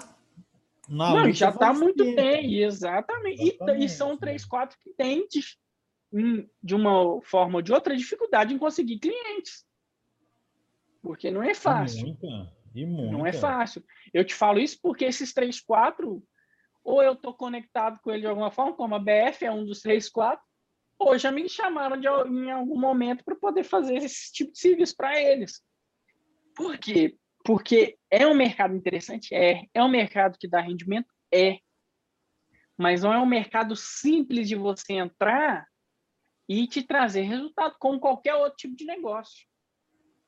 na 0.89 1.13
Não, 1.13 1.33
já 1.33 1.51
tá 1.51 1.73
muito 1.73 2.05
bem, 2.15 2.55
exatamente. 2.63 3.43
exatamente. 3.43 3.85
E, 3.85 3.89
são 3.89 4.17
três, 4.17 4.45
quatro 4.45 4.79
que 4.81 4.91
têm 4.91 5.27
de, 6.63 6.75
uma 6.75 7.21
forma 7.23 7.57
ou 7.57 7.63
de 7.63 7.73
outra 7.73 7.97
dificuldade 7.97 8.55
em 8.55 8.59
conseguir 8.59 8.99
clientes. 8.99 9.67
Porque 11.03 11.31
não 11.31 11.43
é 11.43 11.55
fácil. 11.55 12.01
E 12.01 12.05
muita, 12.05 12.53
e 12.75 12.87
muita. 12.87 13.13
Não 13.13 13.27
é 13.27 13.33
fácil. 13.33 13.85
Eu 14.13 14.25
te 14.25 14.35
falo 14.35 14.59
isso 14.59 14.79
porque 14.83 15.05
esses 15.05 15.33
três, 15.33 15.61
quatro, 15.61 16.23
ou 16.83 17.03
eu 17.03 17.13
estou 17.13 17.35
conectado 17.35 18.01
com 18.01 18.11
ele 18.11 18.23
de 18.23 18.27
alguma 18.27 18.51
forma, 18.51 18.75
como 18.75 18.95
a 18.95 18.99
BF 18.99 19.45
é 19.45 19.53
um 19.53 19.65
dos 19.65 19.81
três, 19.81 20.09
quatro, 20.09 20.45
ou 20.99 21.19
já 21.19 21.31
me 21.31 21.49
chamaram 21.49 22.01
de, 22.01 22.07
em 22.07 22.51
algum 22.51 22.79
momento 22.79 23.25
para 23.25 23.37
poder 23.37 23.65
fazer 23.65 23.97
esse 23.97 24.33
tipo 24.33 24.53
de 24.53 24.59
serviço 24.59 24.97
para 24.97 25.21
eles. 25.21 25.63
Por 26.55 26.79
quê? 26.79 27.17
Porque 27.45 27.99
é 28.11 28.27
um 28.27 28.35
mercado 28.35 28.75
interessante? 28.75 29.35
É. 29.35 29.67
É 29.75 29.83
um 29.83 29.89
mercado 29.89 30.39
que 30.39 30.49
dá 30.49 30.61
rendimento? 30.61 31.13
É. 31.33 31.59
Mas 32.77 33.03
não 33.03 33.13
é 33.13 33.19
um 33.19 33.27
mercado 33.27 33.77
simples 33.77 34.49
de 34.49 34.57
você 34.57 34.95
entrar 34.95 35.67
e 36.49 36.67
te 36.67 36.83
trazer 36.83 37.23
resultado, 37.23 37.77
como 37.79 38.01
qualquer 38.01 38.35
outro 38.35 38.57
tipo 38.57 38.77
de 38.77 38.85
negócio. 38.85 39.47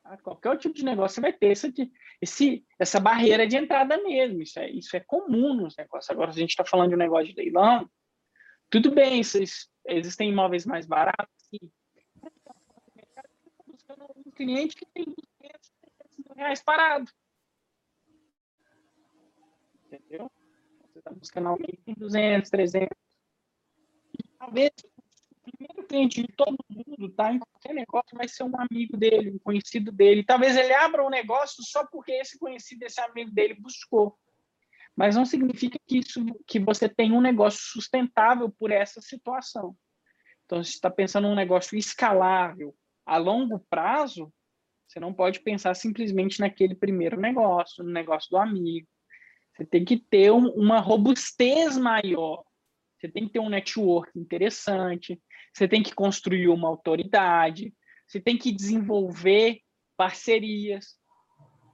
Tá? 0.03 0.17
Qualquer 0.17 0.49
outro 0.49 0.63
tipo 0.63 0.75
de 0.75 0.85
negócio 0.85 1.15
você 1.15 1.21
vai 1.21 1.33
ter 1.33 1.51
esse, 1.51 1.91
esse, 2.21 2.65
essa 2.77 2.99
barreira 2.99 3.47
de 3.47 3.55
entrada 3.55 3.97
mesmo. 4.03 4.41
Isso 4.41 4.59
é, 4.59 4.69
isso 4.69 4.95
é 4.95 4.99
comum 4.99 5.53
nos 5.53 5.75
negócios. 5.77 6.09
Agora, 6.09 6.31
se 6.31 6.39
a 6.39 6.41
gente 6.41 6.51
está 6.51 6.65
falando 6.65 6.89
de 6.89 6.95
um 6.95 6.99
negócio 6.99 7.27
de 7.27 7.35
leilão, 7.35 7.89
tudo 8.69 8.91
bem, 8.91 9.23
vocês 9.23 9.69
existem 9.87 10.29
imóveis 10.29 10.65
mais 10.65 10.85
baratos. 10.85 11.47
E... 11.53 11.59
buscando 13.65 14.05
um 14.25 14.31
cliente 14.31 14.75
que 14.75 14.85
tem 14.85 15.05
200, 15.05 15.71
300 15.81 16.17
mil 16.17 16.35
reais 16.35 16.61
parado. 16.61 17.11
Entendeu? 19.85 20.31
Você 20.81 20.99
está 20.99 21.11
buscando 21.11 21.47
alguém 21.47 21.67
que 21.67 21.81
tem 21.81 21.95
200, 21.95 22.49
300. 22.49 22.89
E, 24.13 24.23
talvez 24.37 24.71
primeiro 25.59 25.87
cliente 25.87 26.21
de 26.21 26.27
todo 26.35 26.57
mundo, 26.69 27.09
tá? 27.13 27.33
Em 27.33 27.39
qualquer 27.39 27.73
negócio, 27.73 28.17
vai 28.17 28.27
ser 28.27 28.43
um 28.43 28.53
amigo 28.59 28.97
dele, 28.97 29.31
um 29.31 29.39
conhecido 29.39 29.91
dele. 29.91 30.23
Talvez 30.23 30.55
ele 30.55 30.73
abra 30.73 31.05
um 31.05 31.09
negócio 31.09 31.63
só 31.63 31.85
porque 31.85 32.13
esse 32.13 32.39
conhecido, 32.39 32.83
esse 32.83 32.99
amigo 33.01 33.31
dele 33.31 33.55
buscou 33.55 34.17
mas 34.99 35.15
não 35.15 35.23
significa 35.23 35.79
que 35.87 35.99
isso 35.99 36.25
que 36.45 36.59
você 36.59 36.89
tem 36.89 37.13
um 37.13 37.21
negócio 37.21 37.61
sustentável 37.61 38.49
por 38.51 38.69
essa 38.69 38.99
situação. 38.99 39.73
Então, 40.43 40.61
se 40.61 40.71
está 40.71 40.89
pensando 40.89 41.29
num 41.29 41.35
negócio 41.35 41.77
escalável 41.77 42.75
a 43.05 43.15
longo 43.15 43.59
prazo, 43.69 44.29
você 44.85 44.99
não 44.99 45.13
pode 45.13 45.39
pensar 45.39 45.73
simplesmente 45.73 46.41
naquele 46.41 46.75
primeiro 46.75 47.17
negócio, 47.17 47.81
no 47.81 47.91
negócio 47.91 48.29
do 48.29 48.35
amigo. 48.35 48.89
Você 49.55 49.65
tem 49.65 49.85
que 49.85 49.95
ter 49.95 50.33
um, 50.33 50.49
uma 50.49 50.81
robustez 50.81 51.77
maior. 51.77 52.43
Você 52.99 53.07
tem 53.07 53.25
que 53.25 53.31
ter 53.31 53.39
um 53.39 53.47
network 53.47 54.11
interessante. 54.19 55.17
Você 55.59 55.67
tem 55.67 55.83
que 55.83 55.93
construir 55.93 56.47
uma 56.47 56.69
autoridade. 56.69 57.73
Você 58.07 58.17
tem 58.17 58.37
que 58.37 58.49
desenvolver 58.49 59.59
parcerias. 59.97 60.97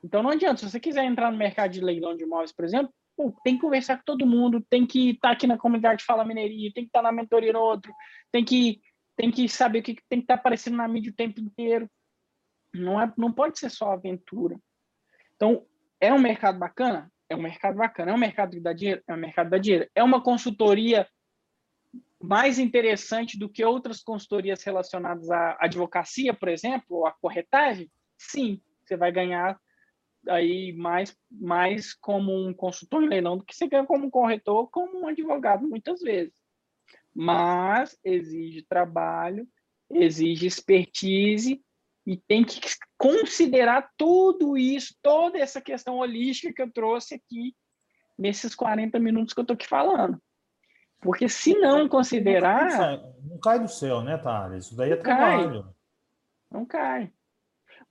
Então, 0.04 0.24
não 0.24 0.32
adianta. 0.32 0.58
Se 0.58 0.72
você 0.72 0.80
quiser 0.80 1.06
entrar 1.06 1.32
no 1.32 1.38
mercado 1.38 1.70
de 1.70 1.82
leilão 1.82 2.16
de 2.16 2.24
imóveis, 2.24 2.52
por 2.52 2.66
exemplo, 2.66 2.92
pô, 3.16 3.32
tem 3.44 3.54
que 3.54 3.62
conversar 3.62 3.98
com 3.98 4.04
todo 4.04 4.26
mundo, 4.26 4.66
tem 4.72 4.88
que 4.88 5.12
estar 5.12 5.28
tá 5.28 5.34
aqui 5.36 5.46
na 5.46 5.56
comunidade 5.56 6.04
Fala 6.04 6.26
Mineirinho, 6.26 6.74
tem 6.74 6.86
que 6.86 6.90
estar 6.90 7.04
tá 7.04 7.04
na 7.04 7.12
mentoria 7.12 7.54
no 7.54 7.60
outro, 7.60 7.94
tem 8.32 8.44
que, 8.44 8.82
tem 9.16 9.30
que 9.30 9.48
saber 9.48 9.80
o 9.80 9.84
que 9.84 9.94
tem 10.10 10.18
que 10.18 10.24
estar 10.24 10.34
tá 10.34 10.40
aparecendo 10.40 10.78
na 10.78 10.88
mídia 10.88 11.12
o 11.12 11.16
tempo 11.16 11.40
inteiro. 11.40 11.88
Não, 12.74 13.00
é, 13.00 13.14
não 13.16 13.32
pode 13.32 13.60
ser 13.60 13.70
só 13.70 13.92
aventura. 13.92 14.60
Então, 15.36 15.64
é 16.02 16.12
um 16.12 16.20
mercado 16.20 16.58
bacana? 16.58 17.12
É 17.30 17.36
um 17.36 17.42
mercado 17.42 17.78
bacana. 17.78 18.10
É 18.10 18.14
um 18.16 18.18
mercado 18.18 18.50
que 18.50 18.60
dá 18.60 18.74
dinheiro? 18.74 19.04
É 19.08 19.14
um 19.14 19.18
mercado 19.18 19.46
que 19.46 19.52
dá 19.52 19.58
dinheiro. 19.60 19.88
É 19.94 20.04
uma 20.04 20.24
consultoria 20.24 21.08
mais 22.26 22.60
interessante 22.60 23.38
do 23.38 23.50
que 23.50 23.64
outras 23.64 24.02
consultorias 24.02 24.64
relacionadas 24.64 25.30
à 25.30 25.58
advocacia, 25.60 26.34
por 26.34 26.50
exemplo, 26.50 26.98
ou 26.98 27.06
à 27.06 27.12
corretagem? 27.12 27.90
Sim, 28.18 28.62
você 28.84 28.98
vai 28.98 29.12
ganhar 29.12 29.60
aí 30.28 30.74
mais, 30.74 31.16
mais 31.30 31.94
como 31.94 32.48
um 32.48 32.54
consultor 32.54 33.04
em 33.04 33.08
leilão 33.08 33.38
do 33.38 33.46
que 33.46 33.56
você 33.56 33.68
ganha 33.68 33.86
como 33.86 34.10
corretor, 34.10 34.70
como 34.70 35.02
um 35.02 35.08
advogado, 35.08 35.68
muitas 35.68 36.02
vezes. 36.02 36.34
Mas 37.14 37.98
exige 38.04 38.64
trabalho, 38.64 39.48
exige 39.90 40.48
expertise 40.48 41.64
e 42.06 42.18
tem 42.18 42.44
que 42.44 42.60
considerar 42.98 43.90
tudo 43.98 44.58
isso, 44.58 44.96
toda 45.02 45.38
essa 45.38 45.62
questão 45.62 45.98
holística 45.98 46.54
que 46.54 46.62
eu 46.62 46.72
trouxe 46.72 47.16
aqui 47.16 47.56
nesses 48.18 48.56
40 48.56 49.00
minutos 49.00 49.34
que 49.34 49.40
eu 49.40 49.44
estou 49.44 49.56
aqui 49.56 49.68
falando. 49.68 50.22
Porque 51.06 51.30
se 51.30 51.54
não 51.54 51.88
considerar. 51.88 53.00
Não 53.24 53.38
cai 53.38 53.60
do 53.60 53.68
céu, 53.68 54.02
né, 54.02 54.18
Thales? 54.18 54.66
Isso 54.66 54.76
daí 54.76 54.92
é 54.92 54.96
trabalho. 54.96 55.64
Cai. 55.64 55.74
Não 56.52 56.66
cai. 56.66 57.14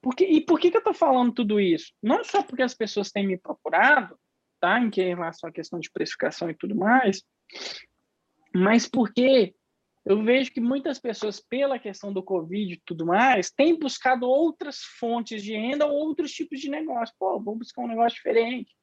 Porque, 0.02 0.24
e 0.24 0.40
por 0.40 0.58
que, 0.58 0.68
que 0.68 0.76
eu 0.76 0.80
estou 0.80 0.92
falando 0.92 1.32
tudo 1.32 1.60
isso? 1.60 1.92
Não 2.02 2.24
só 2.24 2.42
porque 2.42 2.62
as 2.62 2.74
pessoas 2.74 3.12
têm 3.12 3.24
me 3.24 3.38
procurado, 3.38 4.18
tá? 4.60 4.80
Em, 4.80 4.90
que, 4.90 5.00
em 5.00 5.14
relação 5.14 5.48
à 5.48 5.52
questão 5.52 5.78
de 5.78 5.92
precificação 5.92 6.50
e 6.50 6.54
tudo 6.54 6.74
mais, 6.74 7.22
mas 8.52 8.88
porque 8.88 9.54
eu 10.04 10.20
vejo 10.24 10.52
que 10.52 10.60
muitas 10.60 10.98
pessoas, 10.98 11.38
pela 11.38 11.78
questão 11.78 12.12
do 12.12 12.22
Covid 12.22 12.74
e 12.74 12.82
tudo 12.84 13.06
mais, 13.06 13.48
têm 13.48 13.78
buscado 13.78 14.26
outras 14.26 14.80
fontes 14.98 15.40
de 15.40 15.52
renda 15.52 15.86
ou 15.86 15.92
outros 15.92 16.32
tipos 16.32 16.58
de 16.58 16.68
negócio. 16.68 17.14
Pô, 17.16 17.40
vou 17.40 17.54
buscar 17.54 17.82
um 17.82 17.88
negócio 17.88 18.16
diferente. 18.16 18.74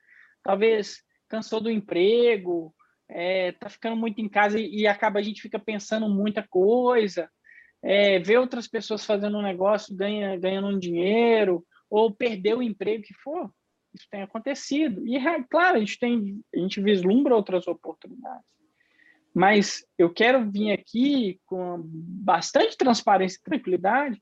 Talvez 0.42 1.04
cansou 1.28 1.60
do 1.60 1.70
emprego, 1.70 2.74
é, 3.12 3.52
tá 3.52 3.70
ficando 3.70 3.96
muito 3.96 4.20
em 4.22 4.30
casa 4.30 4.60
e, 4.60 4.82
e 4.82 4.88
acaba 4.88 5.20
a 5.20 5.22
gente 5.22 5.42
fica 5.42 5.60
pensando 5.60 6.10
muita 6.10 6.42
coisa. 6.48 7.30
é, 7.84 8.20
ver 8.20 8.38
outras 8.38 8.68
pessoas 8.68 9.06
fazendo 9.06 9.38
um 9.38 9.42
negócio, 9.42 9.96
ganha, 9.96 10.38
ganhando 10.38 10.68
um 10.68 10.80
dinheiro, 10.80 11.66
ou 11.90 12.14
perder 12.14 12.56
o 12.56 12.62
emprego 12.62 13.04
que 13.04 13.14
for. 13.16 13.52
Isso 13.94 14.08
tem 14.10 14.22
acontecido. 14.22 15.06
E, 15.06 15.18
é 15.18 15.44
claro, 15.44 15.78
a 15.78 15.80
gente, 15.80 16.00
tem, 16.00 16.42
a 16.56 16.60
gente 16.60 16.82
vislumbra 16.82 17.36
outras 17.36 17.68
oportunidades. 17.68 18.46
Mas 19.34 19.86
eu 19.98 20.14
quero 20.14 20.50
vir 20.50 20.72
aqui 20.72 21.40
com 21.46 21.82
bastante 21.84 22.78
transparência 22.78 23.38
e 23.38 23.44
tranquilidade 23.44 24.22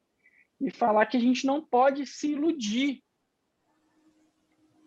e 0.61 0.71
falar 0.71 1.05
que 1.05 1.17
a 1.17 1.19
gente 1.19 1.45
não 1.45 1.63
pode 1.63 2.05
se 2.05 2.31
iludir. 2.31 3.01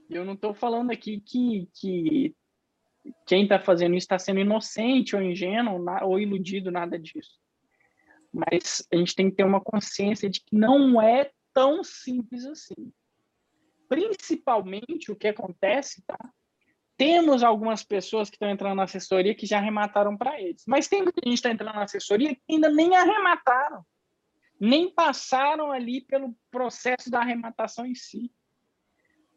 Eu 0.09 0.24
não 0.24 0.34
estou 0.34 0.55
falando 0.55 0.90
aqui 0.90 1.20
que, 1.20 1.68
que 1.74 2.34
quem 3.26 3.44
está 3.44 3.59
fazendo 3.59 3.94
isso 3.94 4.05
está 4.05 4.18
sendo 4.18 4.40
inocente 4.40 5.16
ou 5.16 5.22
ingênuo 5.22 5.84
ou 6.03 6.18
iludido, 6.18 6.70
nada 6.70 6.98
disso. 6.98 7.40
Mas 8.32 8.86
a 8.92 8.96
gente 8.96 9.14
tem 9.14 9.30
que 9.30 9.36
ter 9.36 9.44
uma 9.44 9.61
consciência 9.61 10.30
de 10.30 10.40
que 10.40 10.57
não 10.57 11.00
é 11.00 11.30
tão 11.53 11.84
simples 11.84 12.44
assim. 12.44 12.92
Principalmente 13.88 15.11
o 15.11 15.16
que 15.16 15.28
acontece, 15.28 16.03
tá? 16.07 16.18
Temos 16.96 17.42
algumas 17.42 17.82
pessoas 17.82 18.30
que 18.30 18.36
estão 18.36 18.48
entrando 18.48 18.76
na 18.76 18.84
assessoria 18.84 19.34
que 19.34 19.46
já 19.46 19.59
arremataram 19.59 20.16
para 20.16 20.40
eles, 20.40 20.62
mas 20.66 20.88
tem 20.88 21.03
muita 21.03 21.20
gente 21.20 21.30
que 21.30 21.34
está 21.34 21.50
entrando 21.50 21.74
na 21.74 21.84
assessoria 21.84 22.34
que 22.34 22.40
ainda 22.48 22.70
nem 22.70 22.94
arremataram, 22.94 23.84
nem 24.61 24.88
passaram 24.88 25.72
ali 25.72 26.03
pelo 26.03 26.34
processo 26.50 27.11
da 27.11 27.20
arrematação 27.20 27.84
em 27.84 27.94
si. 27.94 28.30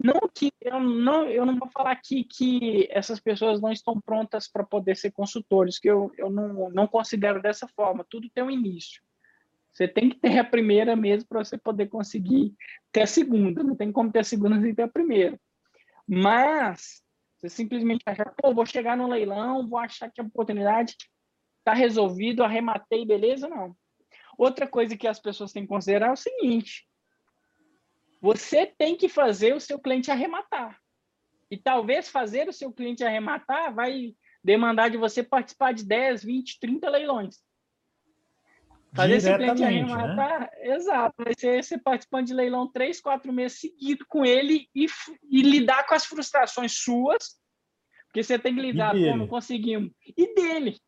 Não 0.01 0.29
que 0.33 0.51
eu 0.61 0.79
não, 0.79 1.29
eu 1.29 1.45
não 1.45 1.57
vou 1.57 1.69
falar 1.69 1.91
aqui 1.91 2.23
que 2.23 2.87
essas 2.91 3.19
pessoas 3.19 3.61
não 3.61 3.71
estão 3.71 3.99
prontas 3.99 4.47
para 4.47 4.63
poder 4.63 4.97
ser 4.97 5.11
consultores, 5.11 5.79
que 5.79 5.89
eu, 5.89 6.11
eu 6.17 6.29
não, 6.29 6.69
não 6.69 6.87
considero 6.87 7.41
dessa 7.41 7.67
forma. 7.69 8.05
Tudo 8.09 8.29
tem 8.29 8.43
um 8.43 8.51
início. 8.51 9.01
Você 9.71 9.87
tem 9.87 10.09
que 10.09 10.19
ter 10.19 10.37
a 10.37 10.43
primeira 10.43 10.95
mesmo 10.95 11.27
para 11.27 11.43
você 11.43 11.57
poder 11.57 11.87
conseguir 11.87 12.53
ter 12.91 13.01
a 13.01 13.07
segunda. 13.07 13.63
Não 13.63 13.75
tem 13.75 13.91
como 13.91 14.11
ter 14.11 14.19
a 14.19 14.23
segunda 14.23 14.59
sem 14.61 14.73
ter 14.73 14.83
a 14.83 14.87
primeira. 14.87 15.39
Mas 16.07 17.03
você 17.37 17.49
simplesmente 17.49 18.03
acha, 18.05 18.25
pô, 18.37 18.53
vou 18.53 18.65
chegar 18.65 18.95
no 18.95 19.07
leilão, 19.07 19.67
vou 19.67 19.79
achar 19.79 20.09
que 20.09 20.21
a 20.21 20.23
oportunidade 20.23 20.95
está 21.59 21.73
resolvido, 21.73 22.43
arrematei, 22.43 23.05
beleza? 23.05 23.47
Não. 23.47 23.75
Outra 24.37 24.67
coisa 24.67 24.97
que 24.97 25.07
as 25.07 25.19
pessoas 25.19 25.51
têm 25.51 25.63
que 25.63 25.69
considerar 25.69 26.07
é 26.07 26.13
o 26.13 26.17
seguinte: 26.17 26.87
você 28.25 28.65
tem 28.65 28.97
que 28.97 29.07
fazer 29.07 29.53
o 29.53 29.59
seu 29.59 29.77
cliente 29.77 30.09
arrematar. 30.09 30.79
E 31.51 31.57
talvez 31.57 32.09
fazer 32.09 32.49
o 32.49 32.53
seu 32.53 32.73
cliente 32.73 33.03
arrematar 33.03 33.71
vai 33.71 34.15
demandar 34.43 34.89
de 34.89 34.97
você 34.97 35.21
participar 35.21 35.75
de 35.75 35.85
10, 35.85 36.23
20, 36.23 36.59
30 36.59 36.89
leilões. 36.89 37.35
Fazer 38.95 39.17
esse 39.17 39.31
cliente 39.35 39.63
arrematar, 39.63 40.39
né? 40.39 40.49
exato, 40.73 41.23
vai 41.23 41.33
ser 41.37 41.63
você 41.63 41.77
participando 41.77 42.25
de 42.25 42.33
leilão 42.33 42.67
três, 42.67 42.99
quatro 42.99 43.31
meses 43.31 43.59
seguido 43.59 44.03
com 44.07 44.25
ele 44.25 44.67
e, 44.73 44.87
e 45.29 45.41
lidar 45.43 45.85
com 45.85 45.93
as 45.93 46.07
frustrações 46.07 46.77
suas, 46.77 47.39
porque 48.07 48.23
você 48.23 48.39
tem 48.39 48.55
que 48.55 48.61
lidar, 48.61 48.93
com 48.93 49.17
não 49.17 49.27
conseguimos, 49.27 49.91
e 50.17 50.33
dele. 50.33 50.79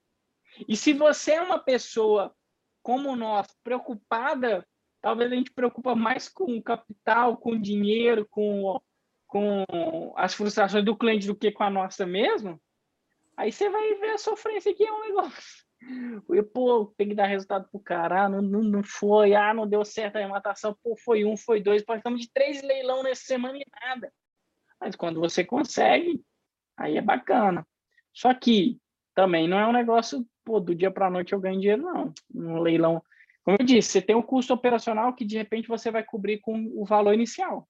E 0.68 0.76
se 0.76 0.92
você 0.92 1.34
é 1.34 1.42
uma 1.42 1.60
pessoa 1.60 2.34
como 2.82 3.16
nós, 3.16 3.48
preocupada 3.64 4.66
talvez 5.08 5.32
a 5.32 5.36
gente 5.36 5.53
preocupa 5.53 5.95
mais 5.95 6.28
com 6.28 6.62
capital, 6.62 7.38
com 7.38 7.58
dinheiro, 7.58 8.28
com, 8.30 8.78
com 9.26 9.64
as 10.18 10.34
frustrações 10.34 10.84
do 10.84 10.97
cliente 10.97 11.28
do 11.28 11.34
que 11.34 11.49
com 11.49 11.64
a 11.64 11.70
nossa 11.70 12.05
mesmo, 12.05 12.62
aí 13.38 13.49
você 13.49 13.70
vai 13.70 13.93
ver 13.93 14.10
a 14.10 14.18
sofrência 14.18 14.76
que 14.76 14.84
é 14.84 14.91
um 14.91 15.01
negócio. 15.08 15.66
E, 16.34 16.41
pô, 16.41 16.91
tem 16.97 17.08
que 17.08 17.16
dar 17.16 17.28
resultado 17.28 17.70
pro 17.70 17.80
cara, 17.80 18.24
ah, 18.24 18.30
não, 18.30 18.41
não, 18.41 18.64
não 18.64 18.84
foi, 18.84 19.36
ah, 19.36 19.53
não 19.53 19.68
deu 19.68 19.86
certo 19.86 20.16
a 20.16 20.20
arrematação, 20.20 20.76
pô, 20.84 20.97
foi 20.97 21.24
um, 21.24 21.38
foi 21.38 21.62
dois, 21.62 21.84
estamos 21.88 22.20
de 22.20 22.32
três 22.34 22.64
leilão 22.64 23.03
nessa 23.03 23.22
semana 23.22 23.58
e 23.60 23.64
nada. 23.80 24.12
Mas 24.82 24.95
quando 24.95 25.20
você 25.20 25.45
consegue, 25.45 26.20
aí 26.76 26.97
é 26.97 27.01
bacana. 27.01 27.66
Só 28.12 28.34
que 28.34 28.80
também 29.14 29.47
não 29.47 29.60
é 29.60 29.68
um 29.68 29.72
negócio, 29.72 30.28
pô, 30.43 30.60
do 30.60 30.74
dia 30.74 30.89
para 30.89 31.12
noite 31.12 31.32
eu 31.32 31.39
ganho 31.39 31.62
dinheiro, 31.62 31.84
não. 31.84 32.12
Um 32.34 32.60
leilão 32.60 33.01
como 33.48 33.56
eu 33.62 33.66
disse, 33.66 33.91
você 33.91 34.02
tem 34.02 34.14
o 34.14 34.22
custo 34.22 34.54
operacional 34.54 35.16
que 35.16 35.24
de 35.24 35.38
repente 35.38 35.70
você 35.70 35.89
vai 35.89 36.04
cobrir 36.04 36.39
com 36.39 36.70
o 36.76 36.84
valor 36.84 37.14
inicial. 37.14 37.66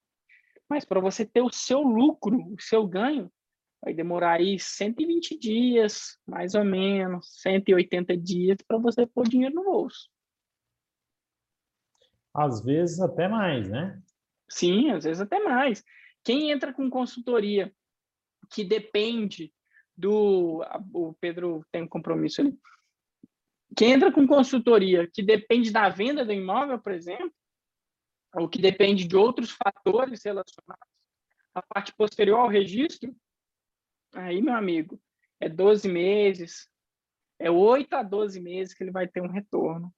Mas 0.68 0.84
para 0.84 0.98
você 0.98 1.24
ter 1.24 1.40
o 1.40 1.52
seu 1.52 1.82
lucro, 1.82 2.36
o 2.52 2.60
seu 2.60 2.84
ganho, 2.84 3.30
vai 3.80 3.94
demorar 3.94 4.40
aí 4.40 4.58
120 4.58 5.38
dias, 5.38 6.18
mais 6.26 6.56
ou 6.56 6.64
menos, 6.64 7.28
180 7.42 8.16
dias 8.16 8.58
para 8.66 8.76
você 8.76 9.06
pôr 9.06 9.28
dinheiro 9.28 9.54
no 9.54 9.62
bolso. 9.62 10.10
Às 12.34 12.60
vezes 12.60 12.98
até 12.98 13.28
mais, 13.28 13.70
né? 13.70 14.02
Sim, 14.48 14.90
às 14.90 15.04
vezes 15.04 15.20
até 15.20 15.38
mais. 15.38 15.84
Quem 16.24 16.50
entra 16.50 16.72
com 16.72 16.90
consultoria 16.90 17.72
que 18.50 18.64
depende 18.64 19.54
do. 19.96 20.60
O 20.92 21.14
Pedro 21.20 21.64
tem 21.70 21.82
um 21.84 21.88
compromisso 21.88 22.40
ali 22.40 22.58
quem 23.76 23.92
entra 23.92 24.12
com 24.12 24.26
consultoria 24.26 25.08
que 25.12 25.22
depende 25.22 25.70
da 25.70 25.88
venda 25.88 26.24
do 26.24 26.32
imóvel, 26.32 26.78
por 26.78 26.92
exemplo, 26.92 27.32
ou 28.34 28.48
que 28.48 28.60
depende 28.60 29.06
de 29.06 29.16
outros 29.16 29.50
fatores 29.50 30.22
relacionados 30.22 30.88
à 31.54 31.62
parte 31.62 31.94
posterior 31.94 32.40
ao 32.40 32.48
registro, 32.48 33.14
aí, 34.14 34.40
meu 34.40 34.54
amigo, 34.54 35.00
é 35.40 35.48
12 35.48 35.88
meses, 35.88 36.68
é 37.38 37.50
8 37.50 37.94
a 37.94 38.02
12 38.02 38.40
meses 38.40 38.74
que 38.74 38.82
ele 38.82 38.90
vai 38.90 39.06
ter 39.06 39.22
um 39.22 39.30
retorno. 39.30 39.94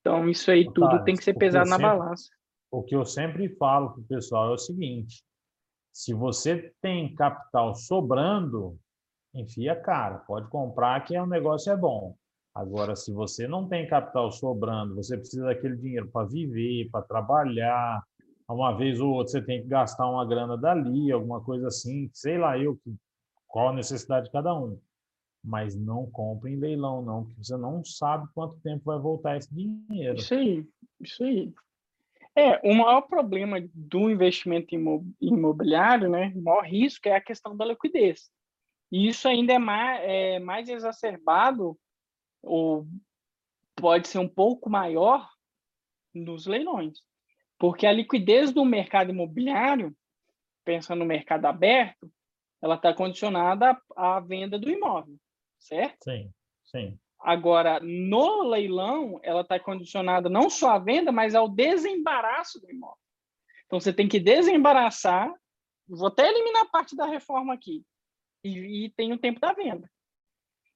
Então, 0.00 0.28
isso 0.28 0.50
aí 0.50 0.64
tudo 0.64 1.04
tem 1.04 1.16
que 1.16 1.24
ser 1.24 1.34
pesado 1.34 1.68
na 1.68 1.76
sempre, 1.76 1.90
balança. 1.90 2.30
O 2.70 2.82
que 2.82 2.94
eu 2.94 3.04
sempre 3.04 3.48
falo 3.56 3.92
para 3.92 4.00
o 4.00 4.06
pessoal 4.06 4.50
é 4.50 4.54
o 4.54 4.58
seguinte: 4.58 5.22
se 5.92 6.14
você 6.14 6.74
tem 6.80 7.14
capital 7.14 7.74
sobrando, 7.74 8.78
enfia 9.34 9.74
cara, 9.80 10.18
pode 10.20 10.48
comprar 10.48 11.04
que 11.04 11.18
o 11.18 11.26
negócio 11.26 11.72
é 11.72 11.76
bom. 11.76 12.16
Agora, 12.54 12.96
se 12.96 13.12
você 13.12 13.46
não 13.46 13.68
tem 13.68 13.86
capital 13.86 14.32
sobrando, 14.32 14.96
você 14.96 15.16
precisa 15.16 15.44
daquele 15.44 15.76
dinheiro 15.76 16.08
para 16.08 16.26
viver, 16.26 16.88
para 16.90 17.02
trabalhar, 17.02 18.02
uma 18.48 18.72
vez 18.72 19.00
ou 19.00 19.12
outra 19.12 19.32
você 19.32 19.42
tem 19.42 19.62
que 19.62 19.68
gastar 19.68 20.10
uma 20.10 20.26
grana 20.26 20.56
dali, 20.56 21.12
alguma 21.12 21.40
coisa 21.42 21.68
assim, 21.68 22.10
sei 22.12 22.38
lá 22.38 22.58
eu 22.58 22.78
qual 23.46 23.68
a 23.68 23.72
necessidade 23.72 24.26
de 24.26 24.32
cada 24.32 24.54
um. 24.54 24.78
Mas 25.44 25.76
não 25.76 26.10
compre 26.10 26.52
em 26.52 26.56
leilão, 26.56 27.00
não, 27.00 27.24
porque 27.24 27.44
você 27.44 27.56
não 27.56 27.84
sabe 27.84 28.26
quanto 28.34 28.60
tempo 28.60 28.84
vai 28.84 28.98
voltar 28.98 29.36
esse 29.36 29.54
dinheiro. 29.54 30.16
Isso 30.16 30.34
aí, 30.34 30.66
isso 31.00 31.24
aí. 31.24 31.52
É, 32.34 32.60
o 32.68 32.74
maior 32.74 33.02
problema 33.02 33.56
do 33.74 34.10
investimento 34.10 34.74
imobiliário, 35.20 36.08
né, 36.08 36.32
o 36.34 36.42
maior 36.42 36.64
risco 36.64 37.08
é 37.08 37.16
a 37.16 37.20
questão 37.20 37.56
da 37.56 37.64
liquidez. 37.64 38.30
E 38.90 39.08
isso 39.08 39.28
ainda 39.28 39.52
é 39.52 39.58
mais, 39.58 40.00
é 40.02 40.38
mais 40.38 40.68
exacerbado 40.68 41.78
ou 42.42 42.86
pode 43.76 44.08
ser 44.08 44.18
um 44.18 44.28
pouco 44.28 44.68
maior 44.68 45.28
nos 46.14 46.46
leilões, 46.46 46.98
porque 47.58 47.86
a 47.86 47.92
liquidez 47.92 48.52
do 48.52 48.64
mercado 48.64 49.10
imobiliário, 49.10 49.96
pensando 50.64 51.00
no 51.00 51.04
mercado 51.04 51.46
aberto, 51.46 52.10
ela 52.60 52.74
está 52.74 52.92
condicionada 52.92 53.80
à 53.96 54.20
venda 54.20 54.58
do 54.58 54.68
imóvel, 54.68 55.16
certo? 55.58 56.04
Sim, 56.04 56.32
sim. 56.64 56.98
Agora, 57.20 57.80
no 57.80 58.42
leilão, 58.42 59.18
ela 59.22 59.40
está 59.40 59.58
condicionada 59.58 60.28
não 60.28 60.48
só 60.48 60.70
à 60.70 60.78
venda, 60.78 61.10
mas 61.10 61.34
ao 61.34 61.48
desembaraço 61.48 62.60
do 62.60 62.70
imóvel. 62.70 62.96
Então, 63.66 63.80
você 63.80 63.92
tem 63.92 64.08
que 64.08 64.20
desembaraçar. 64.20 65.32
Vou 65.88 66.08
até 66.08 66.28
eliminar 66.28 66.62
a 66.62 66.68
parte 66.68 66.96
da 66.96 67.06
reforma 67.06 67.52
aqui. 67.52 67.84
E, 68.44 68.84
e 68.86 68.90
tem 68.90 69.12
o 69.12 69.18
tempo 69.18 69.40
da 69.40 69.52
venda. 69.52 69.90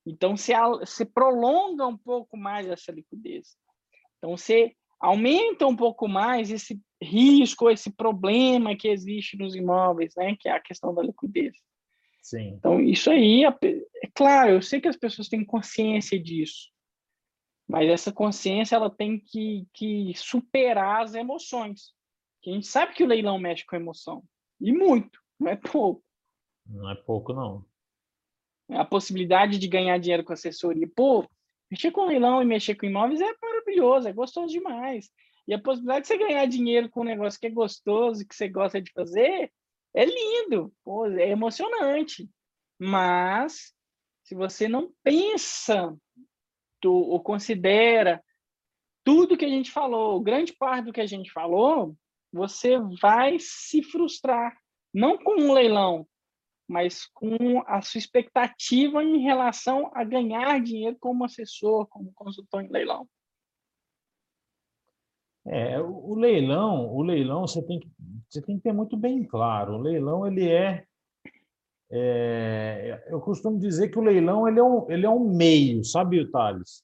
Então, 0.05 0.37
se, 0.37 0.53
se 0.85 1.05
prolonga 1.05 1.87
um 1.87 1.97
pouco 1.97 2.37
mais 2.37 2.67
essa 2.67 2.91
liquidez. 2.91 3.57
Então, 4.19 4.37
você 4.37 4.75
aumenta 5.01 5.67
um 5.67 5.77
pouco 5.77 6.09
mais 6.09 6.51
esse 6.51 6.81
risco, 7.01 7.71
esse 7.71 7.91
problema 7.91 8.77
que 8.77 8.89
existe 8.89 9.37
nos 9.37 9.55
imóveis, 9.55 10.15
né? 10.17 10.37
que 10.39 10.49
é 10.49 10.53
a 10.53 10.61
questão 10.61 10.95
da 10.95 11.03
liquidez. 11.03 11.57
Sim. 12.21 12.55
Então, 12.55 12.81
isso 12.81 13.11
aí, 13.11 13.45
é 13.45 13.53
claro, 14.15 14.53
eu 14.53 14.63
sei 14.63 14.81
que 14.81 14.89
as 14.89 14.97
pessoas 14.97 15.29
têm 15.29 15.45
consciência 15.45 16.21
disso, 16.21 16.71
mas 17.69 17.89
essa 17.89 18.13
consciência 18.13 18.77
ela 18.77 18.91
tem 18.91 19.19
que, 19.19 19.67
que 19.73 20.13
superar 20.15 21.03
as 21.03 21.15
emoções. 21.15 21.93
a 22.47 22.51
gente 22.51 22.67
sabe 22.69 22.95
que 22.95 23.03
o 23.03 23.09
leilão 23.09 23.39
mexe 23.39 23.67
com 23.67 23.75
emoção, 23.75 24.23
e 24.61 24.73
muito, 24.73 25.21
não 25.39 25.51
é 25.51 25.57
pouco. 25.57 26.05
Não 26.65 26.89
é 26.89 26.95
pouco, 26.95 27.33
não 27.33 27.65
a 28.75 28.85
possibilidade 28.85 29.59
de 29.59 29.69
ganhar 29.69 29.99
dinheiro 29.99 30.25
com 30.25 30.33
assessoria. 30.33 30.89
Pô, 30.95 31.29
mexer 31.71 31.91
com 31.91 32.07
leilão 32.07 32.43
e 32.43 32.45
mexer 32.45 32.75
com 32.75 32.87
imóveis 32.87 33.21
é 33.21 33.33
maravilhoso, 33.41 34.09
é 34.09 34.13
gostoso 34.13 34.53
demais. 34.53 35.11
E 35.47 35.55
a 35.55 35.61
possibilidade 35.61 36.03
de 36.03 36.09
você 36.09 36.19
ganhar 36.19 36.47
dinheiro 36.47 36.89
com 36.89 37.01
um 37.01 37.05
negócio 37.05 37.39
que 37.39 37.47
é 37.47 37.51
gostoso, 37.51 38.27
que 38.27 38.35
você 38.35 38.49
gosta 38.49 38.81
de 38.81 38.93
fazer, 38.93 39.53
é 39.95 40.05
lindo, 40.05 40.73
pô, 40.85 41.07
é 41.07 41.31
emocionante. 41.31 42.29
Mas, 42.79 43.73
se 44.25 44.35
você 44.35 44.69
não 44.69 44.93
pensa 45.03 45.95
tu, 46.81 46.93
ou 46.93 47.21
considera 47.21 48.23
tudo 49.05 49.37
que 49.37 49.45
a 49.45 49.49
gente 49.49 49.71
falou, 49.71 50.21
grande 50.21 50.53
parte 50.53 50.87
do 50.87 50.93
que 50.93 51.01
a 51.01 51.07
gente 51.07 51.31
falou, 51.33 51.97
você 52.33 52.79
vai 53.01 53.37
se 53.39 53.83
frustrar. 53.83 54.57
Não 54.93 55.19
com 55.19 55.41
um 55.41 55.53
leilão, 55.53 56.07
mas 56.73 57.07
com 57.13 57.63
a 57.67 57.83
sua 57.83 57.99
expectativa 57.99 59.05
em 59.05 59.19
relação 59.19 59.91
a 59.95 60.03
ganhar 60.03 60.59
dinheiro 60.63 60.97
como 60.99 61.25
assessor, 61.25 61.87
como 61.89 62.13
consultor 62.15 62.63
em 62.63 62.69
leilão. 62.69 63.07
É, 65.45 65.79
o 65.79 66.15
leilão, 66.15 66.89
o 66.89 67.03
leilão 67.03 67.47
você 67.47 67.61
tem 67.63 67.79
que, 67.79 67.91
você 68.29 68.41
tem 68.41 68.57
que 68.57 68.63
ter 68.63 68.73
muito 68.73 68.97
bem 68.97 69.23
claro. 69.23 69.75
O 69.75 69.83
leilão 69.83 70.27
ele 70.27 70.49
é, 70.49 70.87
é 71.91 73.05
eu 73.09 73.21
costumo 73.21 73.59
dizer 73.59 73.91
que 73.91 73.99
o 73.99 74.03
leilão 74.03 74.49
ele 74.49 74.59
é 74.59 74.63
um, 74.63 74.91
ele 74.91 75.05
é 75.05 75.11
um 75.11 75.37
meio, 75.37 75.85
sabe, 75.85 76.27
Thales? 76.31 76.83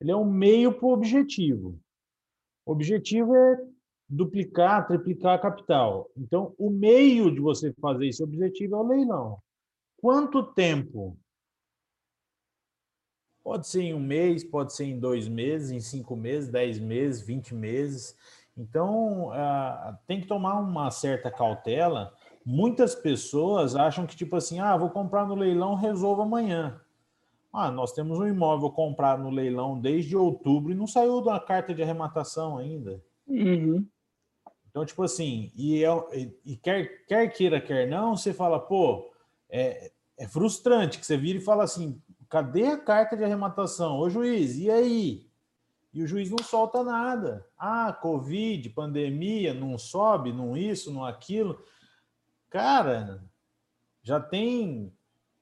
Ele 0.00 0.12
é 0.12 0.16
um 0.16 0.30
meio 0.30 0.72
para 0.72 0.86
o 0.86 0.92
objetivo. 0.92 1.80
O 2.64 2.72
objetivo 2.72 3.34
é 3.34 3.73
duplicar, 4.14 4.86
triplicar 4.86 5.34
a 5.34 5.38
capital. 5.38 6.08
Então, 6.16 6.54
o 6.56 6.70
meio 6.70 7.32
de 7.32 7.40
você 7.40 7.72
fazer 7.80 8.06
esse 8.06 8.22
objetivo 8.22 8.76
é 8.76 8.78
o 8.78 8.86
leilão. 8.86 9.38
Quanto 10.00 10.42
tempo? 10.42 11.16
Pode 13.42 13.66
ser 13.66 13.82
em 13.82 13.94
um 13.94 14.00
mês, 14.00 14.44
pode 14.44 14.72
ser 14.72 14.84
em 14.84 14.98
dois 14.98 15.28
meses, 15.28 15.70
em 15.70 15.80
cinco 15.80 16.16
meses, 16.16 16.48
dez 16.48 16.78
meses, 16.78 17.20
vinte 17.20 17.54
meses. 17.54 18.16
Então, 18.56 19.30
tem 20.06 20.20
que 20.20 20.26
tomar 20.26 20.60
uma 20.60 20.90
certa 20.90 21.30
cautela. 21.30 22.14
Muitas 22.46 22.94
pessoas 22.94 23.74
acham 23.74 24.06
que, 24.06 24.16
tipo 24.16 24.36
assim, 24.36 24.60
ah, 24.60 24.76
vou 24.76 24.90
comprar 24.90 25.26
no 25.26 25.34
leilão, 25.34 25.74
resolvo 25.74 26.22
amanhã. 26.22 26.80
Ah, 27.52 27.70
nós 27.70 27.92
temos 27.92 28.18
um 28.18 28.26
imóvel 28.26 28.70
comprado 28.70 29.22
no 29.22 29.30
leilão 29.30 29.80
desde 29.80 30.16
outubro 30.16 30.72
e 30.72 30.74
não 30.74 30.86
saiu 30.86 31.20
da 31.20 31.38
carta 31.40 31.74
de 31.74 31.82
arrematação 31.82 32.58
ainda. 32.58 33.02
Uhum. 33.26 33.86
Então, 34.74 34.84
tipo 34.84 35.04
assim, 35.04 35.52
e, 35.54 35.84
é, 35.84 35.88
e 36.44 36.56
quer, 36.56 37.06
quer 37.06 37.28
queira, 37.28 37.60
quer 37.60 37.86
não, 37.86 38.16
você 38.16 38.34
fala, 38.34 38.58
pô, 38.58 39.08
é, 39.48 39.92
é 40.18 40.26
frustrante 40.26 40.98
que 40.98 41.06
você 41.06 41.16
vira 41.16 41.38
e 41.38 41.40
fala 41.40 41.62
assim, 41.62 42.02
cadê 42.28 42.66
a 42.66 42.76
carta 42.76 43.16
de 43.16 43.22
arrematação? 43.22 44.00
Ô 44.00 44.10
juiz, 44.10 44.58
e 44.58 44.68
aí? 44.68 45.30
E 45.92 46.02
o 46.02 46.08
juiz 46.08 46.28
não 46.28 46.38
solta 46.38 46.82
nada. 46.82 47.46
Ah, 47.56 47.92
Covid, 47.92 48.68
pandemia, 48.70 49.54
não 49.54 49.78
sobe, 49.78 50.32
não 50.32 50.56
isso, 50.56 50.92
não 50.92 51.04
aquilo. 51.04 51.64
Cara, 52.50 53.22
já 54.02 54.18
tem 54.18 54.92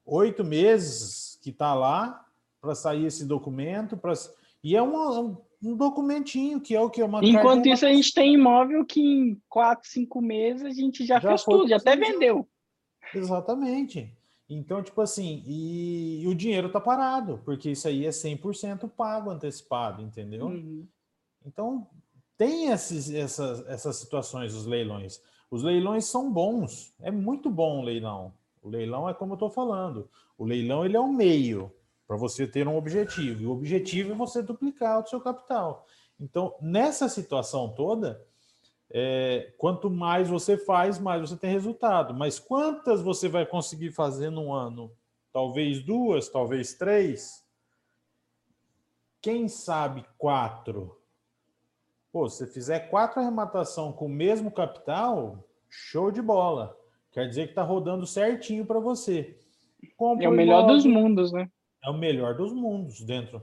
oito 0.05 0.45
meses 0.45 1.39
que 1.41 1.49
está 1.49 1.73
lá 1.73 2.27
para 2.61 2.75
sair 2.75 3.07
esse 3.07 3.25
documento. 3.25 3.97
Pra... 3.97 4.13
E 4.63 4.77
é 4.77 4.83
uma, 4.83 5.41
um 5.63 5.77
documentinho, 5.77 6.61
que 6.61 6.75
é 6.75 6.81
o 6.81 6.91
que 6.91 7.01
é 7.01 7.05
uma 7.05 7.25
Enquanto 7.25 7.67
isso, 7.67 7.87
a 7.87 7.93
gente 7.93 8.13
tem 8.13 8.35
imóvel 8.35 8.85
que 8.85 9.01
em 9.01 9.41
quatro, 9.49 9.89
cinco 9.89 10.21
meses 10.21 10.65
a 10.65 10.71
gente 10.71 11.07
já, 11.07 11.21
já 11.21 11.29
fez 11.29 11.45
tudo, 11.45 11.69
já 11.69 11.77
até 11.77 11.97
vendeu. 11.97 12.49
Exatamente. 13.15 14.13
Então, 14.49 14.83
tipo 14.83 15.01
assim, 15.01 15.43
e, 15.47 16.23
e 16.23 16.27
o 16.27 16.35
dinheiro 16.35 16.71
tá 16.71 16.81
parado, 16.81 17.41
porque 17.45 17.71
isso 17.71 17.87
aí 17.87 18.05
é 18.05 18.11
100% 18.11 18.91
pago 18.91 19.31
antecipado, 19.31 20.03
entendeu? 20.03 20.47
Uhum. 20.47 20.87
Então, 21.47 21.87
tem 22.37 22.71
esses, 22.71 23.11
essas, 23.11 23.67
essas 23.67 23.97
situações, 23.97 24.55
os 24.55 24.67
leilões. 24.67 25.21
Os 25.51 25.63
leilões 25.63 26.07
são 26.07 26.33
bons, 26.33 26.95
é 27.01 27.11
muito 27.11 27.51
bom 27.51 27.81
o 27.81 27.85
leilão. 27.85 28.35
O 28.63 28.69
leilão 28.69 29.09
é 29.09 29.15
como 29.15 29.33
eu 29.33 29.37
estou 29.37 29.51
falando. 29.51 30.09
O 30.37 30.45
leilão 30.45 30.85
ele 30.85 30.97
é 30.97 31.01
um 31.01 31.13
meio 31.13 31.73
para 32.13 32.19
você 32.19 32.47
ter 32.47 32.69
um 32.69 32.77
objetivo. 32.77 33.43
E 33.43 33.47
o 33.47 33.53
objetivo 33.53 34.13
é 34.13 34.15
você 34.15 34.43
duplicar 34.43 35.03
o 35.03 35.07
seu 35.07 35.19
capital. 35.19 35.87
Então, 36.21 36.55
nessa 36.61 37.09
situação 37.09 37.71
toda, 37.71 38.23
é, 38.91 39.55
quanto 39.57 39.89
mais 39.89 40.29
você 40.29 40.59
faz, 40.59 40.99
mais 40.99 41.23
você 41.23 41.39
tem 41.39 41.51
resultado. 41.51 42.13
Mas 42.13 42.39
quantas 42.39 43.01
você 43.01 43.31
vai 43.31 43.47
conseguir 43.47 43.93
fazer 43.93 44.29
num 44.29 44.53
ano? 44.53 44.93
Talvez 45.33 45.83
duas, 45.83 46.29
talvez 46.29 46.75
três. 46.75 47.43
Quem 49.23 49.49
sabe 49.49 50.05
quatro? 50.19 51.01
Pô, 52.13 52.29
se 52.29 52.45
você 52.45 52.47
fizer 52.47 52.91
quatro 52.91 53.21
arrematação 53.21 53.91
com 53.91 54.05
o 54.05 54.11
mesmo 54.11 54.51
capital, 54.51 55.43
show 55.71 56.11
de 56.11 56.21
bola. 56.21 56.79
Quer 57.11 57.27
dizer 57.27 57.45
que 57.45 57.53
está 57.53 57.63
rodando 57.63 58.07
certinho 58.07 58.67
para 58.67 58.81
você. 58.81 59.35
Compra 59.97 60.27
é 60.27 60.29
o 60.29 60.33
melhor 60.33 60.59
imóvel, 60.59 60.77
dos 60.77 60.85
mundos, 60.85 61.33
né? 61.33 61.51
É 61.83 61.91
o 61.91 61.95
melhor 61.95 62.35
dos 62.35 62.53
mundos 62.53 63.01
dentro. 63.03 63.43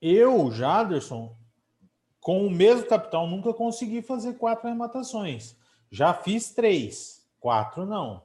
Eu, 0.00 0.50
Jaderson, 0.50 1.36
com 2.20 2.46
o 2.46 2.50
mesmo 2.50 2.86
capital, 2.86 3.26
nunca 3.26 3.52
consegui 3.52 4.02
fazer 4.02 4.34
quatro 4.34 4.68
arrematações. 4.68 5.56
Já 5.90 6.14
fiz 6.14 6.52
três, 6.52 7.26
quatro 7.40 7.84
não. 7.84 8.22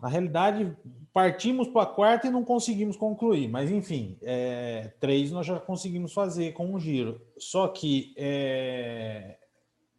Na 0.00 0.08
realidade, 0.08 0.76
partimos 1.12 1.68
para 1.68 1.82
a 1.82 1.86
quarta 1.86 2.26
e 2.26 2.30
não 2.30 2.42
conseguimos 2.42 2.96
concluir, 2.96 3.48
mas 3.48 3.70
enfim, 3.70 4.16
é, 4.22 4.92
três 4.98 5.30
nós 5.30 5.46
já 5.46 5.60
conseguimos 5.60 6.12
fazer 6.12 6.52
com 6.52 6.72
um 6.72 6.80
giro. 6.80 7.20
Só 7.38 7.68
que 7.68 8.14
é, 8.16 9.36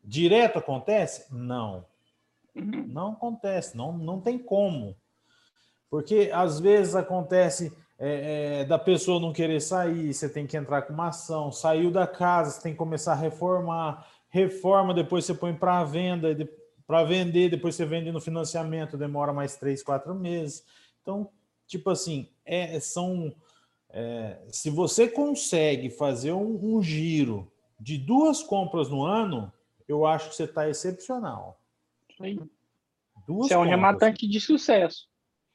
direto 0.03 0.57
acontece? 0.57 1.31
Não. 1.31 1.85
Uhum. 2.55 2.87
Não 2.87 3.11
acontece, 3.13 3.77
não, 3.77 3.93
não 3.93 4.19
tem 4.19 4.39
como. 4.39 4.95
Porque 5.89 6.31
às 6.33 6.59
vezes 6.59 6.95
acontece 6.95 7.71
é, 8.03 8.61
é, 8.61 8.65
da 8.65 8.79
pessoa 8.79 9.19
não 9.19 9.31
querer 9.31 9.61
sair, 9.61 10.11
você 10.11 10.27
tem 10.27 10.47
que 10.47 10.57
entrar 10.57 10.81
com 10.81 10.91
uma 10.91 11.09
ação, 11.09 11.51
saiu 11.51 11.91
da 11.91 12.07
casa, 12.07 12.49
você 12.49 12.63
tem 12.63 12.71
que 12.71 12.77
começar 12.79 13.11
a 13.11 13.15
reformar, 13.15 14.09
reforma, 14.27 14.91
depois 14.91 15.23
você 15.23 15.35
põe 15.35 15.53
para 15.53 15.83
venda, 15.83 16.35
para 16.87 17.03
vender, 17.03 17.51
depois 17.51 17.75
você 17.75 17.85
vende 17.85 18.11
no 18.11 18.19
financiamento, 18.19 18.97
demora 18.97 19.31
mais 19.31 19.55
três, 19.55 19.83
quatro 19.83 20.15
meses. 20.15 20.65
Então, 21.03 21.29
tipo 21.67 21.91
assim, 21.91 22.27
é, 22.43 22.79
são. 22.79 23.35
É, 23.91 24.47
se 24.47 24.71
você 24.71 25.07
consegue 25.07 25.91
fazer 25.91 26.31
um, 26.31 26.77
um, 26.77 26.81
giro 26.81 27.51
de 27.79 27.99
duas 27.99 28.41
compras 28.41 28.89
no 28.89 29.03
ano, 29.03 29.53
eu 29.87 30.07
acho 30.07 30.29
que 30.29 30.35
você 30.35 30.45
está 30.45 30.67
excepcional. 30.67 31.61
Duas 33.27 33.47
você 33.47 33.53
é 33.53 33.57
um 33.57 33.61
compras. 33.61 33.69
rematante 33.69 34.27
de 34.27 34.39
sucesso. 34.39 35.07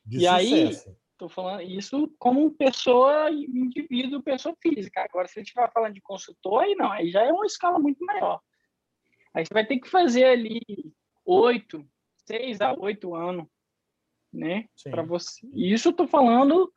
De 0.04 0.18
e 0.18 0.20
sucesso. 0.20 0.88
aí 0.88 0.96
Estou 1.16 1.30
falando 1.30 1.62
isso 1.62 2.14
como 2.18 2.50
pessoa, 2.50 3.30
indivíduo, 3.30 4.22
pessoa 4.22 4.54
física. 4.60 5.02
Agora, 5.02 5.26
se 5.26 5.38
a 5.38 5.42
gente 5.42 5.54
vai 5.54 5.66
falando 5.70 5.94
de 5.94 6.00
consultor, 6.02 6.62
aí 6.62 6.74
não, 6.74 6.92
aí 6.92 7.10
já 7.10 7.22
é 7.22 7.32
uma 7.32 7.46
escala 7.46 7.78
muito 7.78 8.04
maior. 8.04 8.38
Aí 9.32 9.44
você 9.46 9.54
vai 9.54 9.64
ter 9.64 9.78
que 9.78 9.88
fazer 9.88 10.24
ali 10.24 10.60
oito, 11.24 11.82
seis 12.26 12.60
a 12.60 12.74
oito 12.74 13.14
anos, 13.14 13.46
né? 14.30 14.68
Para 14.90 15.02
você. 15.02 15.48
Isso 15.54 15.88
estou 15.88 16.06
falando 16.06 16.70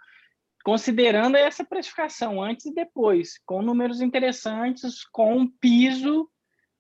considerando 0.63 1.35
essa 1.35 1.65
precificação 1.65 2.41
antes 2.41 2.65
e 2.65 2.73
depois, 2.73 3.37
com 3.45 3.61
números 3.61 3.99
interessantes, 3.99 5.03
com 5.03 5.47
piso 5.47 6.29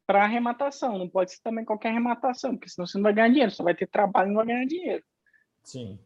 para 0.07 0.23
arrematação. 0.23 0.97
Não 0.97 1.09
pode 1.09 1.33
ser 1.33 1.41
também 1.41 1.65
qualquer 1.65 1.89
arrematação, 1.89 2.51
porque 2.51 2.69
senão 2.69 2.87
você 2.87 2.97
não 2.97 3.03
vai 3.03 3.13
ganhar 3.13 3.27
dinheiro, 3.27 3.51
só 3.51 3.65
vai 3.65 3.75
ter 3.75 3.87
trabalho 3.87 4.27
e 4.27 4.29
não 4.29 4.37
vai 4.37 4.45
ganhar 4.45 4.65
dinheiro. 4.65 5.03
Sim. 5.61 5.99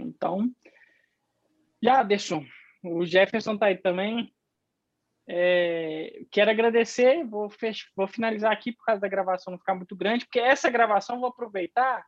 Então, 0.00 0.50
já 1.82 2.02
deixou. 2.02 2.44
O 2.82 3.04
Jefferson 3.04 3.56
tá 3.56 3.66
aí 3.66 3.76
também. 3.76 4.32
É, 5.28 6.24
quero 6.30 6.50
agradecer, 6.50 7.24
vou, 7.24 7.48
fech... 7.48 7.84
vou 7.96 8.08
finalizar 8.08 8.52
aqui 8.52 8.72
por 8.72 8.84
causa 8.84 9.00
da 9.00 9.08
gravação 9.08 9.52
não 9.52 9.58
ficar 9.58 9.74
muito 9.74 9.94
grande, 9.94 10.24
porque 10.24 10.40
essa 10.40 10.68
gravação 10.68 11.20
vou 11.20 11.28
aproveitar 11.28 12.04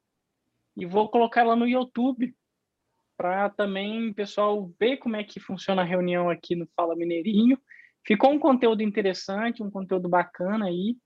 e 0.77 0.85
vou 0.85 1.09
colocar 1.09 1.43
ela 1.43 1.55
no 1.55 1.67
YouTube 1.67 2.35
para 3.17 3.49
também 3.51 4.11
o 4.11 4.15
pessoal 4.15 4.69
ver 4.79 4.97
como 4.97 5.15
é 5.15 5.23
que 5.23 5.39
funciona 5.39 5.83
a 5.83 5.85
reunião 5.85 6.29
aqui 6.29 6.57
no 6.57 6.69
Fala 6.75 6.97
Mineirinho. 6.97 7.57
Ficou 8.05 8.33
um 8.33 8.39
conteúdo 8.39 8.83
interessante, 8.83 9.63
um 9.63 9.71
conteúdo 9.71 10.09
bacana 10.09 10.67
aí 10.67 10.97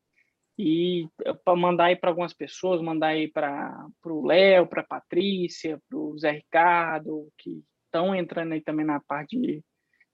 e 0.59 1.09
para 1.45 1.55
mandar 1.55 1.85
aí 1.85 1.97
para 1.97 2.11
algumas 2.11 2.33
pessoas, 2.33 2.83
mandar 2.83 3.09
aí 3.09 3.29
para 3.29 3.87
o 4.05 4.27
Léo, 4.27 4.67
para 4.67 4.81
a 4.81 4.87
Patrícia, 4.87 5.81
para 5.89 5.97
o 5.97 6.19
Zé 6.19 6.33
Ricardo, 6.33 7.29
que 7.39 7.63
estão 7.85 8.13
entrando 8.13 8.53
aí 8.53 8.61
também 8.61 8.85
na 8.85 8.99
parte 8.99 9.39
de, 9.39 9.63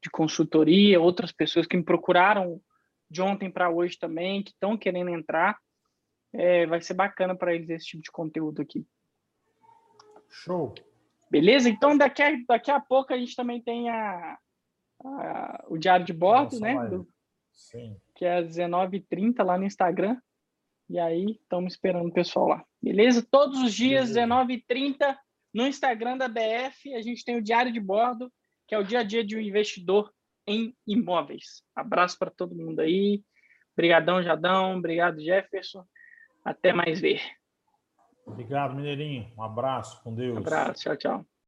de 0.02 0.10
consultoria, 0.10 1.00
outras 1.00 1.32
pessoas 1.32 1.66
que 1.66 1.76
me 1.78 1.82
procuraram 1.82 2.60
de 3.10 3.22
ontem 3.22 3.50
para 3.50 3.70
hoje 3.70 3.98
também, 3.98 4.42
que 4.42 4.50
estão 4.50 4.76
querendo 4.76 5.08
entrar. 5.08 5.58
É, 6.30 6.66
vai 6.66 6.80
ser 6.82 6.94
bacana 6.94 7.34
para 7.34 7.54
eles 7.54 7.70
esse 7.70 7.86
tipo 7.86 8.02
de 8.02 8.10
conteúdo 8.10 8.60
aqui. 8.60 8.86
Show. 10.28 10.74
Beleza? 11.30 11.70
Então, 11.70 11.96
daqui 11.96 12.22
a, 12.22 12.32
daqui 12.46 12.70
a 12.70 12.80
pouco 12.80 13.14
a 13.14 13.16
gente 13.16 13.34
também 13.34 13.62
tem 13.62 13.88
a, 13.88 14.36
a 15.04 15.64
o 15.68 15.78
diário 15.78 16.04
de 16.04 16.12
bordo, 16.12 16.58
Nossa, 16.58 16.60
né? 16.60 16.88
Do, 16.88 17.08
Sim. 17.54 17.96
Que 18.14 18.24
é 18.24 18.38
às 18.38 18.48
19h30 18.48 19.42
lá 19.42 19.56
no 19.56 19.64
Instagram. 19.64 20.20
E 20.88 20.98
aí, 20.98 21.38
estamos 21.40 21.72
esperando 21.72 22.08
o 22.08 22.12
pessoal 22.12 22.48
lá. 22.48 22.64
Beleza? 22.82 23.26
Todos 23.28 23.60
os 23.62 23.72
dias, 23.72 24.10
19h30, 24.10 25.16
no 25.52 25.66
Instagram 25.66 26.18
da 26.18 26.28
BF, 26.28 26.94
a 26.94 27.00
gente 27.00 27.24
tem 27.24 27.36
o 27.36 27.42
Diário 27.42 27.72
de 27.72 27.80
Bordo, 27.80 28.30
que 28.66 28.74
é 28.74 28.78
o 28.78 28.84
dia 28.84 29.00
a 29.00 29.02
dia 29.02 29.24
de 29.24 29.36
um 29.36 29.40
investidor 29.40 30.12
em 30.46 30.76
imóveis. 30.86 31.62
Abraço 31.74 32.18
para 32.18 32.30
todo 32.30 32.54
mundo 32.54 32.80
aí. 32.80 33.22
Obrigadão, 33.72 34.22
Jadão. 34.22 34.76
Obrigado, 34.76 35.20
Jefferson. 35.20 35.84
Até 36.44 36.72
mais 36.72 37.00
ver. 37.00 37.22
Obrigado, 38.26 38.74
Mineirinho. 38.74 39.32
Um 39.36 39.42
abraço. 39.42 40.02
Com 40.02 40.14
Deus. 40.14 40.34
Um 40.34 40.38
abraço. 40.38 40.82
Tchau, 40.82 40.96
tchau. 40.96 41.33